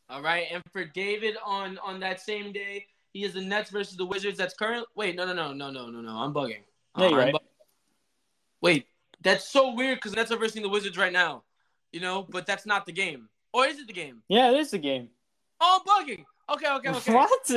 [0.10, 3.96] All right, and for David on on that same day, he has the Nets versus
[3.96, 4.38] the Wizards.
[4.38, 4.86] That's current.
[4.94, 6.12] Wait, no, no, no, no, no, no, no.
[6.12, 6.64] I'm bugging.
[6.98, 7.38] No, you're I'm bu-
[8.60, 8.88] Wait,
[9.22, 11.44] that's so weird because Nets are versing the Wizards right now.
[11.92, 13.30] You know, but that's not the game.
[13.54, 14.24] Or is it the game?
[14.30, 15.10] Yeah, it is the game.
[15.60, 16.26] Oh, I'm bugging.
[16.50, 17.14] Okay, okay, okay.
[17.14, 17.48] What?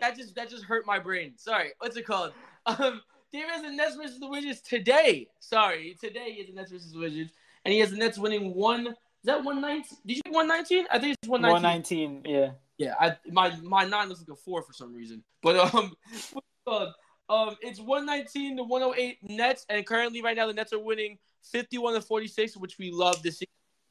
[0.00, 1.34] that just that just hurt my brain.
[1.36, 1.72] Sorry.
[1.78, 2.32] What's it called?
[2.64, 3.02] Um,
[3.32, 5.26] David has the Nets versus the Wizards today.
[5.40, 7.32] Sorry, today he has the Nets versus the Wizards,
[7.64, 8.86] and he has the Nets winning one.
[8.86, 8.94] Is
[9.24, 9.98] that one nineteen?
[10.06, 10.86] Did you one nineteen?
[10.92, 12.22] I think it's one nineteen.
[12.22, 12.22] 119.
[12.24, 12.50] Yeah.
[12.78, 15.22] Yeah, I my my nine looks like a four for some reason.
[15.42, 16.94] But um, what's it called?
[17.32, 20.72] Um, it's one nineteen to one hundred eight Nets, and currently right now the Nets
[20.72, 23.46] are winning fifty one to forty six, which we love to see.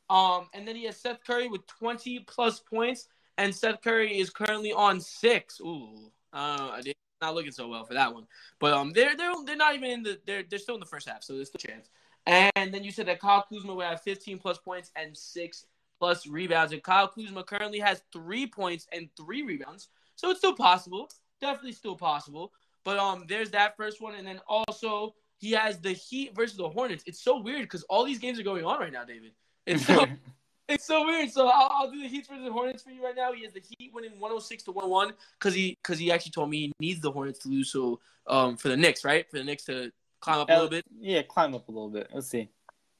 [0.10, 3.08] Um, and then he has Seth Curry with twenty plus points,
[3.38, 5.60] and Seth Curry is currently on six.
[5.62, 6.82] Ooh, uh,
[7.22, 8.28] not looking so well for that one.
[8.60, 11.08] But um, they're they're they're not even in the they're they're still in the first
[11.08, 11.90] half, so there's a chance.
[12.28, 15.66] And then you said that Kyle Kuzma will have fifteen plus points and six
[15.98, 16.74] plus rebounds.
[16.74, 19.90] And Kyle Kuzma currently has three points and three rebounds.
[20.16, 21.10] So it's still possible.
[21.40, 22.52] Definitely still possible.
[22.84, 24.16] But um, there's that first one.
[24.16, 27.04] And then also he has the Heat versus the Hornets.
[27.06, 29.32] It's so weird because all these games are going on right now, David.
[29.66, 30.06] It's so
[30.68, 31.32] it's so weird.
[31.32, 33.34] So I'll, I'll do the Heat versus the Hornets for you right now.
[33.34, 36.58] He has the Heat winning 106 to 101 because he because he actually told me
[36.58, 37.72] he needs the Hornets to lose.
[37.72, 39.30] So um, for the Knicks, right?
[39.30, 40.86] For the Knicks to climb up a little bit.
[41.00, 42.10] Yeah, climb up a little bit.
[42.14, 42.50] Let's see.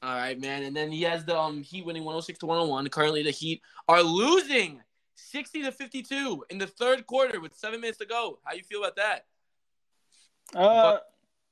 [0.02, 0.64] All right, man.
[0.64, 2.88] And then he has the um Heat winning 106 to 101.
[2.88, 4.82] Currently, the Heat are losing
[5.14, 8.38] 60 to 52 in the third quarter with seven minutes to go.
[8.44, 9.26] How you feel about that?
[10.54, 10.98] Uh,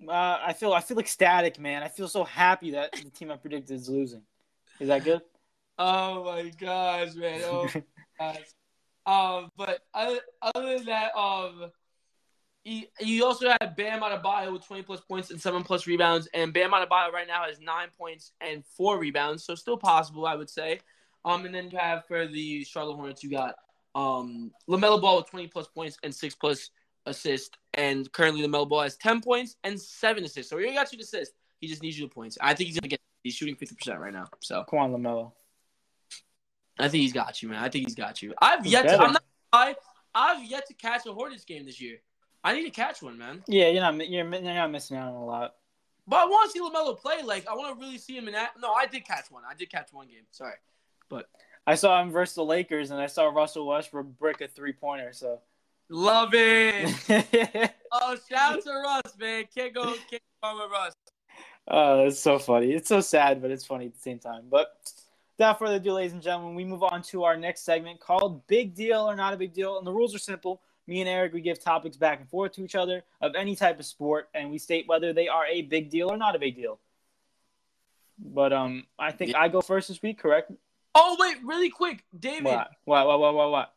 [0.08, 1.82] uh, I feel I feel ecstatic, man.
[1.82, 4.22] I feel so happy that the team I predicted is losing.
[4.78, 5.20] Is that good?
[5.78, 7.40] Oh my gosh, man.
[7.44, 7.68] Oh
[8.18, 8.36] gosh.
[9.06, 11.70] Um, but other, other than that, um,
[12.64, 16.72] you also had Bam Adebayo with 20 plus points and seven plus rebounds, and Bam
[16.72, 20.80] Adebayo right now has nine points and four rebounds, so still possible, I would say.
[21.24, 23.54] Um, and then you have for the Charlotte Hornets, you got
[23.96, 26.70] um LaMelo Ball with 20 plus points and six plus
[27.10, 30.50] assists, and currently LaMelo Ball has 10 points and seven assists.
[30.50, 31.32] So he got you the assist.
[31.60, 32.38] He just needs you the points.
[32.40, 33.00] I think he's gonna get.
[33.22, 35.32] He's shooting 50 percent right now, so Come on, LaMelo.
[36.78, 37.62] I think he's got you, man.
[37.62, 38.34] I think he's got you.
[38.40, 38.98] I've yet to.
[38.98, 39.22] I'm not.
[39.52, 39.74] I,
[40.14, 41.98] I've yet to catch a Hornets game this year.
[42.42, 43.42] I need to catch one, man.
[43.46, 45.54] Yeah, you're not you're, you're not missing out on a lot.
[46.06, 47.22] But I want to see LaMelo play.
[47.22, 48.52] Like I want to really see him in that.
[48.58, 49.42] No, I did catch one.
[49.48, 50.24] I did catch one game.
[50.30, 50.54] Sorry,
[51.08, 51.28] but
[51.66, 55.12] I saw him versus the Lakers, and I saw Russell Westbrook brick a three pointer.
[55.12, 55.40] So
[55.90, 57.72] love it.
[57.92, 59.44] oh, shout out to Russ, man.
[59.54, 60.94] Can't go, can't go with Russ.
[61.68, 62.72] Oh, it's so funny.
[62.72, 64.44] It's so sad, but it's funny at the same time.
[64.50, 64.68] But
[65.36, 68.74] without further ado, ladies and gentlemen, we move on to our next segment called Big
[68.74, 69.76] Deal or Not a Big Deal.
[69.76, 70.62] And the rules are simple.
[70.86, 73.78] Me and Eric, we give topics back and forth to each other of any type
[73.78, 76.56] of sport, and we state whether they are a big deal or not a big
[76.56, 76.80] deal.
[78.18, 79.40] But um, I think yeah.
[79.40, 80.50] I go first this week, correct?
[80.94, 82.44] Oh wait, really quick, David.
[82.44, 82.70] What?
[82.84, 83.06] What?
[83.06, 83.20] What?
[83.20, 83.34] What?
[83.34, 83.50] What?
[83.50, 83.74] what?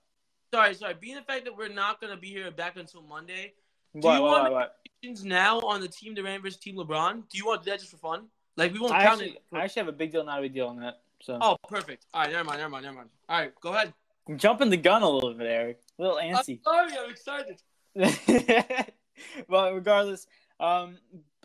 [0.54, 0.94] Sorry, sorry.
[1.02, 3.54] Being the fact that we're not gonna be here back until Monday,
[3.96, 7.24] do what, you what, want what, now on the Team Durant versus Team LeBron?
[7.28, 8.28] Do you want to do that just for fun?
[8.56, 9.44] Like we won't I count actually, it.
[9.50, 9.58] For...
[9.58, 11.02] I actually have a big deal, not a big deal on that.
[11.24, 11.40] So.
[11.42, 12.06] Oh, perfect.
[12.14, 13.10] All right, never mind, never mind, never mind.
[13.28, 13.96] All right, go ahead.
[14.30, 15.80] I'm jumping the gun a little bit, Eric.
[15.98, 16.60] A little antsy.
[16.68, 18.94] I'm sorry, I'm excited.
[19.48, 20.28] well, regardless,
[20.60, 21.00] um,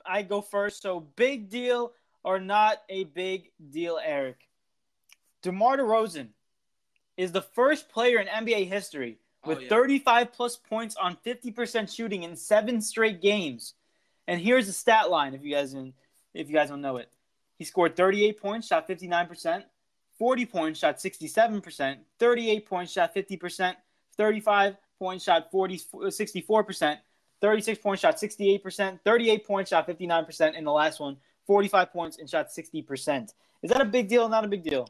[0.05, 0.83] I go first.
[0.83, 1.93] So, big deal
[2.25, 4.47] or not a big deal, Eric?
[5.41, 6.29] DeMar DeRozan
[7.19, 9.69] is the first player in NBA history with oh, yeah.
[9.69, 13.75] 35 plus points on 50% shooting in seven straight games.
[14.27, 17.11] And here's the stat line if you guys if you guys don't know it.
[17.57, 19.65] He scored 38 points, shot 59%,
[20.19, 23.75] 40 points, shot 67%, 38 points, shot 50%,
[24.17, 26.99] 35 points, shot 40, 64%,
[27.41, 31.17] 36 points, shot 68%, 38 points, shot 59%, and the last one,
[31.47, 33.33] 45 points and shot 60%.
[33.63, 34.89] Is that a big deal or not a big deal?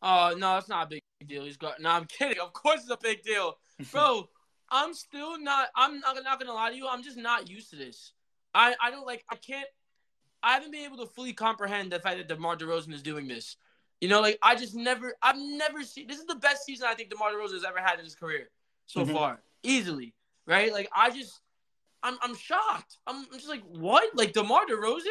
[0.00, 1.44] Oh, uh, no, it's not a big deal.
[1.44, 1.80] He's got.
[1.80, 2.38] No, I'm kidding.
[2.40, 3.58] Of course, it's a big deal,
[3.92, 4.28] bro.
[4.70, 5.68] I'm still not.
[5.76, 6.88] I'm not, not gonna lie to you.
[6.88, 8.12] I'm just not used to this.
[8.54, 9.24] I I don't like.
[9.30, 9.66] I can't.
[10.42, 13.56] I haven't been able to fully comprehend the fact that DeMar DeRozan is doing this.
[14.00, 15.14] You know, like I just never.
[15.22, 16.06] I've never seen.
[16.06, 18.48] This is the best season I think DeMar DeRozan has ever had in his career
[18.86, 19.14] so mm-hmm.
[19.14, 20.14] far, easily.
[20.46, 20.72] Right?
[20.72, 21.40] Like I just.
[22.04, 22.96] I'm I'm shocked.
[23.06, 24.16] I'm, I'm just like what?
[24.16, 25.02] Like DeMar DeRozan?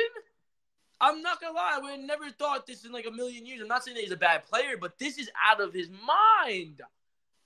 [1.02, 3.60] I'm not gonna lie, I would have never thought this in like a million years.
[3.60, 6.82] I'm not saying that he's a bad player, but this is out of his mind.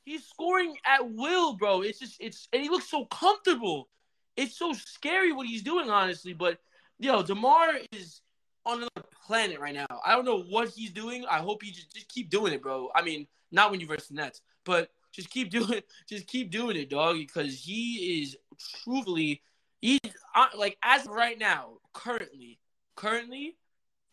[0.04, 1.82] He's scoring at will, bro.
[1.82, 3.88] It's just it's and he looks so comfortable.
[4.36, 6.34] It's so scary what he's doing, honestly.
[6.34, 6.60] But
[7.00, 8.22] yo, DeMar is
[8.66, 9.88] on another planet right now.
[10.06, 11.26] I don't know what he's doing.
[11.30, 12.90] I hope he just, just keep doing it, bro.
[12.94, 16.90] I mean, not when you versus Nets, but just keep doing just keep doing it,
[16.90, 18.36] dog, because he is
[18.84, 19.42] truly
[19.82, 20.00] he's
[20.36, 22.60] uh, like as right now, currently
[22.96, 23.56] currently,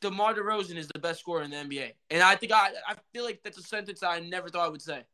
[0.00, 1.92] DeMar DeRozan is the best scorer in the NBA.
[2.10, 4.82] And I think I I feel like that's a sentence I never thought I would
[4.82, 5.04] say.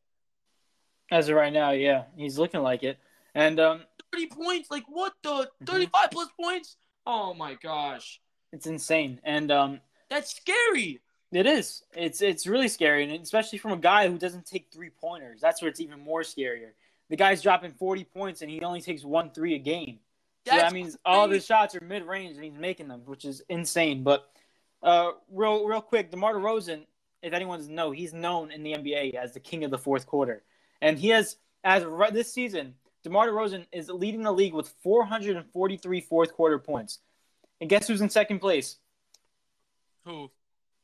[1.10, 2.98] As of right now, yeah, he's looking like it.
[3.34, 3.82] And um,
[4.12, 5.64] 30 points, like what the mm-hmm.
[5.64, 6.76] 35 plus points?
[7.06, 8.20] Oh my gosh.
[8.52, 9.20] It's insane.
[9.24, 9.80] And um
[10.10, 11.00] that's scary.
[11.30, 11.82] It is.
[11.94, 15.40] It's it's really scary, and especially from a guy who doesn't take three pointers.
[15.40, 16.70] That's where it's even more scarier.
[17.10, 19.98] The guy's dropping 40 points and he only takes one three a game.
[20.50, 23.42] So that means all his shots are mid range and he's making them, which is
[23.48, 24.02] insane.
[24.02, 24.28] But
[24.82, 26.86] uh, real real quick, DeMar DeRozan,
[27.22, 30.42] if anyone's know, he's known in the NBA as the king of the fourth quarter,
[30.80, 36.00] and he has as right this season, DeMar DeRozan is leading the league with 443
[36.00, 36.98] fourth quarter points.
[37.60, 38.76] And guess who's in second place?
[40.04, 40.30] Who?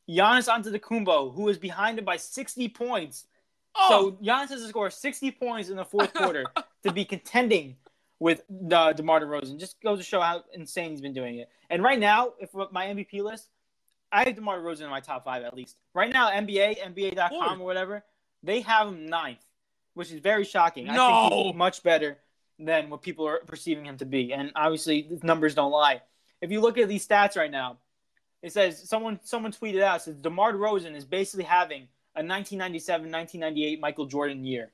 [0.09, 3.25] Giannis Antetokounmpo, who is behind him by 60 points.
[3.73, 3.87] Oh.
[3.89, 6.45] So Giannis has to score 60 points in the fourth quarter
[6.83, 7.77] to be contending
[8.19, 9.59] with uh, DeMar DeRozan.
[9.59, 11.49] Just goes to show how insane he's been doing it.
[11.69, 13.49] And right now, if my MVP list,
[14.11, 15.75] I have DeMar DeRozan in my top five at least.
[15.93, 18.03] Right now, NBA, NBA.com or whatever,
[18.43, 19.43] they have him ninth,
[19.93, 20.85] which is very shocking.
[20.85, 21.05] No.
[21.05, 22.17] I think he's much better
[22.57, 24.31] than what people are perceiving him to be.
[24.31, 26.01] And obviously, the numbers don't lie.
[26.41, 27.77] If you look at these stats right now,
[28.41, 34.05] it says someone someone tweeted out says DeMar DeRozan is basically having a 1997-1998 Michael
[34.05, 34.71] Jordan year.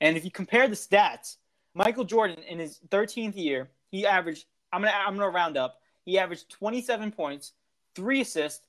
[0.00, 1.36] And if you compare the stats,
[1.74, 5.80] Michael Jordan in his 13th year, he averaged I'm gonna I'm gonna round up.
[6.04, 7.52] He averaged 27 points,
[7.94, 8.66] three assists,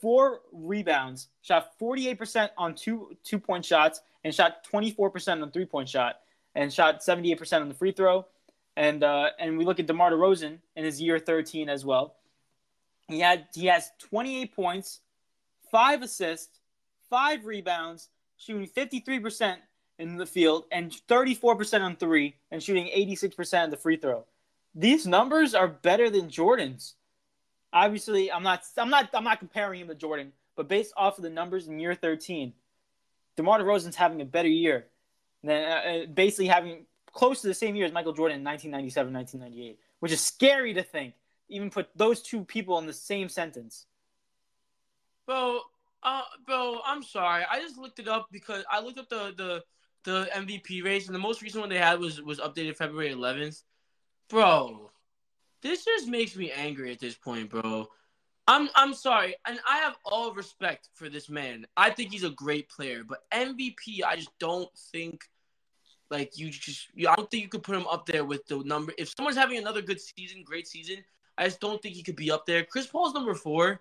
[0.00, 5.88] four rebounds, shot 48% on two two point shots, and shot 24% on three point
[5.88, 6.20] shot,
[6.54, 8.26] and shot 78% on the free throw.
[8.76, 12.16] And uh, and we look at DeMar DeRozan in his year 13 as well.
[13.08, 15.00] He had he has 28 points,
[15.70, 16.60] five assists,
[17.08, 19.56] five rebounds, shooting 53%
[19.98, 24.24] in the field and 34% on three and shooting 86% of the free throw.
[24.74, 26.94] These numbers are better than Jordan's.
[27.72, 31.24] Obviously, I'm not I'm not I'm not comparing him to Jordan, but based off of
[31.24, 32.52] the numbers in year 13,
[33.36, 34.86] DeMar DeRozan's having a better year
[35.42, 39.12] than uh, uh basically having close to the same year as Michael Jordan in 1997,
[39.12, 41.14] 1998, which is scary to think.
[41.48, 43.86] Even put those two people in the same sentence.
[45.26, 45.60] Bro,
[46.02, 47.44] uh, bro, I'm sorry.
[47.50, 49.64] I just looked it up because I looked up the the
[50.06, 53.62] the MVP race, and the most recent one they had was was updated February 11th.
[54.30, 54.90] bro,
[55.60, 57.88] this just makes me angry at this point, bro.
[58.46, 61.66] I'm I'm sorry, and I have all respect for this man.
[61.76, 65.24] I think he's a great player, but MVP, I just don't think
[66.08, 68.92] like you just I don't think you could put him up there with the number.
[68.96, 71.04] If someone's having another good season, great season,
[71.36, 72.64] I just don't think he could be up there.
[72.64, 73.80] Chris Paul's number four,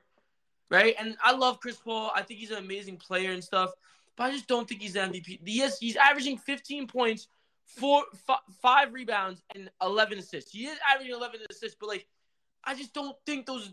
[0.71, 0.95] right?
[0.99, 2.11] And I love Chris Paul.
[2.15, 3.71] I think he's an amazing player and stuff,
[4.15, 5.39] but I just don't think he's the MVP.
[5.45, 7.27] Yes, he's averaging 15 points,
[7.65, 10.51] four, f- five rebounds, and 11 assists.
[10.51, 12.07] He is averaging 11 assists, but like
[12.63, 13.71] I just don't think those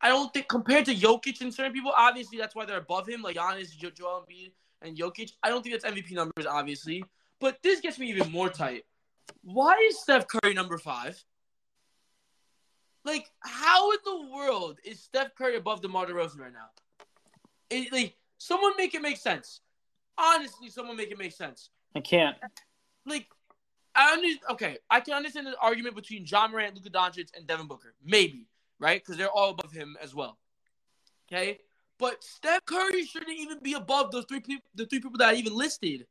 [0.00, 3.22] I don't think compared to Jokic and certain people, obviously that's why they're above him,
[3.22, 4.52] like Giannis, jo- Joel Embiid,
[4.82, 5.32] and Jokic.
[5.42, 7.04] I don't think that's MVP numbers, obviously.
[7.38, 8.84] But this gets me even more tight.
[9.42, 11.22] Why is Steph Curry number five?
[13.04, 16.68] Like, how in the world is Steph Curry above DeMar DeRozan right now?
[17.70, 19.60] It, like, someone make it make sense.
[20.18, 21.70] Honestly, someone make it make sense.
[21.94, 22.36] I can't.
[23.06, 23.26] Like,
[23.94, 24.40] I understand.
[24.50, 27.94] Okay, I can understand the argument between Ja Morant, Luka Doncic, and Devin Booker.
[28.04, 28.46] Maybe
[28.80, 29.00] right?
[29.00, 30.38] Because they're all above him as well.
[31.30, 31.58] Okay,
[31.98, 34.64] but Steph Curry shouldn't even be above those three people.
[34.74, 36.06] The three people that I even listed.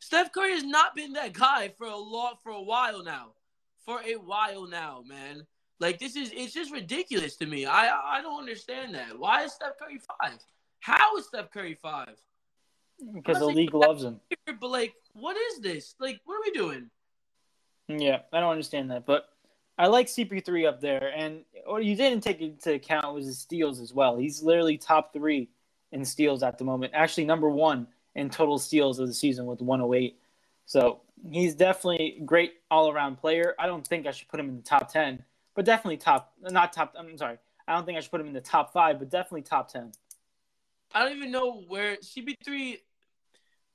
[0.00, 3.32] Steph Curry has not been that guy for a lot for a while now.
[3.84, 5.46] For a while now, man.
[5.78, 7.64] Like this is it's just ridiculous to me.
[7.64, 9.18] I I don't understand that.
[9.18, 10.38] Why is Steph Curry five?
[10.80, 12.16] How is Steph Curry five?
[13.12, 14.20] Because the league loves him.
[14.46, 15.94] But like, what is this?
[15.98, 16.90] Like, what are we doing?
[17.88, 19.28] Yeah, I don't understand that, but
[19.78, 23.80] I like CP3 up there, and what you didn't take into account was his steals
[23.80, 24.16] as well.
[24.16, 25.48] He's literally top three
[25.90, 26.92] in steals at the moment.
[26.94, 30.18] Actually, number one in total steals of the season with 108.
[30.66, 31.00] So
[31.30, 33.54] he's definitely a great all around player.
[33.58, 35.24] I don't think I should put him in the top 10,
[35.54, 37.38] but definitely top, not top, I'm sorry.
[37.66, 39.92] I don't think I should put him in the top five, but definitely top 10.
[40.94, 42.78] I don't even know where CP3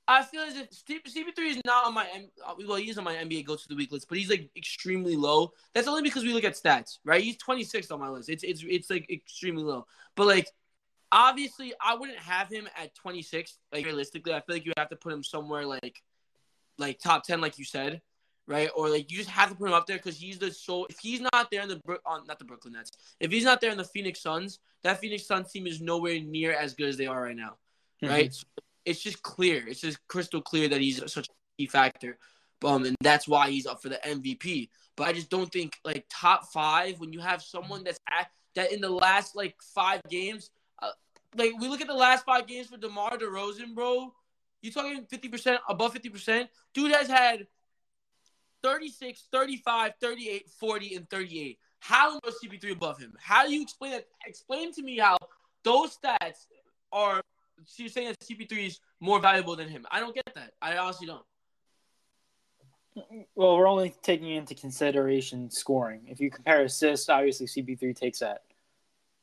[0.08, 2.06] I feel as if CP3 is not on my
[2.46, 4.48] uh, well, he is on my NBA goat of the week list, but he's like
[4.56, 5.52] extremely low.
[5.74, 7.22] That's only because we look at stats, right?
[7.22, 8.28] He's 26th on my list.
[8.28, 9.86] It's it's it's like extremely low.
[10.14, 10.48] But like
[11.10, 13.58] obviously I wouldn't have him at 26.
[13.72, 16.02] Like realistically, I feel like you have to put him somewhere like
[16.78, 18.00] like top 10 like you said,
[18.46, 18.70] right?
[18.76, 21.00] Or like you just have to put him up there cuz he's the so if
[21.00, 22.92] he's not there in the on not the Brooklyn Nets.
[23.18, 26.52] If he's not there in the Phoenix Suns, that Phoenix Suns team is nowhere near
[26.52, 27.56] as good as they are right now.
[28.02, 28.30] Right?
[28.30, 28.32] Mm-hmm.
[28.32, 29.66] So it's just clear.
[29.68, 32.18] It's just crystal clear that he's such a key factor.
[32.64, 34.70] Um, and that's why he's up for the MVP.
[34.96, 38.72] But I just don't think like top five when you have someone that's at, that
[38.72, 40.50] in the last like five games,
[40.80, 40.92] uh,
[41.36, 44.14] like we look at the last five games for DeMar DeRozan, bro.
[44.62, 46.48] You talking 50% above 50%?
[46.72, 47.46] Dude has had
[48.62, 51.58] 36, 35, 38, 40, and 38.
[51.80, 53.12] How is CP3 above him?
[53.20, 54.06] How do you explain that?
[54.26, 55.18] Explain to me how
[55.62, 56.46] those stats
[56.90, 57.20] are
[57.64, 59.86] she's saying that CP3 is more valuable than him.
[59.90, 60.52] I don't get that.
[60.60, 61.24] I honestly don't.
[63.34, 66.02] Well, we're only taking into consideration scoring.
[66.06, 68.42] If you compare assists, obviously CP3 takes that.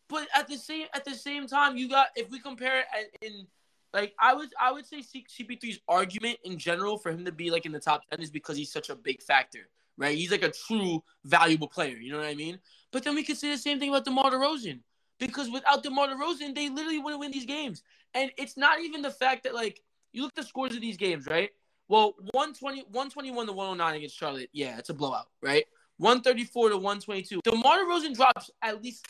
[0.09, 3.47] But at the same at the same time, you got if we compare it in
[3.93, 7.65] like I would I would say CP3's argument in general for him to be like
[7.65, 10.15] in the top ten is because he's such a big factor, right?
[10.15, 11.97] He's like a true valuable player.
[11.97, 12.59] You know what I mean?
[12.91, 14.81] But then we could say the same thing about DeMar DeRozan
[15.27, 17.83] because without DeMar DeRozan, they literally wouldn't win these games.
[18.13, 19.81] And it's not even the fact that like
[20.11, 21.49] you look at the scores of these games, right?
[21.87, 24.49] Well, 120, 121 to 109 against Charlotte.
[24.53, 25.65] Yeah, it's a blowout, right?
[25.97, 27.41] 134 to 122.
[27.43, 29.05] DeMar DeRozan drops at least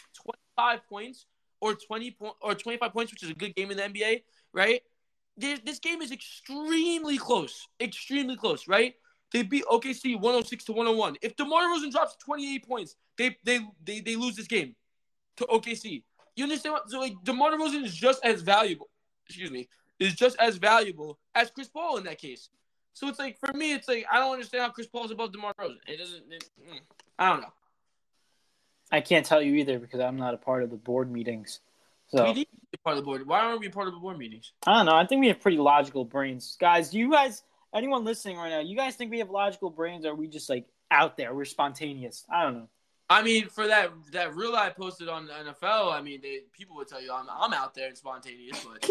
[0.58, 1.26] 25 points
[1.62, 4.24] or 20 point or 25 points, which is a good game in the NBA,
[4.54, 4.82] right?
[5.38, 7.68] This, this game is extremely close.
[7.80, 8.96] Extremely close, right?
[9.32, 11.18] They beat OKC 106 to 101.
[11.22, 14.76] If DeMar DeRozan drops 28 points, they they they, they lose this game
[15.38, 16.04] to OKC.
[16.36, 16.90] You understand what?
[16.90, 18.90] So like DeMar DeRozan is just as valuable
[19.28, 19.68] excuse me,
[20.00, 22.50] is just as valuable as Chris Paul in that case.
[22.94, 25.54] So it's like for me, it's like I don't understand how Chris Paul's above DeMar
[25.60, 25.78] DeRozan.
[25.88, 26.24] It doesn't.
[26.32, 26.80] It, mm,
[27.18, 27.54] I don't know.
[28.92, 31.60] I can't tell you either because I'm not a part of the board meetings.
[32.08, 33.26] So we need to be part of the board.
[33.26, 34.52] Why aren't we part of the board meetings?
[34.68, 34.96] I don't know.
[34.96, 36.92] I think we have pretty logical brains, guys.
[36.92, 37.42] Do you guys,
[37.74, 40.48] anyone listening right now, you guys think we have logical brains, or are we just
[40.48, 41.34] like out there?
[41.34, 42.24] We're spontaneous.
[42.32, 42.70] I don't know.
[43.10, 46.76] I mean, for that that reel I posted on the NFL, I mean, they, people
[46.78, 48.90] would tell you I'm I'm out there and spontaneous, but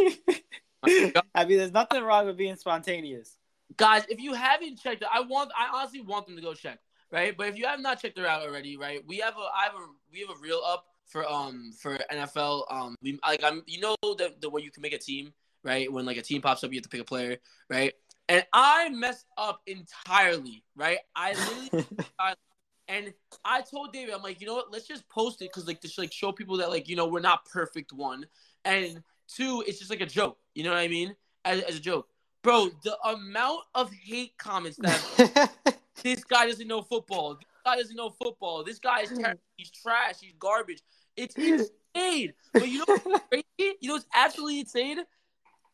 [1.35, 3.39] I mean, there's nothing wrong with being spontaneous.
[3.77, 6.79] Guys, if you haven't checked I want I honestly want them to go check,
[7.11, 7.37] right?
[7.37, 9.03] But if you have not checked her out already, right?
[9.07, 12.65] We have a I have a we have a reel up for um for NFL.
[12.71, 15.33] Um, we like I'm you know the the way you can make a team,
[15.65, 15.91] right?
[15.91, 17.39] When like a team pops up, you have to pick a player,
[17.71, 17.93] right?
[18.29, 20.99] And I messed up entirely, right?
[21.15, 21.33] I
[21.71, 21.87] literally
[22.93, 24.71] And I told David, I'm like, you know what?
[24.71, 27.21] Let's just post it because like to like show people that like you know we're
[27.21, 27.91] not perfect.
[27.91, 28.27] One
[28.67, 30.37] and two, it's just like a joke.
[30.55, 31.17] You know what I mean?
[31.47, 32.09] As, as a joke,
[32.43, 32.69] bro.
[32.85, 35.51] The amount of hate comments that
[36.03, 37.37] this guy doesn't know football.
[37.37, 38.63] This guy doesn't know football.
[38.63, 39.41] This guy is terrible.
[39.57, 40.17] He's trash.
[40.21, 40.83] He's garbage.
[41.17, 42.35] It's insane.
[42.53, 43.47] But you know what's crazy?
[43.81, 44.99] You know what's absolutely insane?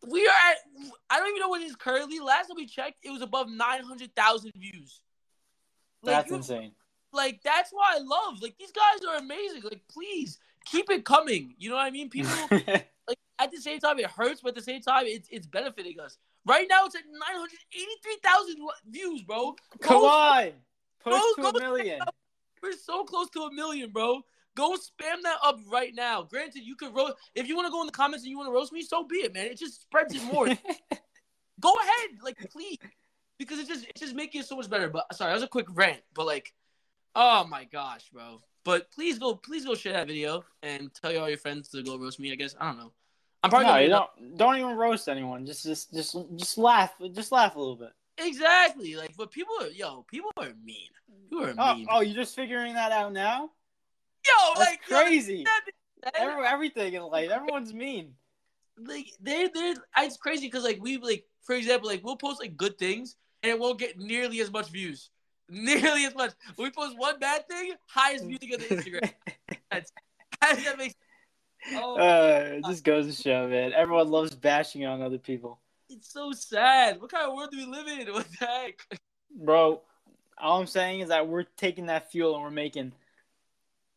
[0.08, 0.56] We are at,
[1.10, 2.20] I don't even know what it is currently.
[2.20, 5.00] Last time we checked, it was above 900,000 views.
[6.04, 6.72] Like, That's insane.
[7.12, 9.62] Like that's why I love like these guys are amazing.
[9.62, 11.54] Like please keep it coming.
[11.58, 12.10] You know what I mean?
[12.10, 15.46] People like at the same time it hurts, but at the same time it's it's
[15.46, 16.18] benefiting us.
[16.46, 18.56] Right now it's at nine hundred eighty three thousand
[18.88, 19.54] views, bro.
[19.80, 20.52] Come Go- on.
[21.00, 22.00] Push Bro, to a million.
[22.62, 24.22] We're so close to a million, bro.
[24.56, 26.22] Go spam that up right now.
[26.22, 28.48] Granted, you could roast if you want to go in the comments and you want
[28.48, 29.46] to roast me, so be it, man.
[29.46, 30.46] It just spreads it more.
[31.60, 32.78] go ahead, like please,
[33.38, 34.88] because it just it just making it so much better.
[34.88, 36.52] But sorry, that was a quick rant, but like,
[37.18, 38.40] oh my gosh, bro.
[38.64, 41.82] But please go, please go share that video and tell you all your friends to
[41.82, 42.32] go roast me.
[42.32, 42.92] I guess I don't know.
[43.42, 44.36] I'm probably no, you don't.
[44.38, 45.46] Don't even roast anyone.
[45.46, 46.92] Just, just, just, just laugh.
[47.12, 47.90] Just laugh a little bit.
[48.18, 49.16] exactly like.
[49.16, 50.88] But people are yo, people are mean.
[51.30, 51.86] People are Oh, mean.
[51.90, 53.50] oh, you're just figuring that out now?
[54.26, 55.44] yo, That's like crazy.
[56.14, 58.12] Every, everything in life, everyone's mean.
[58.78, 62.56] like they they it's crazy because like we like for example like we'll post like
[62.56, 65.10] good things and it won't get nearly as much views
[65.48, 69.12] nearly as much we post one bad thing highest views on the instagram
[69.70, 69.92] that's
[70.40, 70.94] that makes
[71.72, 73.72] oh Uh, it just goes to show, man.
[73.72, 75.58] Everyone loves bashing on other people,
[75.88, 79.00] it's so sad what kind of world do we live in what the heck
[79.30, 79.80] bro.
[80.40, 82.92] All I'm saying is that we're taking that fuel and we're making.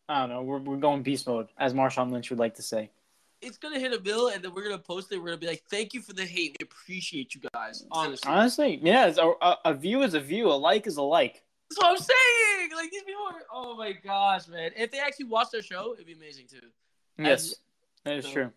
[0.10, 0.42] I don't know.
[0.42, 2.90] We're, we're going beast mode, as Marshawn Lynch would like to say.
[3.42, 5.64] It's gonna hit a bill and then we're gonna post it we're gonna be like
[5.70, 9.08] thank you for the hate we appreciate you guys honestly Honestly, yeah.
[9.08, 9.32] It's a,
[9.66, 10.48] a, view is a view.
[10.48, 11.42] A like is a like.
[11.70, 15.26] that's what i'm saying like these people are oh my gosh man if they actually
[15.26, 16.68] watch their show it'd be amazing too
[17.18, 17.56] Yes,
[18.06, 18.52] that is so- true.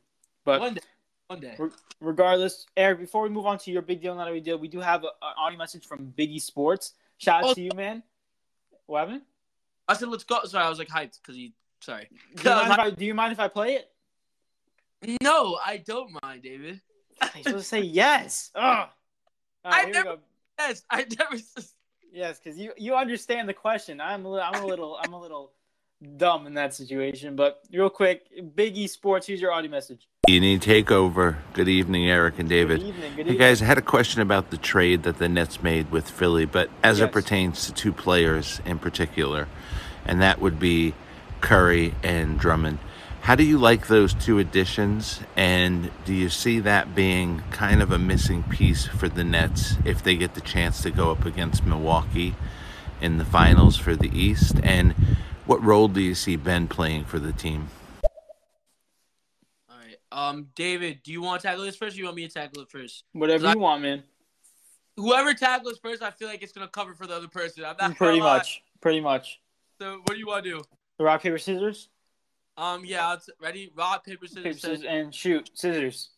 [0.44, 0.80] But one day
[1.26, 1.56] one day
[2.00, 4.68] regardless, Eric, before we move on to your big deal not a big deal, we
[4.68, 6.92] do have a- an audio message from Biggie Sports.
[7.18, 7.54] Shout out Oh.
[7.54, 8.02] to you, man.
[8.86, 9.22] What happened?
[9.88, 10.40] I said let's go.
[10.44, 11.52] Sorry, I was like hyped because he.
[11.80, 12.08] Sorry.
[12.36, 13.90] Do you, I, do you mind if I play it?
[15.22, 16.80] No, I don't mind, David.
[17.20, 18.50] You're supposed to say yes.
[18.54, 18.88] Ugh.
[19.64, 20.22] All I right, here we never- go.
[20.58, 21.42] Yes, I never.
[22.12, 24.00] Yes, because you you understand the question.
[24.00, 25.50] I'm a little, I'm a little I'm a little
[26.16, 27.34] dumb in that situation.
[27.34, 29.26] But real quick, Biggie Sports.
[29.26, 30.06] Here's your audio message.
[30.28, 31.36] Evening takeover.
[31.54, 32.80] Good evening, Eric and David.
[32.80, 33.16] Good evening.
[33.16, 36.08] Good Hey guys, I had a question about the trade that the Nets made with
[36.08, 37.08] Philly, but as Yes.
[37.08, 39.48] it pertains to two players in particular,
[40.06, 40.94] and that would be
[41.40, 42.78] Curry and Drummond.
[43.24, 47.90] How do you like those two additions, and do you see that being kind of
[47.90, 51.64] a missing piece for the Nets if they get the chance to go up against
[51.64, 52.34] Milwaukee
[53.00, 54.56] in the finals for the East?
[54.62, 54.92] And
[55.46, 57.70] what role do you see Ben playing for the team?
[59.70, 59.96] All right.
[60.12, 61.96] Um, David, do you want to tackle this first?
[61.96, 63.04] Or you want me to tackle it first?
[63.12, 64.02] Whatever you want, man.
[64.98, 67.64] Whoever tackles first, I feel like it's gonna cover for the other person.
[67.64, 68.36] I'm not Pretty gonna lie.
[68.36, 68.62] much.
[68.82, 69.40] Pretty much.
[69.80, 70.62] So, what do you want to do?
[71.00, 71.88] Rock paper scissors.
[72.56, 73.72] Um, yeah, I'll ready.
[73.74, 74.42] Rock paper scissors.
[74.44, 75.50] Paper scissors and shoot.
[75.54, 76.10] Scissors.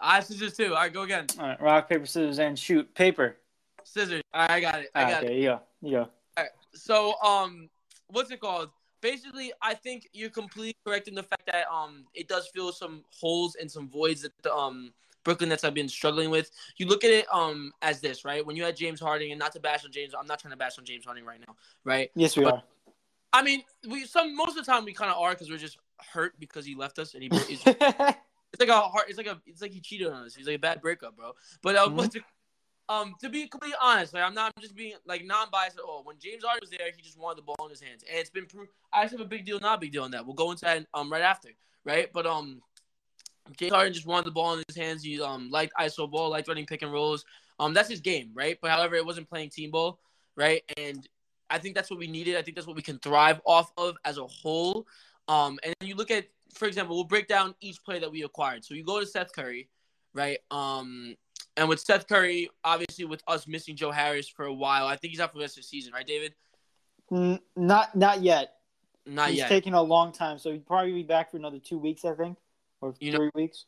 [0.00, 0.74] I have scissors too.
[0.74, 1.26] All right, go again.
[1.38, 1.60] All right.
[1.60, 2.92] Rock paper scissors and shoot.
[2.94, 3.36] Paper.
[3.84, 4.22] Scissors.
[4.32, 4.90] All right, I got it.
[4.94, 5.32] I Ah, got it.
[5.32, 5.60] You go.
[5.82, 6.08] You go.
[6.74, 7.68] So, um,
[8.08, 8.70] what's it called?
[9.00, 13.04] Basically, I think you're completely correct in the fact that um, it does fill some
[13.10, 14.92] holes and some voids that the um
[15.24, 16.50] Brooklyn Nets have been struggling with.
[16.76, 18.44] You look at it um as this, right?
[18.44, 20.56] When you had James Harden, and not to bash on James, I'm not trying to
[20.56, 21.54] bash on James Harden right now,
[21.84, 22.10] right?
[22.16, 22.62] Yes, we But- are.
[23.32, 25.78] I mean, we some most of the time we kind of are because we're just
[26.12, 27.28] hurt because he left us and he.
[27.32, 29.06] It's, it's like a hard.
[29.08, 29.40] It's like a.
[29.46, 30.34] It's like he cheated on us.
[30.34, 31.32] He's like a bad breakup, bro.
[31.62, 31.96] But um, Mhm.
[31.96, 32.22] what's it-
[32.90, 36.04] um, to be completely honest, like I'm not I'm just being like non-biased at all.
[36.04, 38.28] When James Harden was there, he just wanted the ball in his hands, and it's
[38.28, 38.70] been proved.
[38.92, 40.26] I have a big deal, not a big deal on that.
[40.26, 41.48] We'll go into that um right after,
[41.86, 42.12] right?
[42.12, 42.60] But um,
[43.56, 45.02] James Harden just wanted the ball in his hands.
[45.02, 47.24] He um liked iso ball, liked running pick and rolls.
[47.58, 48.58] Um, that's his game, right?
[48.60, 49.98] But however, it wasn't playing team ball,
[50.36, 50.62] right?
[50.76, 51.08] And
[51.48, 52.36] I think that's what we needed.
[52.36, 54.86] I think that's what we can thrive off of as a whole.
[55.28, 58.22] Um, and then you look at, for example, we'll break down each play that we
[58.22, 58.64] acquired.
[58.64, 59.68] So you go to Seth Curry,
[60.12, 60.38] right?
[60.50, 61.16] Um,
[61.56, 65.12] and with Seth Curry, obviously with us missing Joe Harris for a while, I think
[65.12, 66.34] he's out for the rest of the season, right, David?
[67.12, 68.54] N- not not yet.
[69.06, 69.44] Not He's yet.
[69.44, 72.14] He's taking a long time, so he'd probably be back for another two weeks, I
[72.14, 72.38] think,
[72.80, 73.66] or You know- three weeks.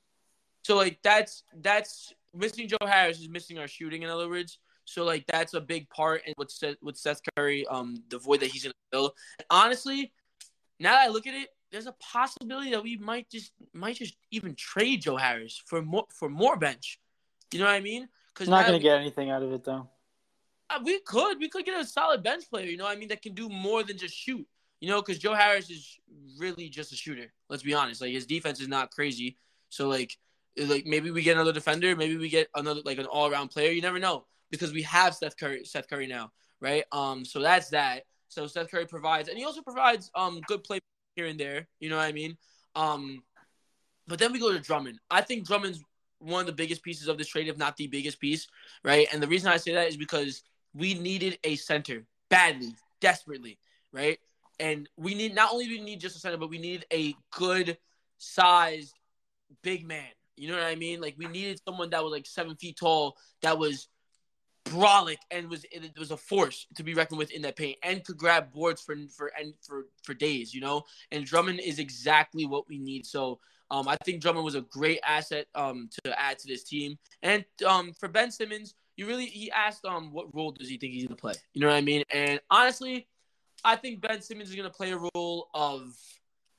[0.65, 4.59] So like that's that's missing Joe Harris is missing our shooting in other words.
[4.85, 8.41] So like that's a big part in what Seth, with Seth Curry, um, the void
[8.41, 9.15] that he's gonna fill.
[9.39, 10.13] And honestly,
[10.79, 14.17] now that I look at it, there's a possibility that we might just might just
[14.31, 17.01] even trade Joe Harris for more for more bench.
[17.53, 18.09] You know what I mean?
[18.33, 19.89] Because Not gonna get anything out of it though.
[20.69, 21.39] Uh, we could.
[21.39, 23.49] We could get a solid bench player, you know what I mean, that can do
[23.49, 24.47] more than just shoot.
[24.81, 25.99] You know, because Joe Harris is
[26.39, 27.33] really just a shooter.
[27.49, 28.01] Let's be honest.
[28.01, 29.37] Like his defense is not crazy.
[29.69, 30.17] So like
[30.57, 33.71] like maybe we get another defender, maybe we get another like an all around player.
[33.71, 34.27] You never know.
[34.51, 36.31] Because we have Seth Curry Seth Curry now,
[36.61, 36.85] right?
[36.93, 38.05] Um so that's that.
[38.29, 40.81] So Seth Curry provides, and he also provides um good play
[41.15, 41.67] here and there.
[41.81, 42.37] You know what I mean?
[42.75, 43.23] Um,
[44.07, 45.01] but then we go to Drummond.
[45.11, 45.83] I think Drummond's
[46.19, 48.47] one of the biggest pieces of this trade, if not the biggest piece,
[48.85, 49.07] right?
[49.13, 50.43] And the reason I say that is because
[50.75, 53.59] we needed a center badly, desperately,
[53.93, 54.19] right?
[54.59, 57.15] And we need not only do we need just a center, but we need a
[57.31, 57.77] good
[58.19, 58.95] sized
[59.63, 60.09] big man.
[60.37, 61.01] You know what I mean?
[61.01, 63.89] Like we needed someone that was like seven feet tall, that was
[64.67, 68.05] brolic and was it was a force to be reckoned with in that paint and
[68.05, 70.85] could grab boards for for and for for days, you know.
[71.13, 73.07] And Drummond is exactly what we need.
[73.07, 73.41] So
[73.71, 76.99] um, I think Drummond was a great asset um to add to this team.
[77.23, 80.93] And um for Ben Simmons, you really he asked um what role does he think
[80.93, 81.35] he's gonna play?
[81.55, 82.03] You know what I mean?
[82.13, 83.09] And honestly,
[83.65, 85.95] I think Ben Simmons is gonna play a role of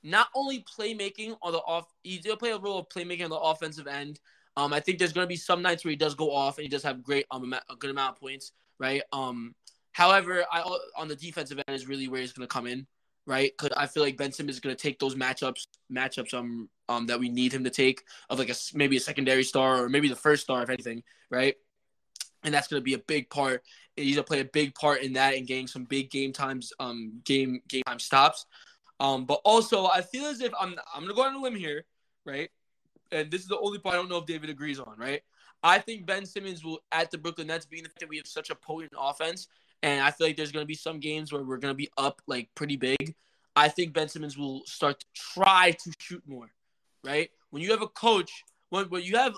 [0.04, 3.38] not only playmaking on the off, he's gonna play a role of playmaking on the
[3.38, 4.20] offensive end.
[4.58, 6.70] Um, I think there's gonna be some nights where he does go off and he
[6.70, 9.04] does have great um a good amount of points, right?
[9.14, 9.54] Um,
[9.92, 10.62] however, I
[10.98, 12.88] on the defensive end is really where he's gonna come in,
[13.28, 13.52] right?
[13.56, 17.20] Because I feel like Ben Simmons is gonna take those matchups matchups um um that
[17.20, 20.16] we need him to take of like a maybe a secondary star or maybe the
[20.16, 21.56] first star if anything, right?
[22.44, 23.62] And that's gonna be a big part.
[23.96, 27.22] He's gonna play a big part in that and getting some big game times um
[27.26, 28.48] game game time stops.
[29.00, 31.86] Um, but also I feel as if I'm I'm gonna go on a limb here,
[32.26, 32.50] right?
[33.12, 35.22] And this is the only part I don't know if David agrees on, right?
[35.64, 38.28] I think Ben Simmons will at the Brooklyn Nets being the fact that we have
[38.28, 39.48] such a potent offense,
[39.84, 42.50] and I feel like there's gonna be some games where we're gonna be up like
[42.56, 43.16] pretty big.
[43.56, 46.52] I think Ben Simmons will start to try to shoot more,
[47.04, 47.32] right?
[47.50, 48.32] When you have a coach,
[48.70, 49.36] when, when you have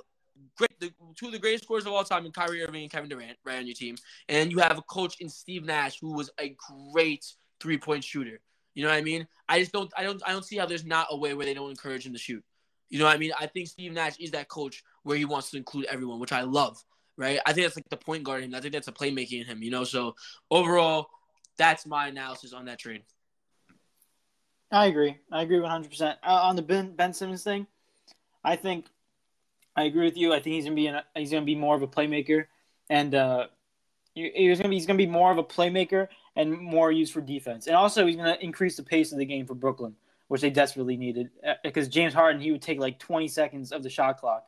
[0.57, 3.09] great the, two of the greatest scorers of all time in Kyrie Irving and Kevin
[3.09, 3.95] Durant right on your team,
[4.27, 6.55] and you have a coach in Steve Nash who was a
[6.93, 7.25] great
[7.61, 8.39] three point shooter.
[8.75, 9.27] You know what I mean?
[9.47, 11.53] I just don't I don't I don't see how there's not a way where they
[11.53, 12.43] don't encourage him to shoot.
[12.89, 13.31] You know what I mean?
[13.39, 16.41] I think Steve Nash is that coach where he wants to include everyone, which I
[16.41, 16.83] love.
[17.17, 17.39] Right?
[17.45, 18.55] I think that's like the point guard in him.
[18.55, 19.61] I think that's a playmaking in him.
[19.61, 20.15] You know, so
[20.49, 21.09] overall,
[21.57, 23.03] that's my analysis on that trade.
[24.71, 25.17] I agree.
[25.31, 27.67] I agree 100 uh, on the Ben Ben Simmons thing.
[28.43, 28.85] I think
[29.75, 30.33] I agree with you.
[30.33, 32.45] I think he's gonna be an, he's gonna be more of a playmaker,
[32.89, 33.47] and uh,
[34.13, 37.67] he's gonna be he's gonna be more of a playmaker and more used for defense.
[37.67, 39.95] And also, he's gonna increase the pace of the game for Brooklyn,
[40.29, 41.29] which they desperately needed.
[41.63, 44.45] Because uh, James Harden, he would take like 20 seconds of the shot clock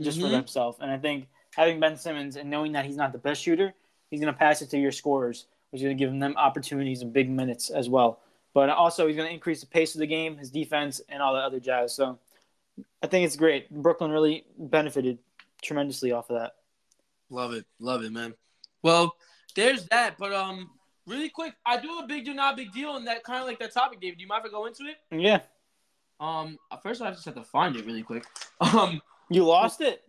[0.00, 0.28] just mm-hmm.
[0.28, 0.78] for himself.
[0.80, 3.72] And I think having Ben Simmons and knowing that he's not the best shooter,
[4.10, 7.30] he's gonna pass it to your scorers, which is gonna give them opportunities and big
[7.30, 8.20] minutes as well.
[8.54, 11.40] But also, he's gonna increase the pace of the game, his defense, and all the
[11.40, 11.94] other jazz.
[11.94, 12.18] So
[13.02, 13.70] I think it's great.
[13.70, 15.18] Brooklyn really benefited
[15.62, 16.52] tremendously off of that.
[17.28, 18.34] Love it, love it, man.
[18.82, 19.14] Well,
[19.54, 20.16] there's that.
[20.18, 20.70] But um,
[21.06, 23.58] really quick, I do a big do not big deal, and that kind of like
[23.60, 24.18] that topic, David.
[24.18, 24.96] Do you mind if I go into it?
[25.10, 25.40] Yeah.
[26.18, 28.24] Um, first I have to have to find it really quick.
[28.60, 29.00] Um,
[29.30, 30.02] you lost it.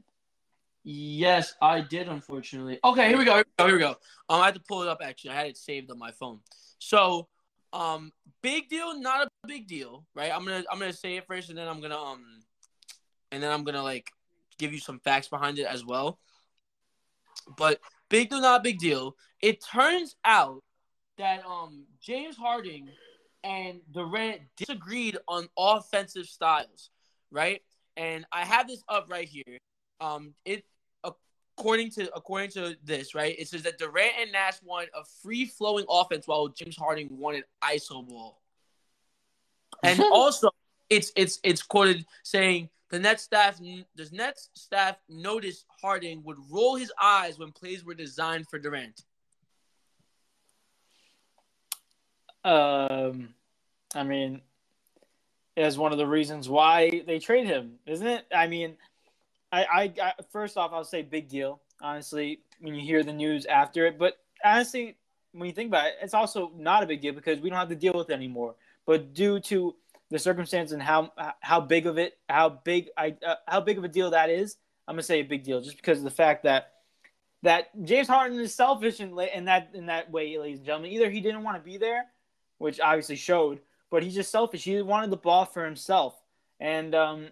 [0.83, 2.09] Yes, I did.
[2.09, 2.79] Unfortunately.
[2.83, 3.35] Okay, here we go.
[3.35, 3.67] Here we go.
[3.67, 3.95] Here we go.
[4.27, 4.99] Um, I had to pull it up.
[5.01, 6.39] Actually, I had it saved on my phone.
[6.79, 7.29] So,
[7.71, 8.11] um,
[8.41, 10.31] big deal, not a big deal, right?
[10.35, 12.41] I'm gonna I'm gonna say it first, and then I'm gonna um
[13.31, 14.11] and then I'm gonna like
[14.57, 16.19] give you some facts behind it as well.
[17.57, 19.15] But big deal, not big deal.
[19.41, 20.63] It turns out
[21.21, 22.89] that um James Harden
[23.43, 26.89] and Durant disagreed on offensive styles,
[27.31, 27.61] right?
[27.95, 29.57] And I have this up right here.
[29.99, 30.65] Um, it
[31.03, 33.35] according to according to this, right?
[33.37, 37.43] It says that Durant and Nash wanted a free flowing offense while James Harden wanted
[37.63, 38.41] iso ball.
[39.83, 40.49] And also,
[40.89, 46.75] it's it's it's quoted saying the Nets staff, the Nets staff noticed Harden would roll
[46.75, 49.03] his eyes when plays were designed for Durant.
[52.43, 53.33] Um,
[53.93, 54.41] I mean,
[55.55, 58.25] is one of the reasons why they trade him, isn't it?
[58.33, 58.77] I mean,
[59.51, 61.61] I, I, I first off, I'll say big deal.
[61.81, 64.97] Honestly, when you hear the news after it, but honestly,
[65.33, 67.69] when you think about it, it's also not a big deal because we don't have
[67.69, 68.55] to deal with it anymore.
[68.85, 69.75] But due to
[70.11, 73.83] the circumstance and how how big of it how big I uh, how big of
[73.83, 74.57] a deal that is.
[74.87, 76.73] I'm gonna say a big deal just because of the fact that
[77.43, 80.91] that James Harden is selfish in, in that in that way, ladies and gentlemen.
[80.91, 82.05] Either he didn't want to be there,
[82.61, 83.59] which obviously showed,
[83.89, 84.63] but he's just selfish.
[84.63, 86.19] He wanted the ball for himself,
[86.59, 87.27] and um,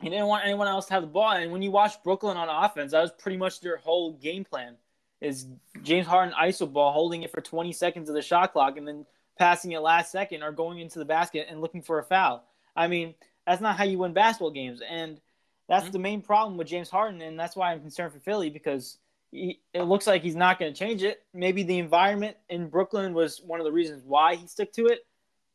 [0.00, 1.32] he didn't want anyone else to have the ball.
[1.32, 4.76] And when you watch Brooklyn on offense, that was pretty much their whole game plan:
[5.20, 5.46] is
[5.82, 9.04] James Harden iso ball, holding it for 20 seconds of the shot clock, and then
[9.38, 12.44] passing it last second or going into the basket and looking for a foul.
[12.76, 13.14] I mean,
[13.46, 14.80] that's not how you win basketball games.
[14.88, 15.20] And
[15.68, 15.92] that's mm-hmm.
[15.92, 17.20] the main problem with James Harden.
[17.20, 18.98] And that's why I'm concerned for Philly because
[19.34, 21.22] he, it looks like he's not going to change it.
[21.34, 25.00] Maybe the environment in Brooklyn was one of the reasons why he stuck to it.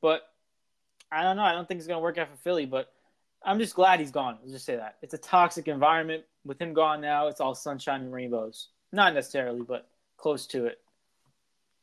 [0.02, 0.22] But
[1.12, 1.44] I don't know.
[1.44, 2.66] I don't think it's going to work out for Philly.
[2.66, 2.92] But
[3.44, 4.38] I'm just glad he's gone.
[4.42, 4.98] Let's just say that.
[5.02, 6.26] It's a toxic environment.
[6.46, 8.70] With him gone now, it's all sunshine and rainbows.
[8.92, 9.88] Not necessarily, but
[10.18, 10.80] close to it.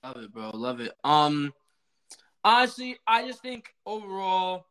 [0.05, 0.51] Love it, bro.
[0.51, 0.93] Love it.
[1.03, 1.53] Um,
[2.45, 4.67] honestly, I just think overall,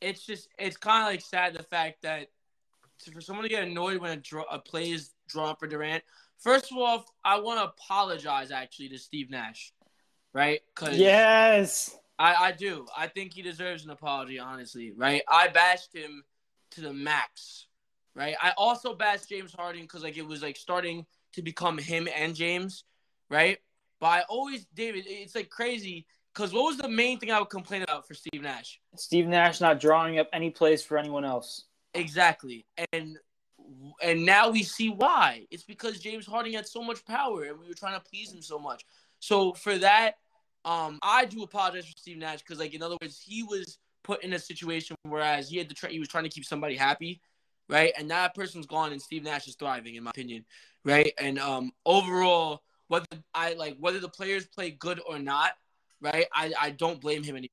[0.00, 2.28] it's just it's kind of like sad the fact that
[3.12, 6.02] for someone to get annoyed when a, draw, a play is drawn for Durant.
[6.38, 9.72] First of all, I want to apologize actually to Steve Nash,
[10.32, 10.60] right?
[10.74, 11.98] Cause Yes.
[12.18, 12.86] I, I do.
[12.96, 15.22] I think he deserves an apology, honestly, right?
[15.28, 16.22] I bashed him
[16.72, 17.66] to the max,
[18.14, 18.36] right?
[18.40, 21.04] I also bashed James Harden because like it was like starting
[21.34, 22.84] to become him and James,
[23.28, 23.58] right?
[24.00, 27.50] But I always, David, it's like crazy because what was the main thing I would
[27.50, 28.80] complain about for Steve Nash?
[28.96, 31.64] Steve Nash not drawing up any plays for anyone else.
[31.94, 33.18] Exactly, and
[34.02, 35.46] and now we see why.
[35.50, 38.42] It's because James Harden had so much power, and we were trying to please him
[38.42, 38.84] so much.
[39.20, 40.16] So for that,
[40.64, 44.22] um, I do apologize for Steve Nash because, like, in other words, he was put
[44.22, 47.20] in a situation whereas he had to try, he was trying to keep somebody happy,
[47.68, 47.92] right?
[47.98, 50.44] And that person's gone, and Steve Nash is thriving, in my opinion,
[50.84, 51.12] right?
[51.18, 55.52] And um, overall, whether I like whether the players play good or not,
[56.00, 56.26] right?
[56.32, 57.48] I I don't blame him anymore.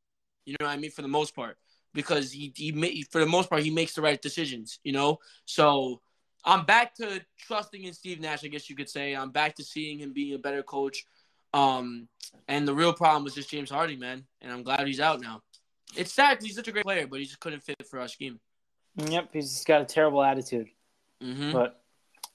[0.46, 0.92] You know what I mean?
[0.92, 1.58] For the most part,
[1.94, 4.80] because he he for the most part he makes the right decisions.
[4.84, 6.02] You know, so
[6.46, 8.44] I'm back to trusting in Steve Nash.
[8.44, 11.06] I guess you could say I'm back to seeing him being a better coach.
[11.54, 12.08] Um,
[12.48, 14.26] and the real problem was just James Harden, man.
[14.42, 15.42] And I'm glad he's out now.
[15.96, 18.40] It's sad he's such a great player, but he just couldn't fit for our scheme.
[18.96, 20.68] Yep, he's just got a terrible attitude.
[21.24, 21.52] Mm-hmm.
[21.52, 21.82] But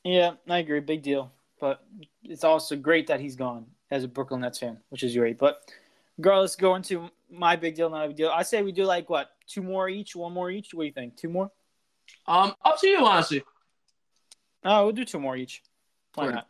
[0.05, 0.81] yeah, I agree.
[0.81, 1.33] Big deal.
[1.61, 1.85] But
[2.23, 5.39] it's also great that he's gone as a Brooklyn Nets fan, which is great.
[5.39, 5.61] But
[6.17, 8.31] regardless, go into my big deal, not a big deal.
[8.31, 10.73] I say we do like what two more each, one more each.
[10.73, 11.17] What do you think?
[11.17, 11.51] Two more?
[12.27, 13.43] Um, up to you, honestly.
[14.65, 15.63] Oh, we'll do two more each.
[16.15, 16.35] Why Word.
[16.35, 16.49] not?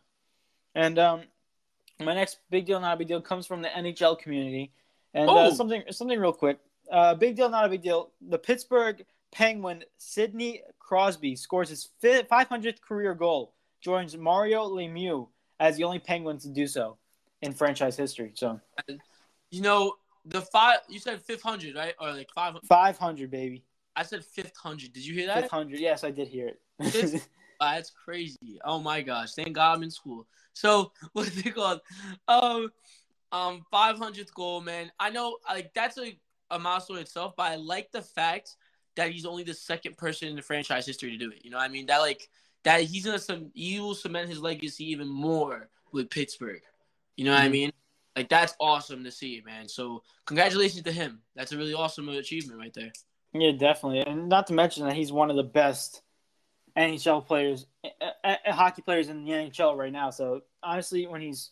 [0.75, 1.21] And um,
[1.99, 4.71] my next big deal, not a big deal, comes from the NHL community,
[5.13, 5.53] and uh, Oh.
[5.53, 6.59] something something real quick.
[6.91, 8.11] Uh, big deal, not a big deal.
[8.29, 15.27] The Pittsburgh Penguin Sidney Crosby scores his fi- 500th career goal, joins Mario Lemieux
[15.59, 16.97] as the only Penguin to do so
[17.41, 18.31] in franchise history.
[18.33, 18.59] So
[19.51, 19.93] You know
[20.25, 20.79] the five.
[20.89, 21.93] You said 500, right?
[21.99, 22.55] Or like five.
[22.67, 23.63] 500, baby,
[23.95, 24.93] I said 500.
[24.93, 25.41] Did you hear that?
[25.49, 25.79] 500.
[25.79, 26.59] Yes, I did hear it.
[27.59, 28.59] That's crazy.
[28.63, 29.33] Oh my gosh.
[29.33, 30.27] Thank God I'm in school.
[30.53, 31.81] So what's it called?
[32.27, 32.69] Um
[33.31, 34.91] um 500th goal, man.
[34.99, 36.17] I know like that's a,
[36.51, 38.55] a milestone itself, but I like the fact
[38.95, 41.43] that he's only the second person in the franchise history to do it.
[41.43, 41.85] You know what I mean?
[41.85, 42.29] That like
[42.63, 46.61] that he's gonna some he will cement his legacy even more with Pittsburgh.
[47.17, 47.51] You know what I Mhm.
[47.51, 47.71] mean?
[48.15, 49.67] Like that's awesome to see, man.
[49.67, 51.21] So congratulations to him.
[51.35, 52.91] That's a really awesome achievement right there.
[53.33, 56.01] Yeah, definitely, and not to mention that he's one of the best
[56.79, 60.09] NHL players, uh, uh, hockey players in the NHL right now.
[60.09, 61.51] So honestly, when he's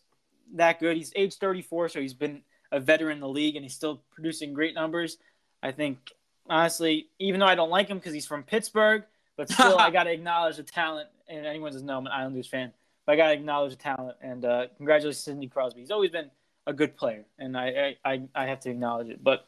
[0.55, 2.41] that good, he's age 34, so he's been
[2.71, 5.17] a veteran in the league, and he's still producing great numbers.
[5.61, 6.11] I think
[6.49, 9.03] honestly, even though I don't like him because he's from Pittsburgh,
[9.35, 11.09] but still, I got to acknowledge the talent.
[11.27, 12.71] And anyone doesn't know, I'm an Islanders fan,
[13.05, 14.17] but I got to acknowledge the talent.
[14.21, 15.81] And uh, congratulations, to Sidney Crosby.
[15.81, 16.31] He's always been
[16.65, 19.21] a good player, and I, I, I, I have to acknowledge it.
[19.21, 19.45] But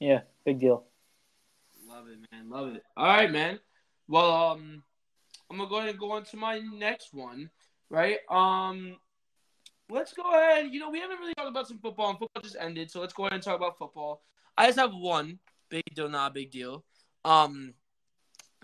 [0.00, 0.84] yeah, big deal.
[1.86, 2.50] Love it, man.
[2.50, 2.82] Love it.
[2.96, 3.60] All right, man.
[4.08, 4.82] Well, um,
[5.54, 7.48] I'm gonna go ahead and go on to my next one,
[7.88, 8.18] right?
[8.28, 8.96] Um,
[9.88, 10.66] let's go ahead.
[10.72, 13.12] You know, we haven't really talked about some football, and football just ended, so let's
[13.12, 14.22] go ahead and talk about football.
[14.58, 16.84] I just have one big deal, not a big deal.
[17.24, 17.74] Um,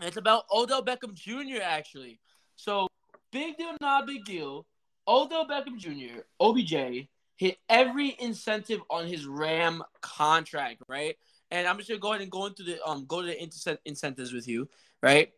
[0.03, 1.62] it's about Odell Beckham Jr.
[1.62, 2.19] Actually,
[2.57, 2.89] so
[3.31, 4.67] big deal, not big deal.
[5.07, 6.23] Odell Beckham Jr.
[6.41, 7.07] OBJ
[7.37, 11.17] hit every incentive on his Ram contract, right?
[11.53, 14.33] And I'm just gonna go ahead and go into the um go to the incentives
[14.33, 14.69] with you,
[15.05, 15.33] right?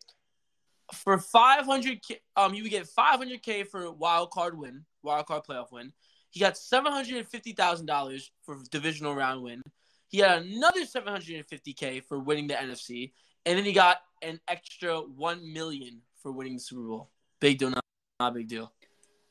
[0.93, 1.99] For 500,
[2.35, 5.91] um, you would get 500k for wild card win, wild card playoff win.
[6.29, 9.61] He got 750 thousand dollars for divisional round win.
[10.07, 13.11] He had another 750k for winning the NFC,
[13.45, 17.09] and then he got an extra one million for winning the Super Bowl.
[17.39, 17.83] Big deal, not,
[18.19, 18.71] not a big deal.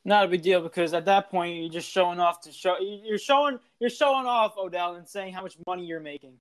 [0.05, 3.19] Not a big deal because at that point you're just showing off to show you're
[3.19, 6.35] showing you're showing off Odell and saying how much money you're making,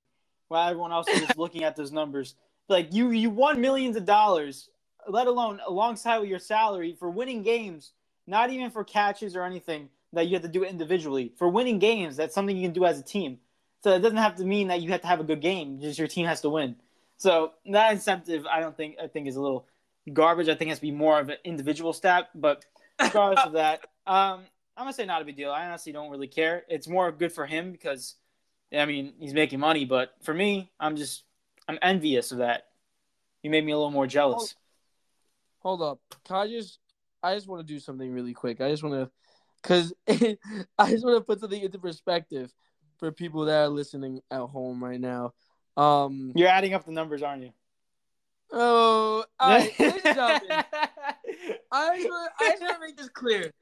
[0.48, 2.34] while everyone else is just looking at those numbers.
[2.68, 4.68] Like you you won millions of dollars,
[5.08, 7.92] let alone alongside with your salary for winning games,
[8.26, 11.32] not even for catches or anything that you have to do individually.
[11.36, 13.38] For winning games, that's something you can do as a team.
[13.82, 15.98] So it doesn't have to mean that you have to have a good game; just
[15.98, 16.76] your team has to win.
[17.16, 19.66] So that incentive, I don't think I think is a little
[20.12, 20.48] garbage.
[20.48, 22.64] I think it has to be more of an individual stat, but
[23.00, 24.44] regardless of that, um,
[24.76, 25.50] I'm gonna say not a big deal.
[25.50, 26.64] I honestly don't really care.
[26.68, 28.16] It's more good for him because,
[28.72, 29.84] I mean, he's making money.
[29.84, 31.24] But for me, I'm just
[31.68, 32.68] I'm envious of that.
[33.42, 34.54] You made me a little more jealous.
[35.62, 36.00] Hold up.
[36.24, 36.78] Can I just
[37.22, 38.60] I just want to do something really quick.
[38.60, 39.10] I just want to
[39.62, 42.52] cuz I just want to put something into perspective
[42.98, 45.32] for people that are listening at home right now.
[45.76, 47.52] Um You're adding up the numbers, aren't you?
[48.52, 50.64] oh, right, ladies and gentlemen,
[51.72, 53.52] I just want I just want to make this clear.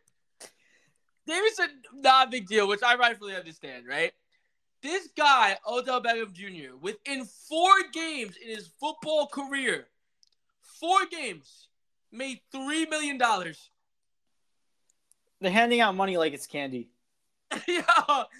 [1.26, 4.12] David said not a big deal, which I rightfully understand, right?
[4.82, 9.86] This guy, Odell Beckham Jr., within four games in his football career,
[10.62, 11.68] four games,
[12.12, 13.70] made three million dollars.
[15.40, 16.90] They're handing out money like it's candy.
[17.66, 17.80] yo,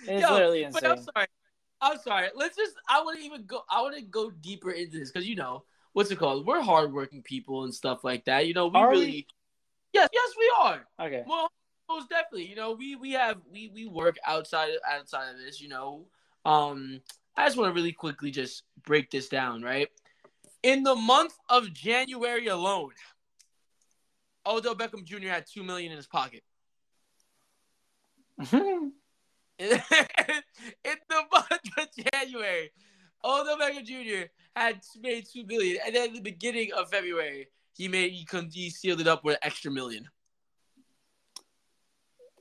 [0.07, 1.27] It's yo, literally but I'm sorry.
[1.81, 2.29] I'm sorry.
[2.35, 2.75] Let's just.
[2.89, 3.63] I want to even go.
[3.71, 6.47] I want to go deeper into this because you know what's it called?
[6.47, 8.47] We're hardworking people and stuff like that.
[8.47, 8.99] You know, we Are we?
[9.01, 9.27] really.
[9.93, 10.87] Yes, yes, we are.
[11.01, 11.25] Okay.
[11.27, 11.51] Well,
[11.89, 12.47] most definitely.
[12.47, 15.61] You know, we we have we we work outside outside of this.
[15.61, 16.07] You know,
[16.45, 17.01] um,
[17.37, 19.89] I just want to really quickly just break this down, right?
[20.63, 22.93] In the month of January alone,
[24.47, 25.29] Odell Beckham Jr.
[25.29, 26.43] had two million in his pocket.
[28.53, 28.93] in
[29.59, 32.71] the month of January,
[33.25, 34.29] Odell Beckham Jr.
[34.57, 38.51] had made two million, and then at the beginning of February, he made he, con-
[38.53, 40.09] he sealed it up with an extra million.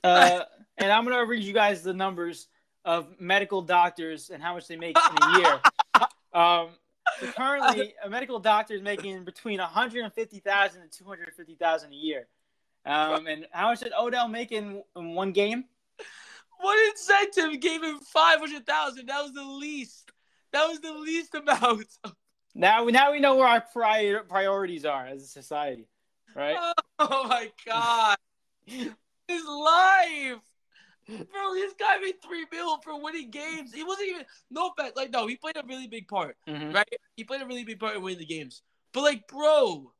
[0.02, 0.44] uh,
[0.78, 2.48] and I'm gonna read you guys the numbers
[2.84, 5.60] of medical doctors and how much they make in a year.
[6.32, 6.68] Um,
[7.18, 12.28] so currently, a medical doctor is making between 150,000 and 250,000 a year.
[12.86, 15.64] Um, and how much did Odell make in, in one game?
[16.60, 19.06] What incentive gave him five hundred thousand?
[19.06, 20.10] That was the least.
[20.52, 21.86] That was the least amount.
[22.54, 25.86] Now, now we know where our prior, priorities are as a society,
[26.34, 26.56] right?
[27.02, 28.18] Oh my god,
[28.66, 28.92] his
[29.46, 30.42] life,
[31.16, 31.54] bro.
[31.54, 33.72] This guy made three mil for winning games.
[33.74, 34.96] He wasn't even no fact.
[34.96, 36.74] Like no, he played a really big part, Mhm.
[36.74, 36.88] right?
[37.16, 38.62] He played a really big part in winning the games.
[38.92, 39.92] But like, bro,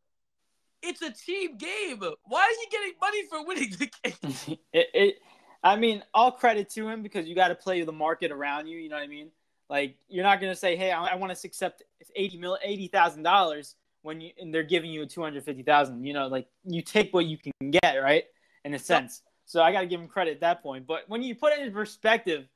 [0.83, 2.01] it's a team game.
[2.25, 4.59] Why is he getting money for winning the game?
[4.73, 5.15] it, it,
[5.63, 8.79] I mean, all credit to him because you got to play the market around you.
[8.79, 9.31] You know what I mean?
[9.69, 11.85] Like you're not gonna say, "Hey, I, I want to accept
[12.17, 16.05] eighty mil, eighty thousand dollars," when you and they're giving you two hundred fifty thousand.
[16.05, 18.25] You know, like you take what you can get, right?
[18.65, 19.23] In a sense.
[19.51, 20.87] So I got to give him credit at that point.
[20.87, 22.47] But when you put it in perspective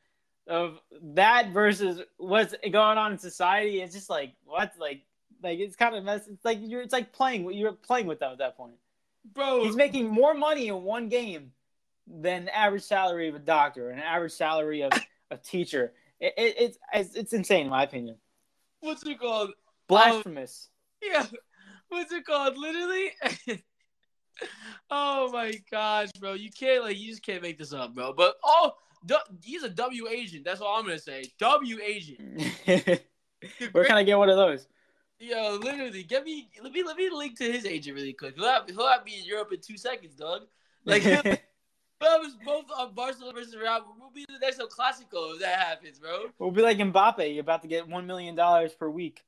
[0.46, 5.02] of that versus what's going on in society, it's just like what, like,
[5.42, 6.28] like it's kind of mess.
[6.28, 7.52] It's like you're, it's like playing.
[7.52, 8.74] You're playing with them at that point.
[9.32, 11.50] Bro, He's making more money in one game
[12.06, 14.92] than the average salary of a doctor an average salary of
[15.32, 15.94] a teacher.
[16.20, 18.18] It, it, it's, it's it's insane in my opinion.
[18.78, 19.50] what's it called?
[19.88, 20.68] Blasphemous.
[21.02, 21.26] Um, yeah.
[21.88, 22.56] What's it called?
[22.56, 23.10] Literally.
[24.90, 26.32] oh my gosh, bro!
[26.34, 28.12] You can't like you just can't make this up, bro.
[28.12, 28.72] But oh,
[29.06, 30.44] du- he's a W agent.
[30.44, 31.24] That's all I'm gonna say.
[31.38, 32.20] W agent.
[33.72, 34.66] Where can I get one of those?
[35.18, 36.50] Yo, literally, get me.
[36.62, 38.34] Let me let me link to his agent really quick.
[38.36, 40.42] He'll have, he'll have me in Europe in two seconds, dog.
[40.84, 41.24] Like he'll have
[42.02, 43.84] us both on Barcelona versus Real.
[43.98, 46.26] We'll be the next El Clasico if that happens, bro.
[46.38, 47.32] we'll be like Mbappe.
[47.32, 49.24] You're about to get one million dollars per week.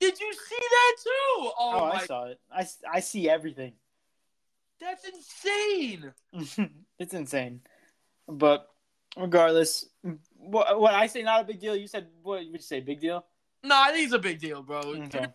[0.00, 1.10] Did you see that too?
[1.10, 2.40] Oh, Oh, I saw it.
[2.52, 3.72] I I see everything.
[4.80, 6.12] That's insane.
[6.98, 7.60] it's insane.
[8.26, 8.68] But
[9.16, 9.86] regardless,
[10.36, 11.76] what, what I say not a big deal.
[11.76, 12.80] You said what would you say?
[12.80, 13.24] Big deal?
[13.64, 14.80] No, I think it's a big deal, bro.
[14.80, 15.26] Okay.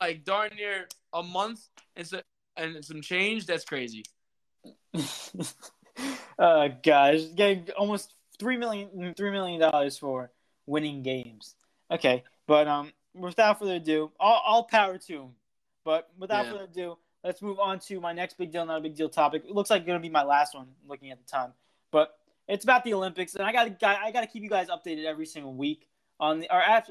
[0.00, 2.20] like darn near a month and so
[2.56, 3.46] and some change.
[3.46, 4.04] That's crazy.
[6.38, 10.30] uh, gosh, getting almost three million, three million dollars for
[10.66, 11.54] winning games.
[11.90, 15.30] Okay, but um, without further ado, all, all power to him.
[15.84, 16.52] But without Yeah.
[16.52, 19.44] further ado, let's move on to my next big deal, not a big deal topic.
[19.44, 21.52] It looks like going to be my last one, looking at the time.
[21.90, 24.68] But it's about the Olympics, and I got to I got to keep you guys
[24.68, 25.88] updated every single week
[26.20, 26.88] on the or at,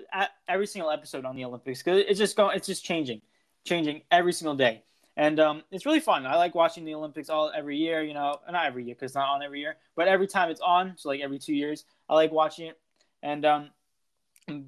[0.47, 3.21] every single episode on the Olympics because it's just going, it's just changing,
[3.63, 4.83] changing every single day
[5.15, 6.25] and um, it's really fun.
[6.25, 8.01] I like watching the Olympics all every year.
[8.01, 10.61] You know, not every year because it's not on every year, but every time it's
[10.61, 12.79] on, so like every two years, I like watching it.
[13.21, 13.69] And um,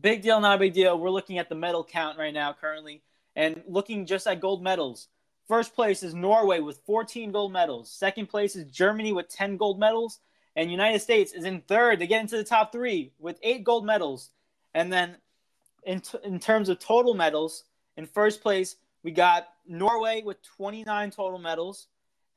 [0.01, 0.99] big deal, not a big deal.
[0.99, 3.01] We're looking at the medal count right now, currently,
[3.35, 5.07] and looking just at gold medals.
[5.47, 7.91] First place is Norway with 14 gold medals.
[7.91, 10.19] Second place is Germany with 10 gold medals,
[10.55, 13.85] and United States is in third to get into the top three with eight gold
[13.85, 14.31] medals.
[14.73, 15.17] And then,
[15.83, 17.63] in t- in terms of total medals,
[17.95, 21.87] in first place we got Norway with 29 total medals.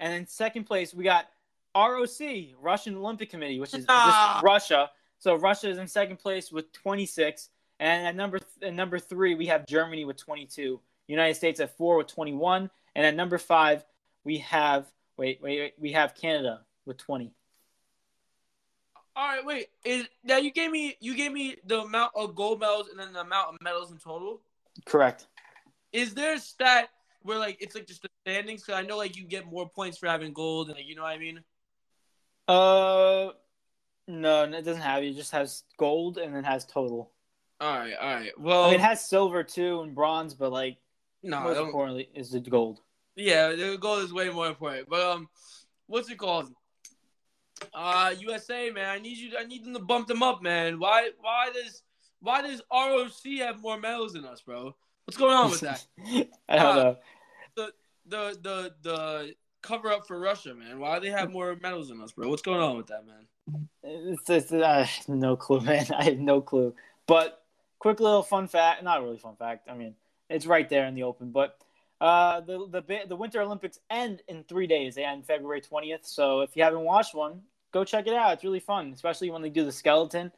[0.01, 1.27] And in second place, we got
[1.75, 4.41] ROC, Russian Olympic Committee, which is Ah.
[4.45, 4.91] Russia.
[5.19, 7.49] So Russia is in second place with 26.
[7.81, 10.79] And at number th- at number three, we have Germany with 22.
[11.07, 12.71] United States at four with 21.
[12.95, 13.85] And at number five,
[14.25, 14.87] we have
[15.17, 17.33] wait, wait, wait we have Canada with 20.
[19.17, 19.67] All right, wait.
[19.85, 23.13] Is now you gave me you gave me the amount of gold medals and then
[23.13, 24.41] the amount of medals in total.
[24.85, 25.27] Correct.
[25.93, 26.91] Is there a stat
[27.23, 28.63] where like it's like just the standings?
[28.63, 31.03] Because I know like you get more points for having gold and like you know
[31.03, 31.41] what I mean.
[32.47, 33.33] Uh,
[34.07, 35.03] no, it doesn't have.
[35.03, 37.11] It just has gold and then has total.
[37.61, 38.39] All right, all right.
[38.39, 40.79] Well, I mean, it has silver too and bronze, but like
[41.23, 42.81] no, most importantly is the gold.
[43.17, 44.89] yeah, the gold is way more important.
[44.89, 45.29] But um,
[45.87, 46.53] what's it called?
[47.75, 48.89] Uh, USA, man.
[48.89, 49.33] I need you.
[49.39, 50.79] I need them to bump them up, man.
[50.79, 51.11] Why?
[51.21, 51.83] Why does
[52.21, 54.75] Why does ROC have more medals than us, bro?
[55.05, 55.85] What's going on with that?
[56.49, 56.97] I don't Uh, know.
[57.57, 57.73] the
[58.07, 60.79] the the the cover up for Russia, man.
[60.79, 62.29] Why do they have more medals than us, bro?
[62.29, 63.69] What's going on with that, man?
[63.83, 65.87] It's, it's, uh, no clue, man.
[65.97, 66.75] I have no clue.
[67.07, 67.43] But
[67.81, 69.69] quick little fun fact, not really fun fact.
[69.69, 69.95] I mean,
[70.29, 71.31] it's right there in the open.
[71.31, 71.59] But
[72.01, 74.95] uh, the the the Winter Olympics end in three days.
[74.95, 76.07] They end February twentieth.
[76.07, 77.43] So if you haven't watched one,
[77.73, 78.35] go check it out.
[78.35, 80.31] It's really fun, especially when they do the skeleton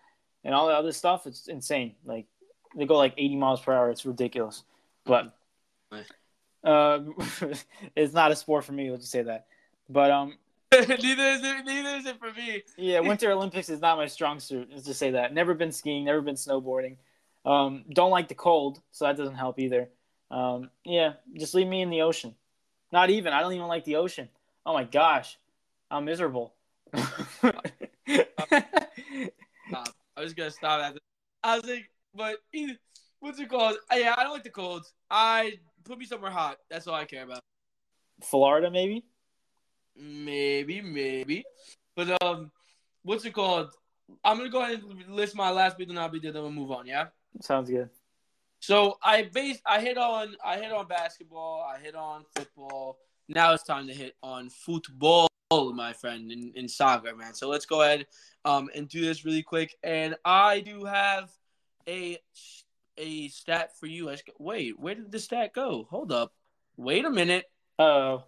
[0.45, 1.27] and all the other stuff.
[1.27, 1.95] It's insane.
[2.05, 2.27] Like
[2.77, 3.91] they go like eighty miles per hour.
[3.91, 4.63] It's ridiculous.
[5.05, 5.35] But
[6.65, 7.01] uh,
[7.97, 8.91] it's not a sport for me.
[8.91, 9.47] Let's just say that.
[9.89, 10.39] But um,
[10.73, 11.65] neither is it.
[11.67, 12.63] Neither is it for me.
[12.77, 14.69] yeah, Winter Olympics is not my strong suit.
[14.71, 15.35] Let's just say that.
[15.35, 16.97] Never been skiing, never been snowboarding.
[17.45, 19.89] Um, don't like the cold, so that doesn't help either.
[20.31, 22.35] Um, yeah, just leave me in the ocean.
[22.93, 23.33] Not even.
[23.33, 24.29] I don't even like the ocean.
[24.67, 25.39] Oh my gosh,
[25.91, 26.55] I'm miserable.
[26.95, 27.67] Stop.
[30.17, 31.01] I was gonna stop after.
[31.43, 32.37] I was like, but
[33.21, 33.77] what's it called?
[33.91, 34.85] Uh, Yeah, I don't like the cold.
[35.11, 36.59] I put me somewhere hot.
[36.69, 37.41] That's all I care about.
[38.23, 39.05] Florida, maybe.
[39.97, 41.45] Maybe, maybe.
[41.97, 42.51] But um,
[43.03, 43.71] what's it called?
[44.25, 46.71] I'm gonna go ahead and list my last big and big deal, then we'll move
[46.71, 46.87] on.
[46.87, 47.07] Yeah.
[47.41, 47.89] Sounds good.
[48.61, 52.99] So I based I hit on I hit on basketball, I hit on football.
[53.29, 57.33] Now it's time to hit on football, my friend, in, in soccer, man.
[57.35, 58.07] So let's go ahead
[58.45, 59.75] um and do this really quick.
[59.83, 61.31] And I do have
[61.89, 62.19] a
[62.99, 64.11] a stat for you.
[64.11, 65.87] I just- Wait, where did the stat go?
[65.91, 66.35] Hold up.
[66.77, 67.47] Wait a minute.
[67.79, 68.25] Oh,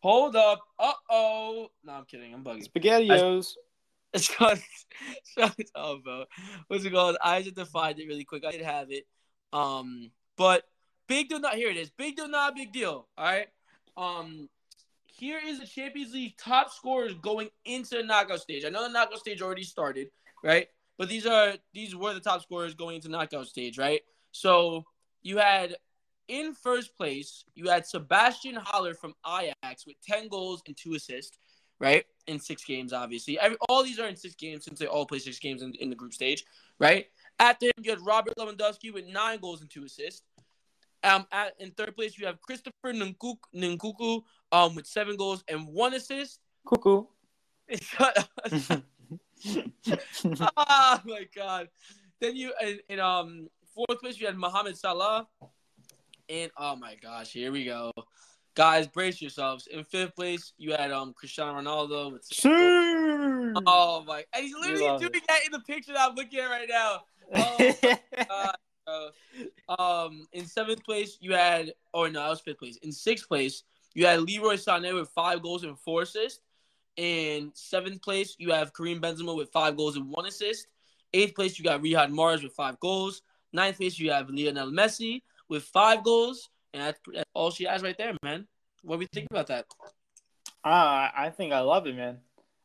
[0.00, 0.60] Hold up.
[0.78, 1.68] Uh oh.
[1.84, 2.32] No, I'm kidding.
[2.34, 2.68] I'm bugging.
[2.68, 3.38] spaghettios.
[3.38, 3.56] It's
[4.24, 4.58] called.
[5.38, 6.24] Shut up, bro.
[6.68, 7.16] What's it called?
[7.22, 8.44] I just defined it really quick.
[8.44, 9.06] I did have it.
[9.52, 10.64] Um, but
[11.08, 11.40] big deal.
[11.40, 11.70] Not here.
[11.70, 11.90] It is.
[11.90, 12.28] Big deal.
[12.28, 13.08] Not big deal.
[13.16, 13.48] All right.
[13.96, 14.48] Um,
[15.06, 18.64] here is the Champions League top scorers going into the knockout stage.
[18.64, 20.08] I know the knockout stage already started,
[20.42, 20.68] right?
[20.98, 24.02] But these are these were the top scorers going into knockout stage, right?
[24.32, 24.84] So
[25.22, 25.76] you had
[26.28, 31.38] in first place, you had Sebastian Haller from Ajax with 10 goals and two assists,
[31.78, 32.04] right?
[32.26, 33.38] In six games, obviously.
[33.38, 35.90] Every, all these are in six games since they all play six games in, in
[35.90, 36.44] the group stage,
[36.78, 37.06] right?
[37.38, 40.22] After him, you had Robert Lewandowski with nine goals and two assists.
[41.02, 44.22] Um, at, in third place, you have Christopher Nkunku, Nkunku
[44.52, 46.40] um, with seven goals and one assist.
[46.66, 47.04] Cuckoo.
[50.56, 51.68] oh my god.
[52.20, 55.26] Then you in, in um fourth place you had Mohamed Salah.
[56.28, 57.92] And oh my gosh, here we go.
[58.56, 59.66] Guys, brace yourselves.
[59.66, 62.40] In fifth place, you had um Cristiano Ronaldo with six.
[62.46, 65.26] Oh my and he's literally doing it.
[65.28, 67.00] that in the picture that I'm looking at right now.
[68.30, 68.52] Oh
[68.86, 69.74] bro.
[69.78, 72.78] Um in seventh place you had oh no, that was fifth place.
[72.78, 73.62] In sixth place,
[73.94, 76.40] you had Leroy Sané with five goals and four assists.
[76.96, 80.68] In seventh place, you have Karim Benzema with five goals and one assist.
[81.12, 83.20] Eighth place, you got Riyad Mahrez with five goals.
[83.52, 87.82] Ninth place, you have Lionel Messi with five goals, and that's, that's all she has
[87.82, 88.46] right there, man.
[88.82, 89.66] What do we think about that?
[90.64, 92.18] Ah, I think I love it, man.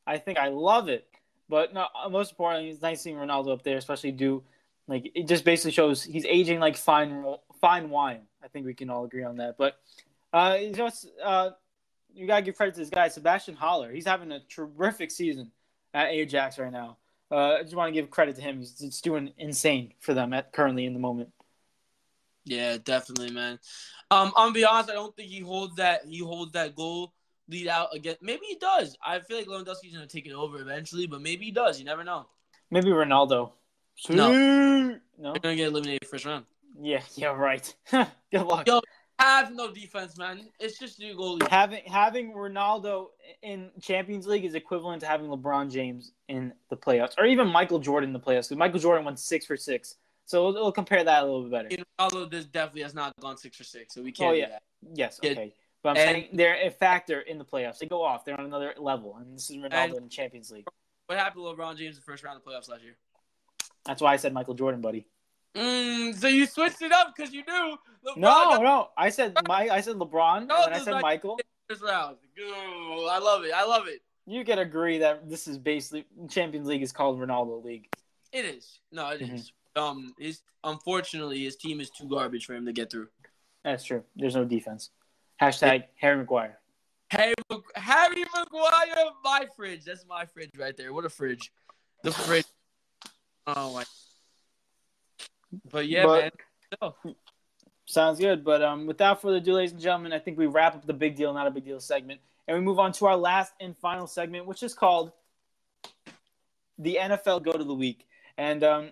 [0.06, 1.08] I think I love it.
[1.50, 4.44] But no, most importantly, it's nice seeing Ronaldo up there, especially do
[4.88, 7.26] like it just basically shows he's aging like fine
[7.60, 8.22] fine wine.
[8.44, 9.58] I think we can all agree on that.
[9.58, 9.76] But
[10.34, 11.52] uh, just uh,
[12.14, 13.92] you gotta give credit to this guy, Sebastian Haller.
[13.92, 15.52] He's having a terrific season
[15.94, 16.98] at Ajax right now.
[17.30, 18.60] Uh, I just want to give credit to him.
[18.60, 21.30] He's doing insane for them at currently in the moment.
[22.46, 23.60] Yeah, definitely, man.
[24.10, 24.90] Um, I'm gonna be honest.
[24.90, 26.06] I don't think he holds that.
[26.06, 27.14] He holds that goal
[27.48, 28.16] lead out again.
[28.22, 28.98] Maybe he does.
[29.06, 31.80] I feel like Lewandowski's gonna take it over eventually, but maybe he does.
[31.80, 32.28] You never know.
[32.70, 33.52] Maybe Ronaldo.
[34.10, 34.32] No.
[34.32, 35.00] no.
[35.20, 36.46] They're gonna get eliminated first round.
[36.80, 37.74] Yeah, yeah, right.
[37.92, 38.08] Good
[38.44, 38.66] luck.
[38.66, 38.82] Yo,
[39.20, 40.50] have no defense, man.
[40.60, 41.48] It's just you goalie.
[41.48, 43.08] having having Ronaldo
[43.44, 47.80] in Champions League is equivalent to having LeBron James in the playoffs, or even Michael
[47.80, 48.50] Jordan in the playoffs.
[48.50, 49.96] Because Michael Jordan went six for six,
[50.32, 51.68] so we'll, we'll compare that a little bit better.
[51.72, 54.60] And Ronaldo this definitely has not gone six for six, so we can't Oh, yeah.
[54.94, 55.54] Yes, okay,
[55.84, 57.80] but I'm And- saying they're a factor in the playoffs.
[57.80, 58.24] They go off.
[58.24, 60.66] They're on another level, and this is Ronaldo And- in the Champions League.
[61.08, 62.96] What happened to LeBron James in the first round of the playoffs last year?
[63.86, 65.06] That's why I said Michael Jordan, buddy.
[65.54, 69.36] Mm, so you switched it up because you knew LeBron No, got no, I said
[69.50, 71.38] my, I said LeBron, No, and I said is Michael.
[71.68, 72.16] first round.
[72.40, 73.52] Ooh, I love it.
[73.54, 74.02] I love it.
[74.26, 77.90] You can agree that this is basically Champions League is called Ronaldo League.
[78.32, 78.80] It is.
[78.94, 79.52] No, it is.
[79.76, 83.08] Um, his unfortunately his team is too garbage for him to get through.
[83.64, 84.04] That's true.
[84.16, 84.90] There's no defense.
[85.42, 86.58] Hashtag Harry Maguire.
[87.10, 89.84] Harry, Mag- Harry Maguire, my fridge.
[89.86, 90.94] That's my fridge right there.
[90.94, 91.52] What a fridge.
[92.04, 92.46] The fridge.
[93.48, 93.84] Oh my.
[95.72, 96.32] But yeah, But- man.
[96.82, 96.96] No.
[97.86, 98.46] Sounds good.
[98.46, 101.16] But um, without further ado, ladies and gentlemen, I think we wrap up the big
[101.18, 104.08] deal, not a big deal segment, and we move on to our last and final
[104.08, 105.12] segment, which is called
[106.78, 108.08] the NFL Goat of the Week,
[108.38, 108.90] and um,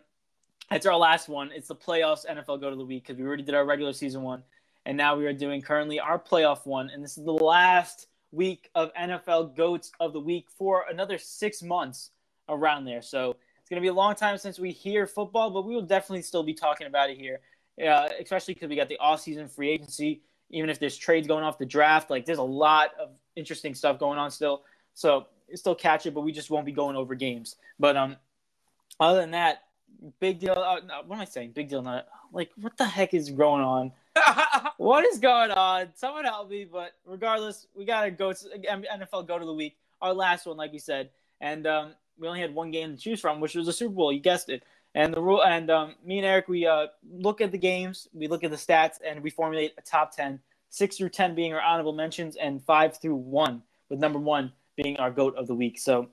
[0.71, 1.51] it's our last one.
[1.53, 4.21] It's the playoffs NFL Goat of the Week because we already did our regular season
[4.21, 4.43] one,
[4.85, 8.69] and now we are doing currently our playoff one, and this is the last week
[8.75, 12.11] of NFL Goats of the Week for another six months
[12.47, 13.01] around there.
[13.01, 15.81] So it's going to be a long time since we hear football, but we will
[15.81, 17.39] definitely still be talking about it here,
[17.83, 20.21] uh, especially because we got the off-season free agency.
[20.51, 23.99] Even if there's trades going off the draft, like there's a lot of interesting stuff
[23.99, 24.63] going on still.
[24.95, 27.55] So still catch it, but we just won't be going over games.
[27.79, 28.17] But um,
[28.99, 29.63] other than that,
[30.19, 30.53] big deal.
[30.53, 31.51] Uh, no, what am I saying?
[31.51, 31.81] Big deal.
[31.81, 33.91] Not like what the heck is going on?
[34.77, 35.89] what is going on?
[35.95, 36.65] Someone help me.
[36.65, 39.77] But regardless, we gotta go to NFL goat of the week.
[40.01, 41.09] Our last one, like we said,
[41.41, 44.13] and um, we only had one game to choose from, which was the Super Bowl.
[44.13, 44.63] You guessed it.
[44.95, 48.27] And the rule, and um, me and Eric, we uh, look at the games, we
[48.27, 50.39] look at the stats, and we formulate a top ten,
[50.69, 54.51] six through ten being our honorable mentions, and five through one, with number one
[54.81, 55.77] being our goat of the week.
[55.79, 56.09] So,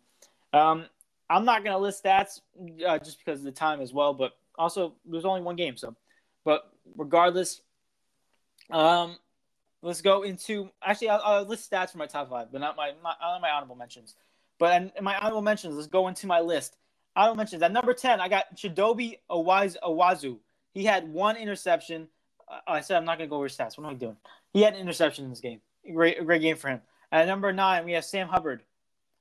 [0.52, 0.86] um,
[1.28, 2.40] I'm not gonna list stats
[2.86, 5.76] uh, just because of the time as well, but also there's only one game.
[5.76, 5.94] So,
[6.44, 7.60] but regardless,
[8.70, 9.16] um,
[9.82, 12.92] let's go into actually I'll, I'll, list stats for my top five, but not my
[13.02, 14.14] not my honorable mentions.
[14.58, 16.76] But in, my honorable mentions, let's go into my list.
[17.14, 20.38] Honorable mentions at number ten, I got Chidobe Awuzie.
[20.72, 22.08] He had one interception.
[22.48, 23.76] Uh, I said I'm not gonna go over stats.
[23.76, 24.16] What am I doing?
[24.52, 25.60] He had an interception in this game.
[25.92, 26.80] Great, great game for him.
[27.12, 28.62] At number nine, we have Sam Hubbard.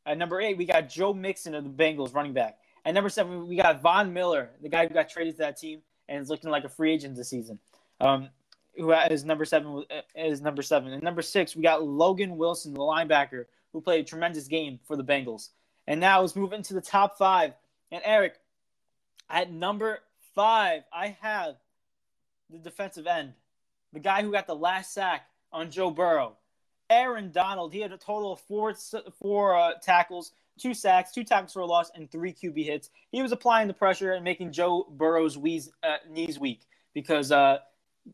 [0.05, 2.59] At number eight, we got Joe Mixon of the Bengals running back.
[2.85, 5.81] At number seven, we got Von Miller, the guy who got traded to that team
[6.07, 7.57] and is looking like a free agent this season.
[7.99, 8.29] Um,
[8.77, 9.83] who is number seven
[10.15, 10.93] is number seven.
[10.93, 14.95] And number six, we got Logan Wilson, the linebacker, who played a tremendous game for
[14.95, 15.49] the Bengals.
[15.87, 17.53] And now let's move into the top five.
[17.91, 18.35] And Eric,
[19.29, 19.99] at number
[20.33, 21.55] five, I have
[22.49, 23.33] the defensive end,
[23.93, 26.35] the guy who got the last sack on Joe Burrow.
[26.89, 28.73] Aaron Donald, he had a total of four
[29.19, 32.89] four uh, tackles, two sacks, two tackles for a loss, and three QB hits.
[33.11, 36.61] He was applying the pressure and making Joe Burrow's wheeze, uh, knees weak
[36.93, 37.59] because uh,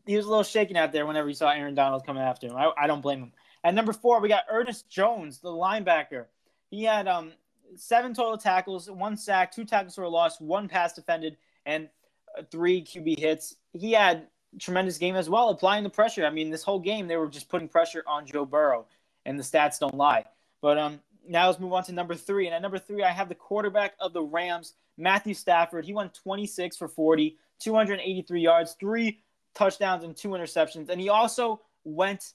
[0.06, 2.56] he was a little shaken out there whenever he saw Aaron Donald coming after him.
[2.56, 3.32] I, I don't blame him.
[3.64, 6.26] At number four, we got Ernest Jones, the linebacker.
[6.70, 7.32] He had um,
[7.76, 11.88] seven total tackles, one sack, two tackles for a loss, one pass defended, and
[12.36, 13.56] uh, three QB hits.
[13.72, 14.26] He had
[14.58, 16.26] tremendous game as well, applying the pressure.
[16.26, 18.86] I mean, this whole game they were just putting pressure on Joe Burrow,
[19.24, 20.24] and the stats don't lie.
[20.60, 22.46] But um, now let's move on to number three.
[22.46, 25.84] And at number three, I have the quarterback of the Rams, Matthew Stafford.
[25.84, 29.20] He went 26 for 40, 283 yards, three
[29.54, 30.88] touchdowns, and two interceptions.
[30.88, 32.34] And he also went.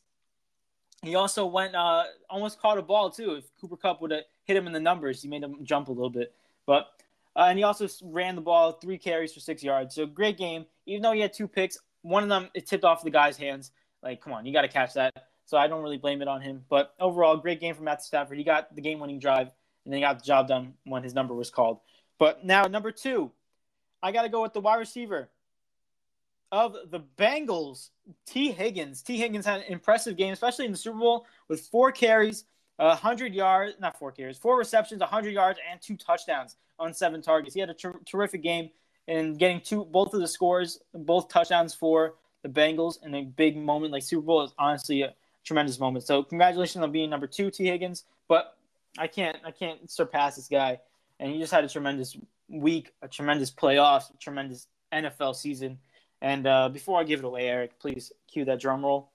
[1.03, 3.35] He also went uh, almost caught a ball too.
[3.35, 5.91] If Cooper Kupp would have hit him in the numbers, he made him jump a
[5.91, 6.33] little bit.
[6.65, 6.87] But
[7.35, 9.93] uh, and he also ran the ball three carries for six yards.
[9.93, 10.65] So great game.
[10.87, 11.77] Even though he had two picks,
[12.07, 13.71] one of them it tipped off the guy's hands.
[14.01, 15.13] Like, come on, you got to catch that.
[15.45, 16.63] So I don't really blame it on him.
[16.69, 18.37] But overall, great game from Matt Stafford.
[18.37, 19.47] He got the game-winning drive,
[19.85, 21.79] and then he got the job done when his number was called.
[22.19, 23.31] But now number two,
[24.01, 25.29] I got to go with the wide receiver
[26.51, 27.89] of the Bengals,
[28.25, 29.01] Tee Higgins.
[29.01, 32.45] Tee Higgins had an impressive game, especially in the Super Bowl, with four carries,
[32.77, 37.53] 100 yards, not four carries, four receptions, 100 yards, and two touchdowns on seven targets.
[37.53, 38.69] He had a ter- terrific game
[39.07, 43.57] and getting two both of the scores, both touchdowns for the Bengals in a big
[43.57, 45.13] moment like Super Bowl is honestly a
[45.43, 46.05] tremendous moment.
[46.05, 48.03] So congratulations on being number two, Tee Higgins.
[48.27, 48.55] But
[48.97, 50.79] I can't I can't surpass this guy,
[51.19, 52.17] and he just had a tremendous
[52.49, 55.79] week, a tremendous playoffs, a tremendous NFL season.
[56.21, 59.11] And uh, before I give it away, Eric, please cue that drum roll.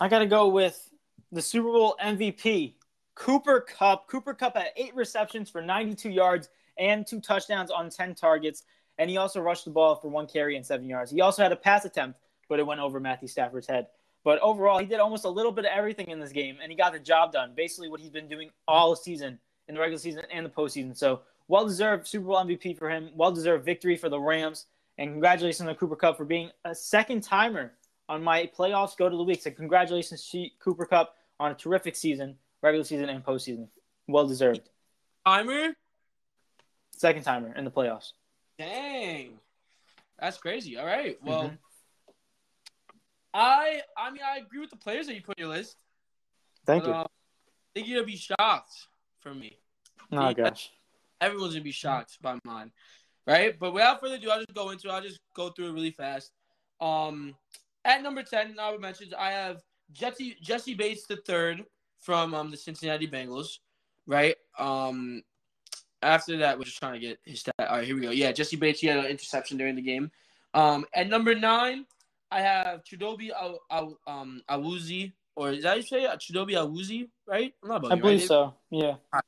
[0.00, 0.90] I got to go with
[1.30, 2.74] the Super Bowl MVP,
[3.14, 4.08] Cooper Kupp.
[4.08, 6.48] Cooper Kupp had eight receptions for 92 yards
[6.78, 8.64] and two touchdowns on 10 targets.
[8.98, 11.10] And he also rushed the ball for one carry and seven yards.
[11.10, 13.86] He also had a pass attempt, but it went over Matthew Stafford's head.
[14.24, 16.76] But overall, he did almost a little bit of everything in this game, and he
[16.76, 17.52] got the job done.
[17.56, 20.96] Basically, what he's been doing all season in the regular season and the postseason.
[20.96, 23.10] So, well deserved Super Bowl MVP for him.
[23.14, 24.66] Well deserved victory for the Rams.
[24.98, 27.72] And congratulations to Cooper Kupp for being a second timer
[28.08, 29.42] on my playoffs go to the week.
[29.42, 33.68] So, congratulations Cooper Kupp on a terrific season regular season and postseason.
[34.08, 34.68] Well deserved.
[35.26, 35.74] Timer?
[36.96, 38.12] Second timer in the playoffs.
[38.58, 39.38] Dang.
[40.18, 40.76] That's crazy.
[40.76, 41.16] All right.
[41.22, 41.54] Well, mm-hmm.
[43.34, 45.76] I I mean I agree with the players that you put on your list.
[46.66, 46.94] Thank but, you.
[46.94, 47.06] Uh, I
[47.74, 48.88] think you're gonna be shocked
[49.20, 49.58] from me.
[50.12, 50.70] Oh gosh.
[51.20, 52.70] Everyone's gonna be shocked by mine.
[53.26, 53.58] Right?
[53.58, 54.92] But without further ado, I'll just go into it.
[54.92, 56.30] I'll just go through it really fast.
[56.80, 57.34] Um
[57.84, 59.60] at number 10, I mentioned I have
[59.92, 61.64] Jesse Jesse Bates the third
[62.02, 63.58] from um, the Cincinnati Bengals,
[64.06, 64.36] right?
[64.58, 65.22] Um,
[66.02, 67.54] after that, we're just trying to get his stat.
[67.58, 68.10] All right, here we go.
[68.10, 70.10] Yeah, Jesse Bates, he had an interception during the game.
[70.52, 71.86] Um, at number nine,
[72.30, 73.30] I have Chidobe
[73.70, 76.10] um, Awuzie or is that you say it?
[76.20, 77.54] Chidobe Awuzie, right?
[77.62, 78.28] I'm not I believe right?
[78.28, 78.54] so.
[78.70, 78.96] Yeah.
[79.12, 79.20] All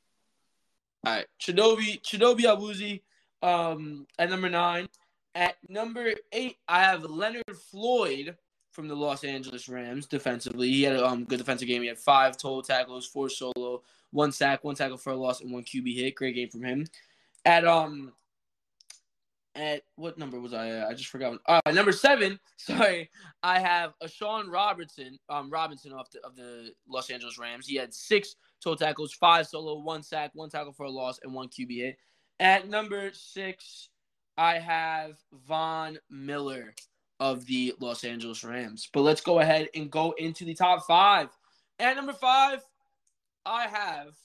[1.03, 3.01] right, Chidobe Chidobe Awuzie,
[3.41, 4.87] um, at number nine.
[5.33, 8.37] At number eight, I have Leonard Floyd
[8.75, 10.69] from the Los Angeles Rams defensively.
[10.69, 11.81] He had a um, good defensive game.
[11.81, 13.81] He had five total tackles, four solo,
[14.11, 16.15] one sack, one tackle for a loss, and one QB hit.
[16.15, 16.85] Great game from him.
[17.45, 18.11] At um,
[19.55, 20.85] at what number was I?
[20.85, 21.39] I just forgot.
[21.47, 22.37] Uh, number seven.
[22.57, 23.09] Sorry,
[23.41, 25.17] I have a Sean Robertson.
[25.29, 27.65] Um, Robinson off the of the Los Angeles Rams.
[27.65, 31.33] He had six total tackles, five solo, one sack, one tackle for a loss, and
[31.33, 31.97] one QB hit.
[32.41, 33.89] At number six,
[34.37, 35.15] I have
[35.47, 36.75] Von Miller
[37.19, 38.89] of the Los Angeles Rams.
[38.93, 41.29] But let's go ahead and go into the top five.
[41.79, 42.61] At number five,
[43.45, 44.15] I have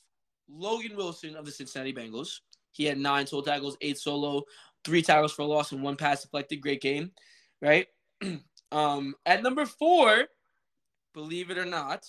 [0.49, 2.41] Logan Wilson of the Cincinnati Bengals.
[2.73, 4.45] He had nine total tackles, eight solo,
[4.85, 6.61] three tackles for loss, and one pass deflected.
[6.61, 7.11] Great game,
[7.61, 7.87] right?
[8.73, 10.27] um, at number four,
[11.15, 12.07] believe it or not,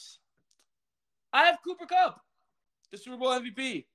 [1.34, 2.22] I have Cooper Kupp,
[2.92, 3.86] the Super Bowl MVP.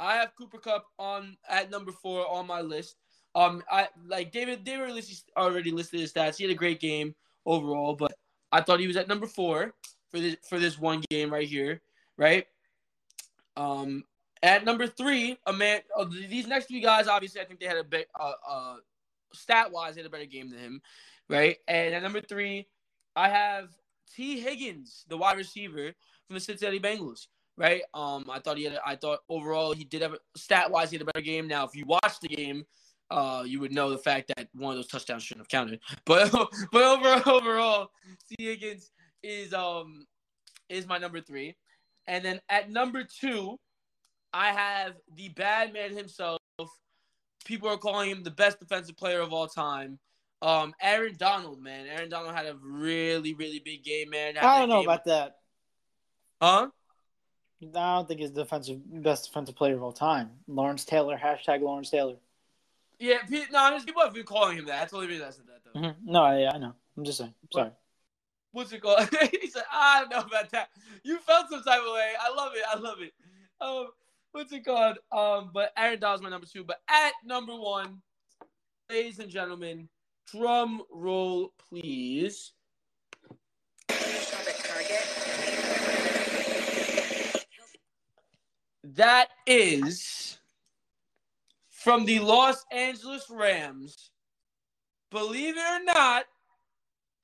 [0.00, 2.96] I have Cooper Kupp on at number four on my list.
[3.34, 4.64] Um, I like David.
[4.64, 5.04] David
[5.36, 6.36] already listed his stats.
[6.36, 7.14] He had a great game
[7.46, 8.12] overall, but
[8.50, 9.72] I thought he was at number four
[10.10, 11.80] for this for this one game right here,
[12.16, 12.46] right?
[13.56, 14.04] Um,
[14.42, 15.80] at number three, a man.
[15.96, 18.76] Uh, these next three guys, obviously, I think they had a bit, uh, uh,
[19.32, 20.82] stat wise, had a better game than him,
[21.28, 21.56] right?
[21.68, 22.66] And at number three,
[23.16, 23.70] I have
[24.14, 25.92] Tee Higgins, the wide receiver
[26.26, 27.82] from the Cincinnati Bengals, right?
[27.94, 28.78] Um, I thought he had.
[28.84, 31.46] I thought overall he did have stat wise, he had a better game.
[31.46, 32.64] Now, if you watch the game,
[33.12, 35.80] uh, you would know the fact that one of those touchdowns shouldn't have counted.
[36.04, 36.32] But
[36.72, 37.90] but overall, overall,
[38.28, 38.90] Tee Higgins
[39.22, 40.06] is um
[40.68, 41.54] is my number three,
[42.06, 43.58] and then at number two,
[44.32, 46.38] I have the bad man himself.
[47.44, 49.98] People are calling him the best defensive player of all time.
[50.40, 51.86] Um, Aaron Donald, man.
[51.86, 54.38] Aaron Donald had a really, really big game, man.
[54.38, 55.36] I don't know about that.
[56.40, 56.68] Huh?
[57.62, 60.30] I don't think he's defensive best defensive player of all time.
[60.48, 61.16] Lawrence Taylor.
[61.16, 62.16] Hashtag Lawrence Taylor.
[63.02, 64.78] Yeah, pe- no, people have been calling him that.
[64.78, 65.80] That's the only reason I said that, though.
[65.80, 65.96] Mhm.
[66.04, 66.72] No, I, I know.
[66.96, 67.34] I'm just saying.
[67.52, 67.72] Sorry.
[68.52, 69.08] What's it called?
[69.32, 70.68] he said, I don't know about that.
[71.02, 72.12] You felt some type of way.
[72.20, 72.62] I love it.
[72.70, 73.12] I love it.
[73.60, 73.88] Um,
[74.30, 74.98] what's it called?
[75.10, 76.62] Um, but Aaron Donald's my number two.
[76.62, 78.02] But at number one,
[78.88, 79.88] ladies and gentlemen,
[80.30, 82.52] drum roll, please.
[88.84, 90.38] That is
[91.82, 94.10] from the Los Angeles Rams.
[95.10, 96.24] Believe it or not,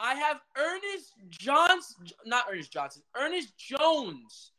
[0.00, 4.52] I have Ernest Johnson, not Ernest Johnson, Ernest Jones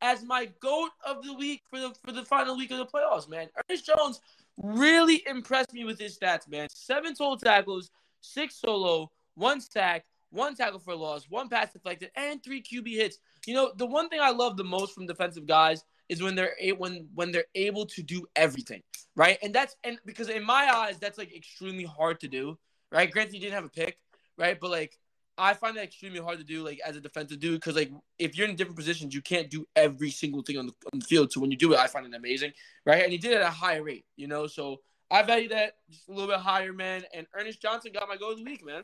[0.00, 3.28] as my goat of the week for the for the final week of the playoffs,
[3.28, 3.48] man.
[3.68, 4.20] Ernest Jones
[4.62, 6.68] really impressed me with his stats, man.
[6.72, 7.90] Seven total tackles,
[8.20, 13.18] six solo, one sack, one tackle for loss, one pass deflected, and three QB hits.
[13.46, 16.54] You know, the one thing I love the most from defensive guys is when they're
[16.60, 18.82] a- when when they're able to do everything,
[19.16, 19.38] right?
[19.42, 22.58] And that's and because in my eyes, that's like extremely hard to do,
[22.90, 23.10] right?
[23.10, 23.98] Granted, you didn't have a pick,
[24.36, 24.60] right?
[24.60, 24.98] But like
[25.38, 28.36] I find that extremely hard to do, like as a defensive dude, because like if
[28.36, 31.32] you're in different positions, you can't do every single thing on the, on the field.
[31.32, 32.52] So when you do it, I find it amazing,
[32.84, 33.02] right?
[33.02, 34.46] And he did it at a high rate, you know.
[34.46, 37.04] So I value that just a little bit higher, man.
[37.14, 38.82] And Ernest Johnson got my goat of the week, man.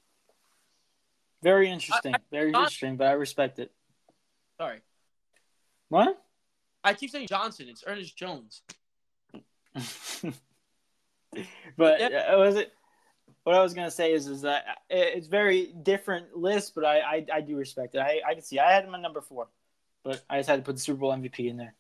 [1.42, 2.14] Very interesting.
[2.30, 3.70] Very I- interesting, but I respect it.
[4.56, 4.80] Sorry,
[5.90, 6.20] What?
[6.88, 7.66] I keep saying Johnson.
[7.68, 8.62] It's Ernest Jones.
[11.76, 12.72] but uh, was it?
[13.44, 17.26] What I was gonna say is, is that it's very different list, but I, I,
[17.34, 17.98] I do respect it.
[17.98, 18.58] I, I can see.
[18.58, 19.48] I had him at number four,
[20.02, 21.74] but I just had to put the Super Bowl MVP in there.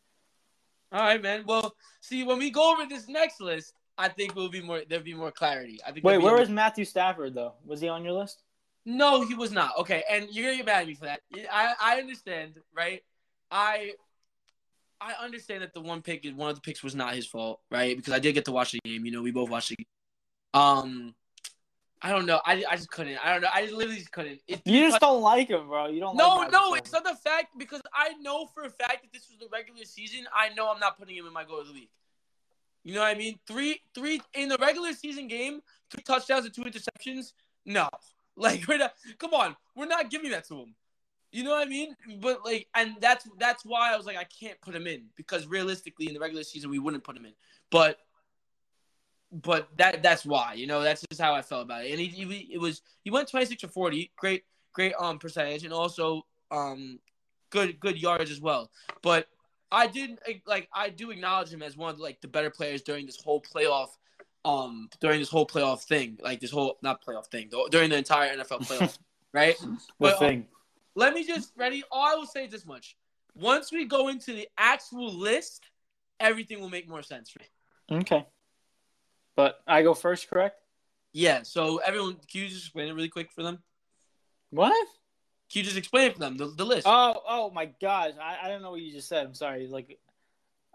[0.92, 1.44] All right, man.
[1.46, 4.82] Well, see, when we go over this next list, I think we'll be more.
[4.86, 5.80] There'll be more clarity.
[5.86, 6.04] I think.
[6.04, 7.54] Wait, where was Matthew Stafford though?
[7.64, 8.42] Was he on your list?
[8.84, 9.72] No, he was not.
[9.78, 11.20] Okay, and you're gonna get mad at me for that.
[11.50, 13.02] I I understand, right?
[13.50, 13.92] I
[15.00, 17.96] I understand that the one pick, one of the picks, was not his fault, right?
[17.96, 19.04] Because I did get to watch the game.
[19.04, 19.86] You know, we both watched the game.
[20.54, 21.14] Um,
[22.00, 22.40] I don't know.
[22.44, 23.18] I, I just couldn't.
[23.24, 23.48] I don't know.
[23.52, 24.40] I just literally just couldn't.
[24.46, 25.88] It's You just don't like him, bro.
[25.88, 26.16] You don't.
[26.16, 29.28] no, like no, it's not the fact because I know for a fact that this
[29.28, 30.26] was the regular season.
[30.34, 31.90] I know I'm not putting him in my goat of the week.
[32.84, 33.38] You know what I mean?
[33.46, 35.60] Three, three in the regular season game,
[35.90, 37.32] two touchdowns and two interceptions.
[37.66, 37.88] No,
[38.36, 38.94] like we're not.
[39.18, 40.74] Come on, we're not giving that to him.
[41.30, 41.94] You know what I mean?
[42.20, 45.46] But like, and that's that's why I was like, I can't put him in because
[45.46, 47.32] realistically, in the regular season, we wouldn't put him in.
[47.70, 47.98] But,
[49.30, 50.54] but that that's why.
[50.54, 51.90] You know, that's just how I felt about it.
[51.90, 55.72] And he, he it was he went 26 or 40, great great um percentage, and
[55.72, 56.98] also um
[57.50, 58.70] good good yards as well.
[59.02, 59.28] But
[59.70, 63.04] I didn't like I do acknowledge him as one of like the better players during
[63.04, 63.88] this whole playoff
[64.44, 68.34] um during this whole playoff thing, like this whole not playoff thing, during the entire
[68.34, 68.98] NFL playoff,
[69.34, 69.58] right?
[69.58, 70.46] The But, um, thing.
[70.98, 71.84] Let me just ready.
[71.92, 72.96] All I will say is this much:
[73.34, 75.70] once we go into the actual list,
[76.18, 78.00] everything will make more sense for me.
[78.00, 78.26] Okay.
[79.36, 80.60] But I go first, correct?
[81.12, 81.42] Yeah.
[81.44, 83.60] So everyone, can you just explain it really quick for them?
[84.50, 84.72] What?
[85.50, 86.86] Can you just explain it for them the, the list?
[86.86, 88.12] Oh, oh my gosh!
[88.20, 89.24] I, I don't know what you just said.
[89.24, 89.68] I'm sorry.
[89.68, 89.98] Like,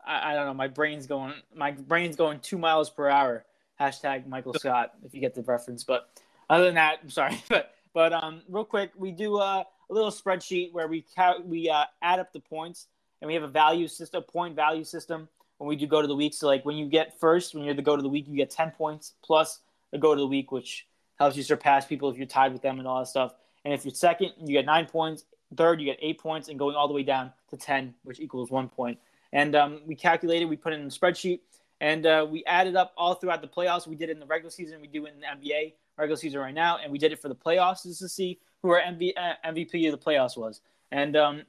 [0.06, 0.54] I, I don't know.
[0.54, 1.34] My brain's going.
[1.54, 3.46] My brain's going two miles per hour.
[3.80, 4.94] Hashtag Michael Scott.
[5.04, 6.10] If you get the reference, but
[6.50, 7.44] other than that, I'm sorry.
[7.50, 11.70] But but um, real quick, we do uh, a little spreadsheet where we count, we
[11.70, 12.88] uh, add up the points,
[13.22, 15.28] and we have a value system, a point value system
[15.58, 16.34] when we do go to the week.
[16.34, 18.50] So like when you get first, when you're the go to the week, you get
[18.50, 19.60] ten points plus
[19.92, 20.88] the go to the week, which
[21.20, 23.34] helps you surpass people if you're tied with them and all that stuff.
[23.64, 25.26] And if you're second, you get nine points.
[25.56, 28.50] Third, you get eight points, and going all the way down to ten, which equals
[28.50, 28.98] one point.
[29.32, 31.42] And um, we calculated, we put it in the spreadsheet,
[31.80, 33.88] and uh, we added up all throughout the playoffs.
[33.88, 36.40] We did it in the regular season, we do it in the NBA regular season
[36.40, 39.14] right now, and we did it for the playoffs just to see who our MV,
[39.16, 40.62] uh, MVP of the playoffs was.
[40.92, 41.44] And um,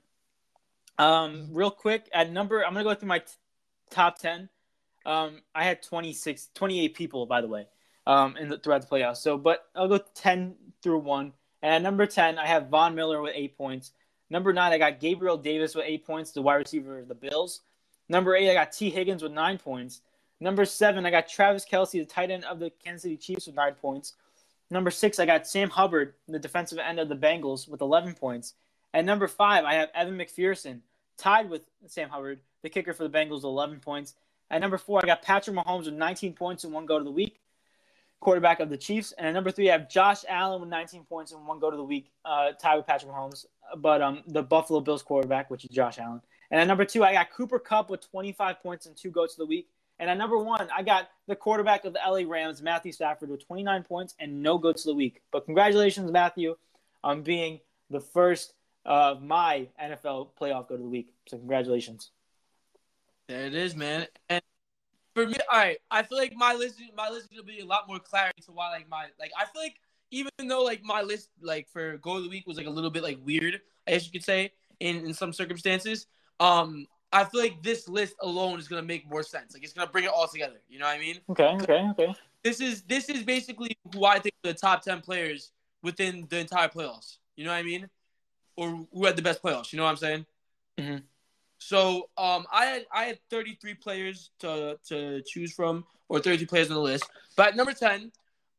[0.98, 3.32] um, real quick, at number, I'm gonna go through my t-
[3.90, 4.50] top ten.
[5.06, 7.66] Um, I had 26, 28 people, by the way,
[8.06, 9.18] um, in the, throughout the playoffs.
[9.18, 11.32] So, but I'll go 10 through one.
[11.62, 13.92] And at number 10, I have Von Miller with eight points.
[14.30, 17.60] Number nine, I got Gabriel Davis with eight points, the wide receiver of the Bills.
[18.08, 20.00] Number eight, I got Tee Higgins with nine points.
[20.40, 23.56] Number seven, I got Travis Kelce, the tight end of the Kansas City Chiefs, with
[23.56, 24.14] nine points.
[24.70, 28.54] Number six, I got Sam Hubbard, the defensive end of the Bengals, with 11 points.
[28.92, 30.80] At number five, I have Evan McPherson,
[31.16, 34.14] tied with Sam Hubbard, the kicker for the Bengals, with 11 points.
[34.50, 37.10] At number four, I got Patrick Mahomes with 19 points and one go to the
[37.10, 37.40] week,
[38.20, 39.12] quarterback of the Chiefs.
[39.12, 41.76] And at number three, I have Josh Allen with 19 points and one go to
[41.76, 43.46] the week, uh, tied with Patrick Mahomes,
[43.78, 46.20] but um, the Buffalo Bills quarterback, which is Josh Allen.
[46.50, 49.38] And at number two, I got Cooper Kupp with 25 points and two goes to
[49.38, 49.68] the week.
[49.98, 53.46] And at number one, I got the quarterback of the LA Rams, Matthew Stafford, with
[53.46, 55.22] 29 points and no goats of the week.
[55.30, 56.56] But congratulations, Matthew,
[57.02, 57.60] on being
[57.90, 58.54] the first
[58.84, 61.08] of my NFL playoff go to the week.
[61.28, 62.10] So congratulations.
[63.28, 64.06] There it is, man.
[64.28, 64.42] And
[65.14, 67.66] for me, all right, I feel like my list, my list is gonna be a
[67.66, 69.76] lot more clarity to why, like my, like I feel like
[70.10, 72.90] even though like my list, like for go of the week was like a little
[72.90, 76.06] bit like weird, I guess you could say in in some circumstances.
[76.40, 79.54] Um, I feel like this list alone is gonna make more sense.
[79.54, 80.60] Like it's gonna bring it all together.
[80.68, 81.20] You know what I mean?
[81.30, 82.14] Okay, okay, okay.
[82.42, 86.38] This is this is basically who I think are the top ten players within the
[86.38, 87.18] entire playoffs.
[87.36, 87.88] You know what I mean?
[88.56, 89.72] Or who had the best playoffs?
[89.72, 90.26] You know what I'm saying?
[90.78, 91.02] Mhm.
[91.58, 96.68] So um, I had I had 33 players to to choose from, or 33 players
[96.68, 97.04] on the list.
[97.36, 98.10] But at number 10,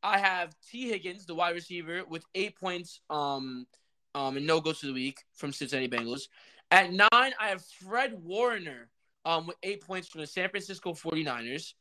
[0.02, 3.68] I have Tee Higgins, the wide receiver, with eight points um
[4.16, 6.30] um and no goes to the week from Cincinnati Bengals.
[6.72, 8.90] At nine, I have Fred Warner
[9.26, 11.74] um with eight points from the San Francisco 49ers.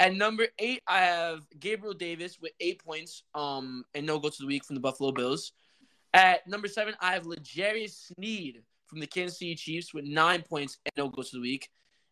[0.00, 4.36] At number eight, I have Gabriel Davis with eight points um and no go to
[4.38, 5.52] the week from the Buffalo Bills.
[6.14, 10.78] At number seven, I have L'Jarius Sneed from the Kansas City Chiefs with nine points
[10.84, 11.68] and no goes to the week.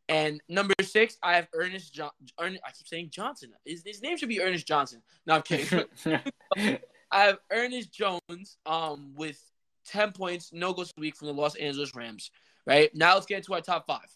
[0.08, 2.10] And number six, I have Ernest John.
[2.40, 3.50] Ern- I keep saying Johnson.
[3.64, 5.02] His, his name should be Ernest Johnson.
[5.26, 5.84] No, I'm kidding.
[7.10, 9.40] I have Ernest Jones um with
[9.86, 12.30] ten points, no goals the week from the Los Angeles Rams.
[12.66, 14.06] Right now, let's get into our top five.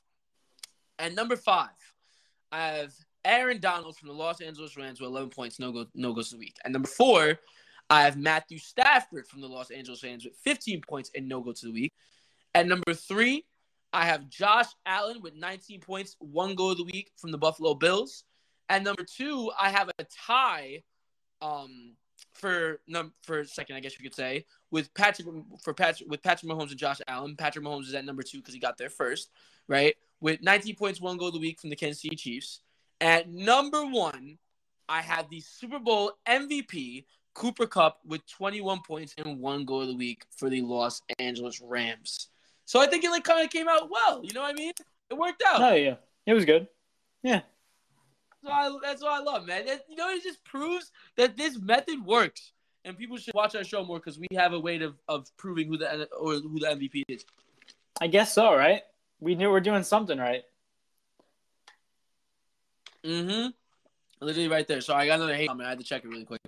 [0.99, 1.69] And number five,
[2.53, 2.93] I have
[3.25, 6.37] Aaron Donald from the Los Angeles Rams with 11 points, no go, no to the
[6.37, 6.57] week.
[6.65, 7.39] And number four,
[7.89, 11.53] I have Matthew Stafford from the Los Angeles Rams with 15 points and no go
[11.53, 11.93] to the week.
[12.55, 13.45] At number three,
[13.93, 17.75] I have Josh Allen with 19 points, one goat of the week from the Buffalo
[17.75, 18.25] Bills.
[18.69, 20.83] At number two, I have a tie
[21.43, 21.95] um,
[22.33, 25.29] for num for second, I guess you could say, with Patrick
[25.63, 27.37] for Patrick with Patrick Mahomes and Josh Allen.
[27.37, 29.31] Patrick Mahomes is at number two because he got there first,
[29.69, 29.95] right?
[30.21, 32.61] With 19 points, one goat of the week from the Kansas City Chiefs.
[33.01, 34.39] At number one,
[34.89, 37.05] I have the Super Bowl MVP
[37.35, 41.61] Cooper Kupp with 21 points and one goat of the week for the Los Angeles
[41.61, 42.29] Rams.
[42.65, 44.21] So I think it like kind of came out well.
[44.23, 44.73] You know what I mean?
[45.11, 45.61] It worked out.
[45.61, 45.97] Oh yeah,
[46.27, 46.69] it was good.
[47.23, 47.41] Yeah.
[48.43, 49.69] That's what I, that's what I love, man.
[49.69, 52.53] It, you know, it just proves that this method works,
[52.85, 55.69] and people should watch our show more because we have a way of, of proving
[55.69, 57.25] who the or who the MVP is.
[58.01, 58.83] I guess so, right?
[59.21, 60.43] We knew we're doing something right.
[63.05, 63.49] Mm-hmm.
[64.25, 64.81] Literally right there.
[64.81, 65.67] So I got another hate comment.
[65.67, 66.41] I had to check it really quick.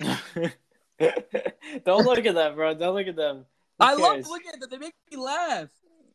[1.84, 2.74] Don't look at them, bro.
[2.74, 3.46] Don't look at them.
[3.78, 4.68] Who I love looking at them.
[4.70, 5.68] They make me laugh.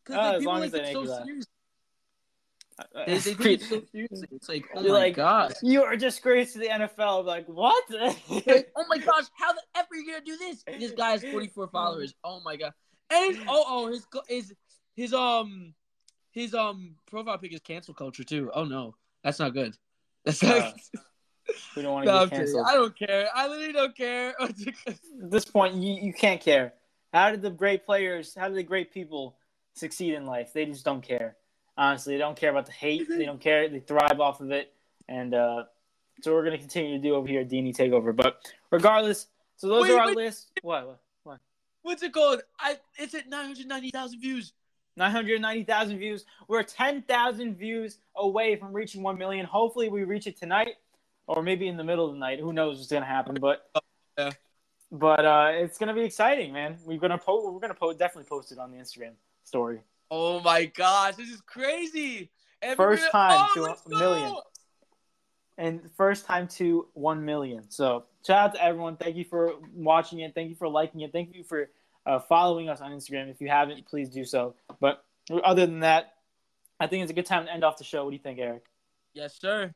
[0.03, 1.45] Because Oh, like, as people long like as they it make so serious.
[2.79, 4.27] Uh, They, they take it so seriously.
[4.31, 5.53] It's like, oh You're my like, god.
[5.61, 7.25] You are a disgrace to the NFL.
[7.25, 7.83] Like what?
[7.89, 10.63] Like, oh my gosh, how the F are you gonna do this?
[10.79, 12.13] This guy has 44 followers.
[12.23, 12.73] Oh my god.
[13.09, 14.53] And his, oh oh his his
[14.95, 15.73] his um
[16.31, 18.51] his um profile pic is cancel culture too.
[18.53, 19.75] Oh no, that's not good.
[20.25, 20.57] That's not.
[20.57, 20.71] Uh,
[21.75, 22.65] we don't want to no, I'm get canceled.
[22.67, 23.27] I don't care.
[23.33, 24.33] I literally don't care.
[24.41, 24.55] At
[25.29, 26.73] this point, you, you can't care.
[27.11, 29.37] How did the great players, how did the great people
[29.75, 30.51] succeed in life?
[30.53, 31.35] They just don't care.
[31.77, 33.07] Honestly, they don't care about the hate.
[33.09, 33.67] They don't care.
[33.67, 34.73] They thrive off of it.
[35.07, 35.63] And uh,
[36.21, 38.15] so we're going to continue to do over here at D&E Takeover.
[38.15, 39.27] But regardless,
[39.57, 40.17] so those Wait, are our wait.
[40.17, 40.51] lists.
[40.61, 40.85] What?
[40.87, 40.99] what?
[41.23, 41.39] What?
[41.81, 42.41] What's it called?
[42.59, 44.53] I it's at nine hundred ninety thousand views.
[44.95, 46.25] 990,000 views.
[46.47, 49.43] We're 10,000 views away from reaching 1 million.
[49.43, 50.75] Hopefully, we reach it tonight
[51.27, 52.39] or maybe in the middle of the night.
[52.39, 53.35] Who knows what's going to happen?
[53.39, 53.69] But
[54.17, 54.31] Yeah.
[54.91, 56.77] but uh, it's going to be exciting, man.
[56.85, 59.13] We're going to po- we're going to po- definitely post it on the Instagram
[59.43, 59.79] story.
[60.15, 62.29] Oh my gosh, this is crazy!
[62.77, 64.43] First time oh, to a go!
[65.57, 67.71] And first time to 1 million.
[67.71, 68.95] So, shout out to everyone.
[68.95, 70.35] Thank you for watching it.
[70.35, 71.11] Thank you for liking it.
[71.11, 71.71] Thank you for
[72.05, 73.31] uh, following us on Instagram.
[73.31, 74.53] If you haven't, please do so.
[74.79, 75.03] But
[75.43, 76.13] other than that,
[76.79, 78.03] I think it's a good time to end off the show.
[78.03, 78.65] What do you think, Eric?
[79.15, 79.73] Yes, sir.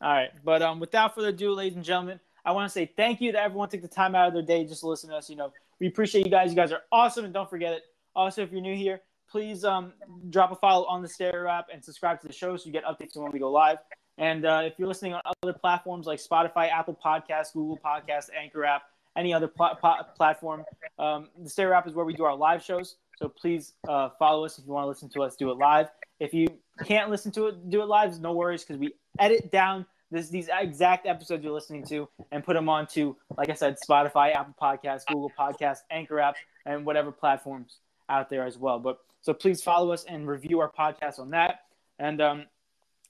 [0.00, 0.30] All right.
[0.42, 3.38] But um, without further ado, ladies and gentlemen, I want to say thank you to
[3.38, 5.28] everyone who took the time out of their day just to listen to us.
[5.28, 6.48] You know, we appreciate you guys.
[6.48, 7.26] You guys are awesome.
[7.26, 7.82] And don't forget it.
[8.16, 9.02] Also, if you're new here,
[9.34, 9.92] please um,
[10.30, 12.84] drop a follow on the Stereo app and subscribe to the show so you get
[12.84, 13.78] updates when we go live.
[14.16, 18.64] And uh, if you're listening on other platforms like Spotify, Apple Podcasts, Google Podcasts, Anchor
[18.64, 18.82] app,
[19.16, 20.62] any other pla- platform,
[21.00, 22.94] um, the Stereo app is where we do our live shows.
[23.18, 25.88] So please uh, follow us if you want to listen to us do it live.
[26.20, 26.46] If you
[26.84, 30.48] can't listen to it, do it live, no worries because we edit down this, these
[30.48, 35.06] exact episodes you're listening to and put them onto, like I said, Spotify, Apple Podcasts,
[35.08, 36.36] Google Podcasts, Anchor app,
[36.66, 37.78] and whatever platforms
[38.08, 38.78] out there as well.
[38.78, 41.64] But so please follow us and review our podcast on that,
[41.98, 42.44] and um,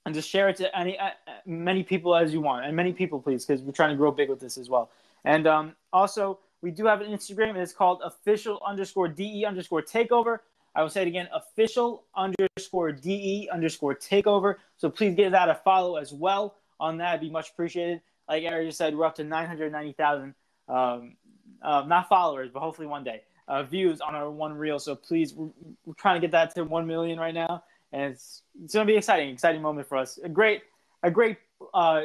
[0.07, 1.11] and just share it to any uh,
[1.47, 4.29] many people as you want, and many people please, because we're trying to grow big
[4.29, 4.91] with this as well.
[5.25, 7.51] And um, also, we do have an Instagram.
[7.51, 10.39] and It's called official underscore de underscore takeover.
[10.75, 14.57] I will say it again, official underscore de underscore takeover.
[14.77, 16.57] So please give that a follow as well.
[16.81, 18.01] On that, it'd be much appreciated.
[18.29, 20.35] Like Eric just said, we're up to 990,000,
[20.69, 21.17] um,
[21.63, 24.79] uh, not followers, but hopefully one day, uh, views on our one reel.
[24.79, 25.51] So please, we're,
[25.85, 27.65] we're trying to get that to 1 million right now.
[27.93, 30.19] And it's, it's to be exciting, exciting moment for us.
[30.23, 30.63] A great,
[31.03, 31.39] a great
[31.73, 32.05] uh,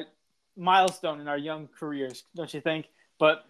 [0.55, 2.87] milestone in our young careers, don't you think?
[3.17, 3.45] But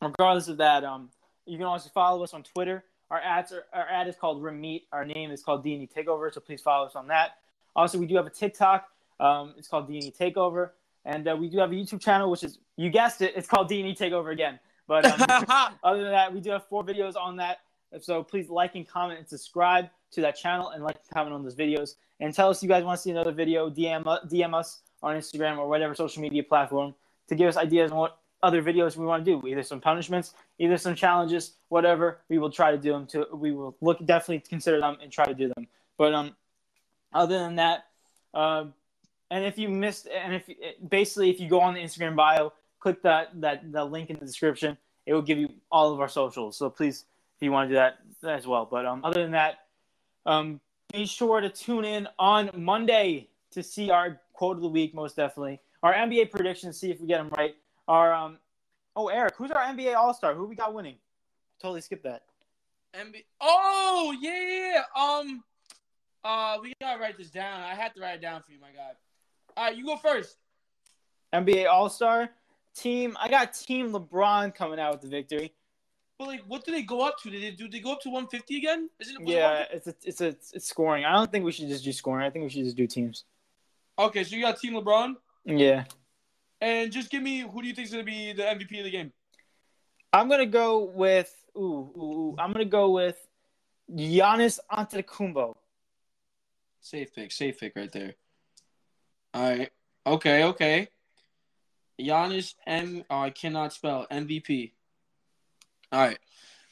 [0.00, 1.10] regardless of that, um,
[1.46, 2.84] you can also follow us on Twitter.
[3.10, 4.84] Our ads are, our ad is called Remeet.
[4.92, 7.36] Our name is called D&E Takeover, so please follow us on that.
[7.76, 8.88] Also, we do have a TikTok.
[9.20, 10.70] Um, it's called D&E Takeover,
[11.04, 13.68] and uh, we do have a YouTube channel, which is you guessed it, it's called
[13.68, 14.58] D&E Takeover again.
[14.86, 17.58] But um, other than that, we do have four videos on that.
[18.00, 21.42] So please like and comment and subscribe to that channel and like and comment on
[21.42, 21.94] those videos.
[22.20, 23.70] And tell us if you guys want to see another video.
[23.70, 26.94] DM DM us on Instagram or whatever social media platform
[27.28, 29.46] to give us ideas on what other videos we want to do.
[29.46, 32.20] Either some punishments, either some challenges, whatever.
[32.28, 33.06] We will try to do them.
[33.08, 35.66] To we will look definitely consider them and try to do them.
[35.96, 36.36] But um,
[37.12, 37.86] other than that,
[38.34, 38.74] um,
[39.30, 40.48] and if you missed, and if
[40.88, 42.52] basically if you go on the Instagram bio,
[42.84, 44.76] click that that the link in the description.
[45.06, 46.56] It will give you all of our socials.
[46.58, 47.06] So please,
[47.36, 47.98] if you want to do that
[48.30, 48.68] as well.
[48.70, 49.60] But um, other than that,
[50.26, 50.60] um,
[50.92, 54.94] be sure to tune in on Monday to see our quote of the week.
[54.94, 56.78] Most definitely, our NBA predictions.
[56.78, 57.54] See if we get them right.
[57.88, 58.38] Our um,
[58.96, 60.34] oh Eric, who's our NBA All Star?
[60.34, 60.96] Who we got winning?
[61.62, 62.22] Totally skipped that.
[62.94, 65.02] MB- oh yeah, yeah.
[65.02, 65.42] Um,
[66.22, 67.62] uh, we gotta write this down.
[67.62, 68.90] I had to write it down for you, my guy.
[69.56, 70.36] All right, you go first.
[71.32, 72.28] NBA All Star
[72.74, 73.16] team.
[73.20, 75.52] I got Team LeBron coming out with the victory.
[76.18, 77.30] But like, what do they go up to?
[77.30, 77.68] Did they do?
[77.68, 78.88] They go up to 150 again?
[79.00, 79.28] Isn't it?
[79.28, 81.04] Yeah, it's a, it's a, it's scoring.
[81.04, 82.24] I don't think we should just do scoring.
[82.24, 83.24] I think we should just do teams.
[83.98, 85.84] Okay, so you got Team LeBron, Yeah,
[86.60, 88.90] and just give me who do you think is gonna be the MVP of the
[88.90, 89.12] game?
[90.12, 92.34] I'm gonna go with ooh, ooh, ooh.
[92.38, 93.16] I'm gonna go with
[93.92, 95.56] Giannis Antetokounmpo.
[96.80, 98.14] Safe pick, safe pick right there.
[99.32, 99.70] All right.
[100.06, 100.88] Okay, okay.
[102.00, 103.04] Giannis M.
[103.10, 104.72] Oh, I cannot spell MVP.
[105.92, 106.18] All right.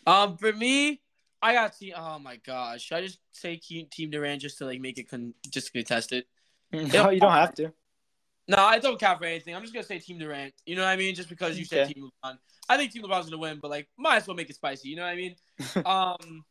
[0.07, 1.01] Um, for me,
[1.41, 1.95] I got team.
[1.97, 5.35] Oh my gosh, should I just say Team Durant just to like make it con-
[5.51, 6.27] just to contest it?
[6.73, 7.71] No, you don't have to.
[8.49, 9.55] No, I don't count for anything.
[9.55, 10.55] I'm just gonna say Team Durant.
[10.65, 11.15] You know what I mean?
[11.15, 14.17] Just because you said Team LeBron, I think Team LeBron's gonna win, but like, might
[14.17, 14.89] as well make it spicy.
[14.89, 15.37] You know what I mean?
[15.87, 16.45] um,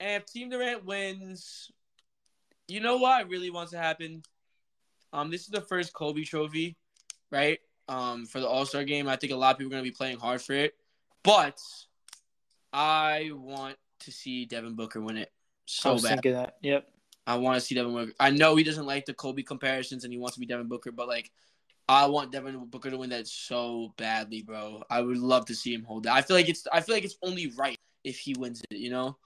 [0.00, 1.70] and if Team Durant wins,
[2.66, 4.22] you know what really wants to happen?
[5.12, 6.76] Um, this is the first Kobe Trophy,
[7.30, 7.60] right?
[7.86, 9.90] Um, for the All Star game, I think a lot of people are gonna be
[9.90, 10.74] playing hard for it,
[11.22, 11.60] but
[12.72, 15.32] I want to see Devin Booker win it I
[15.66, 16.08] so was bad.
[16.10, 16.56] thinking that.
[16.62, 16.88] Yep.
[17.26, 18.12] I want to see Devin Booker.
[18.20, 20.92] I know he doesn't like the Kobe comparisons and he wants to be Devin Booker,
[20.92, 21.30] but like,
[21.88, 24.82] I want Devin Booker to win that so badly, bro.
[24.90, 26.14] I would love to see him hold that.
[26.14, 28.76] I feel like it's I feel like it's only right if he wins it.
[28.76, 29.16] You know?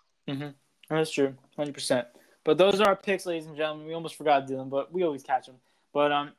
[0.90, 2.06] That's true, hundred percent.
[2.44, 3.86] But those are our picks, ladies and gentlemen.
[3.86, 5.56] We almost forgot to do them, but we always catch them.
[5.92, 6.32] But um,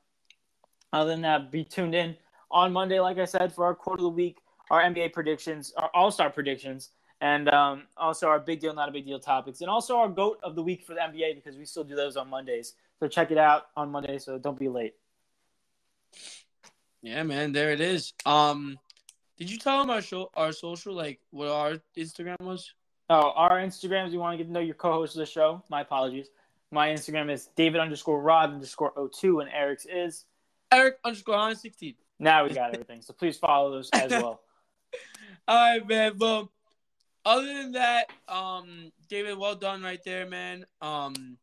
[0.94, 2.16] other than that, be tuned in
[2.52, 4.38] on Monday, like I said, for our quote of the week,
[4.70, 6.90] our NBA predictions, our All Star predictions,
[7.22, 10.40] and um, also our big deal, not a big deal topics, and also our goat
[10.44, 12.74] of the week for the NBA because we still do those on Mondays.
[13.00, 14.18] So check it out on Monday.
[14.18, 14.96] So don't be late.
[17.02, 18.14] Yeah, man, there it is.
[18.26, 18.78] Um,
[19.38, 22.74] did you tell them our show, our social, like what our Instagram was?
[23.10, 24.12] Oh, our Instagrams.
[24.12, 25.64] You want to get to know your co-host of the show?
[25.70, 26.28] My apologies.
[26.72, 30.26] My Instagram is David underscore Rod underscore O2, and Eric's is
[30.72, 31.96] Eric underscore on sixteen.
[32.20, 33.02] Now we got everything.
[33.02, 34.42] So please follow those as well.
[35.48, 36.14] All right, man.
[36.18, 36.52] Well,
[37.26, 40.66] other than that, um, David, well done right there, man.
[40.82, 41.38] Um,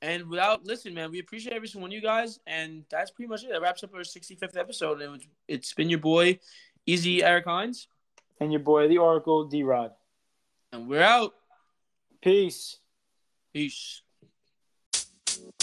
[0.00, 3.28] and without listen, man, we appreciate every single one of you guys, and that's pretty
[3.28, 3.50] much it.
[3.50, 6.38] That wraps up our 65th episode, and it's been your boy,
[6.86, 7.88] Easy Eric Hines,
[8.40, 9.92] and your boy, the Oracle D Rod,
[10.72, 11.34] and we're out.
[12.22, 12.78] Peace.
[13.52, 14.02] Peace.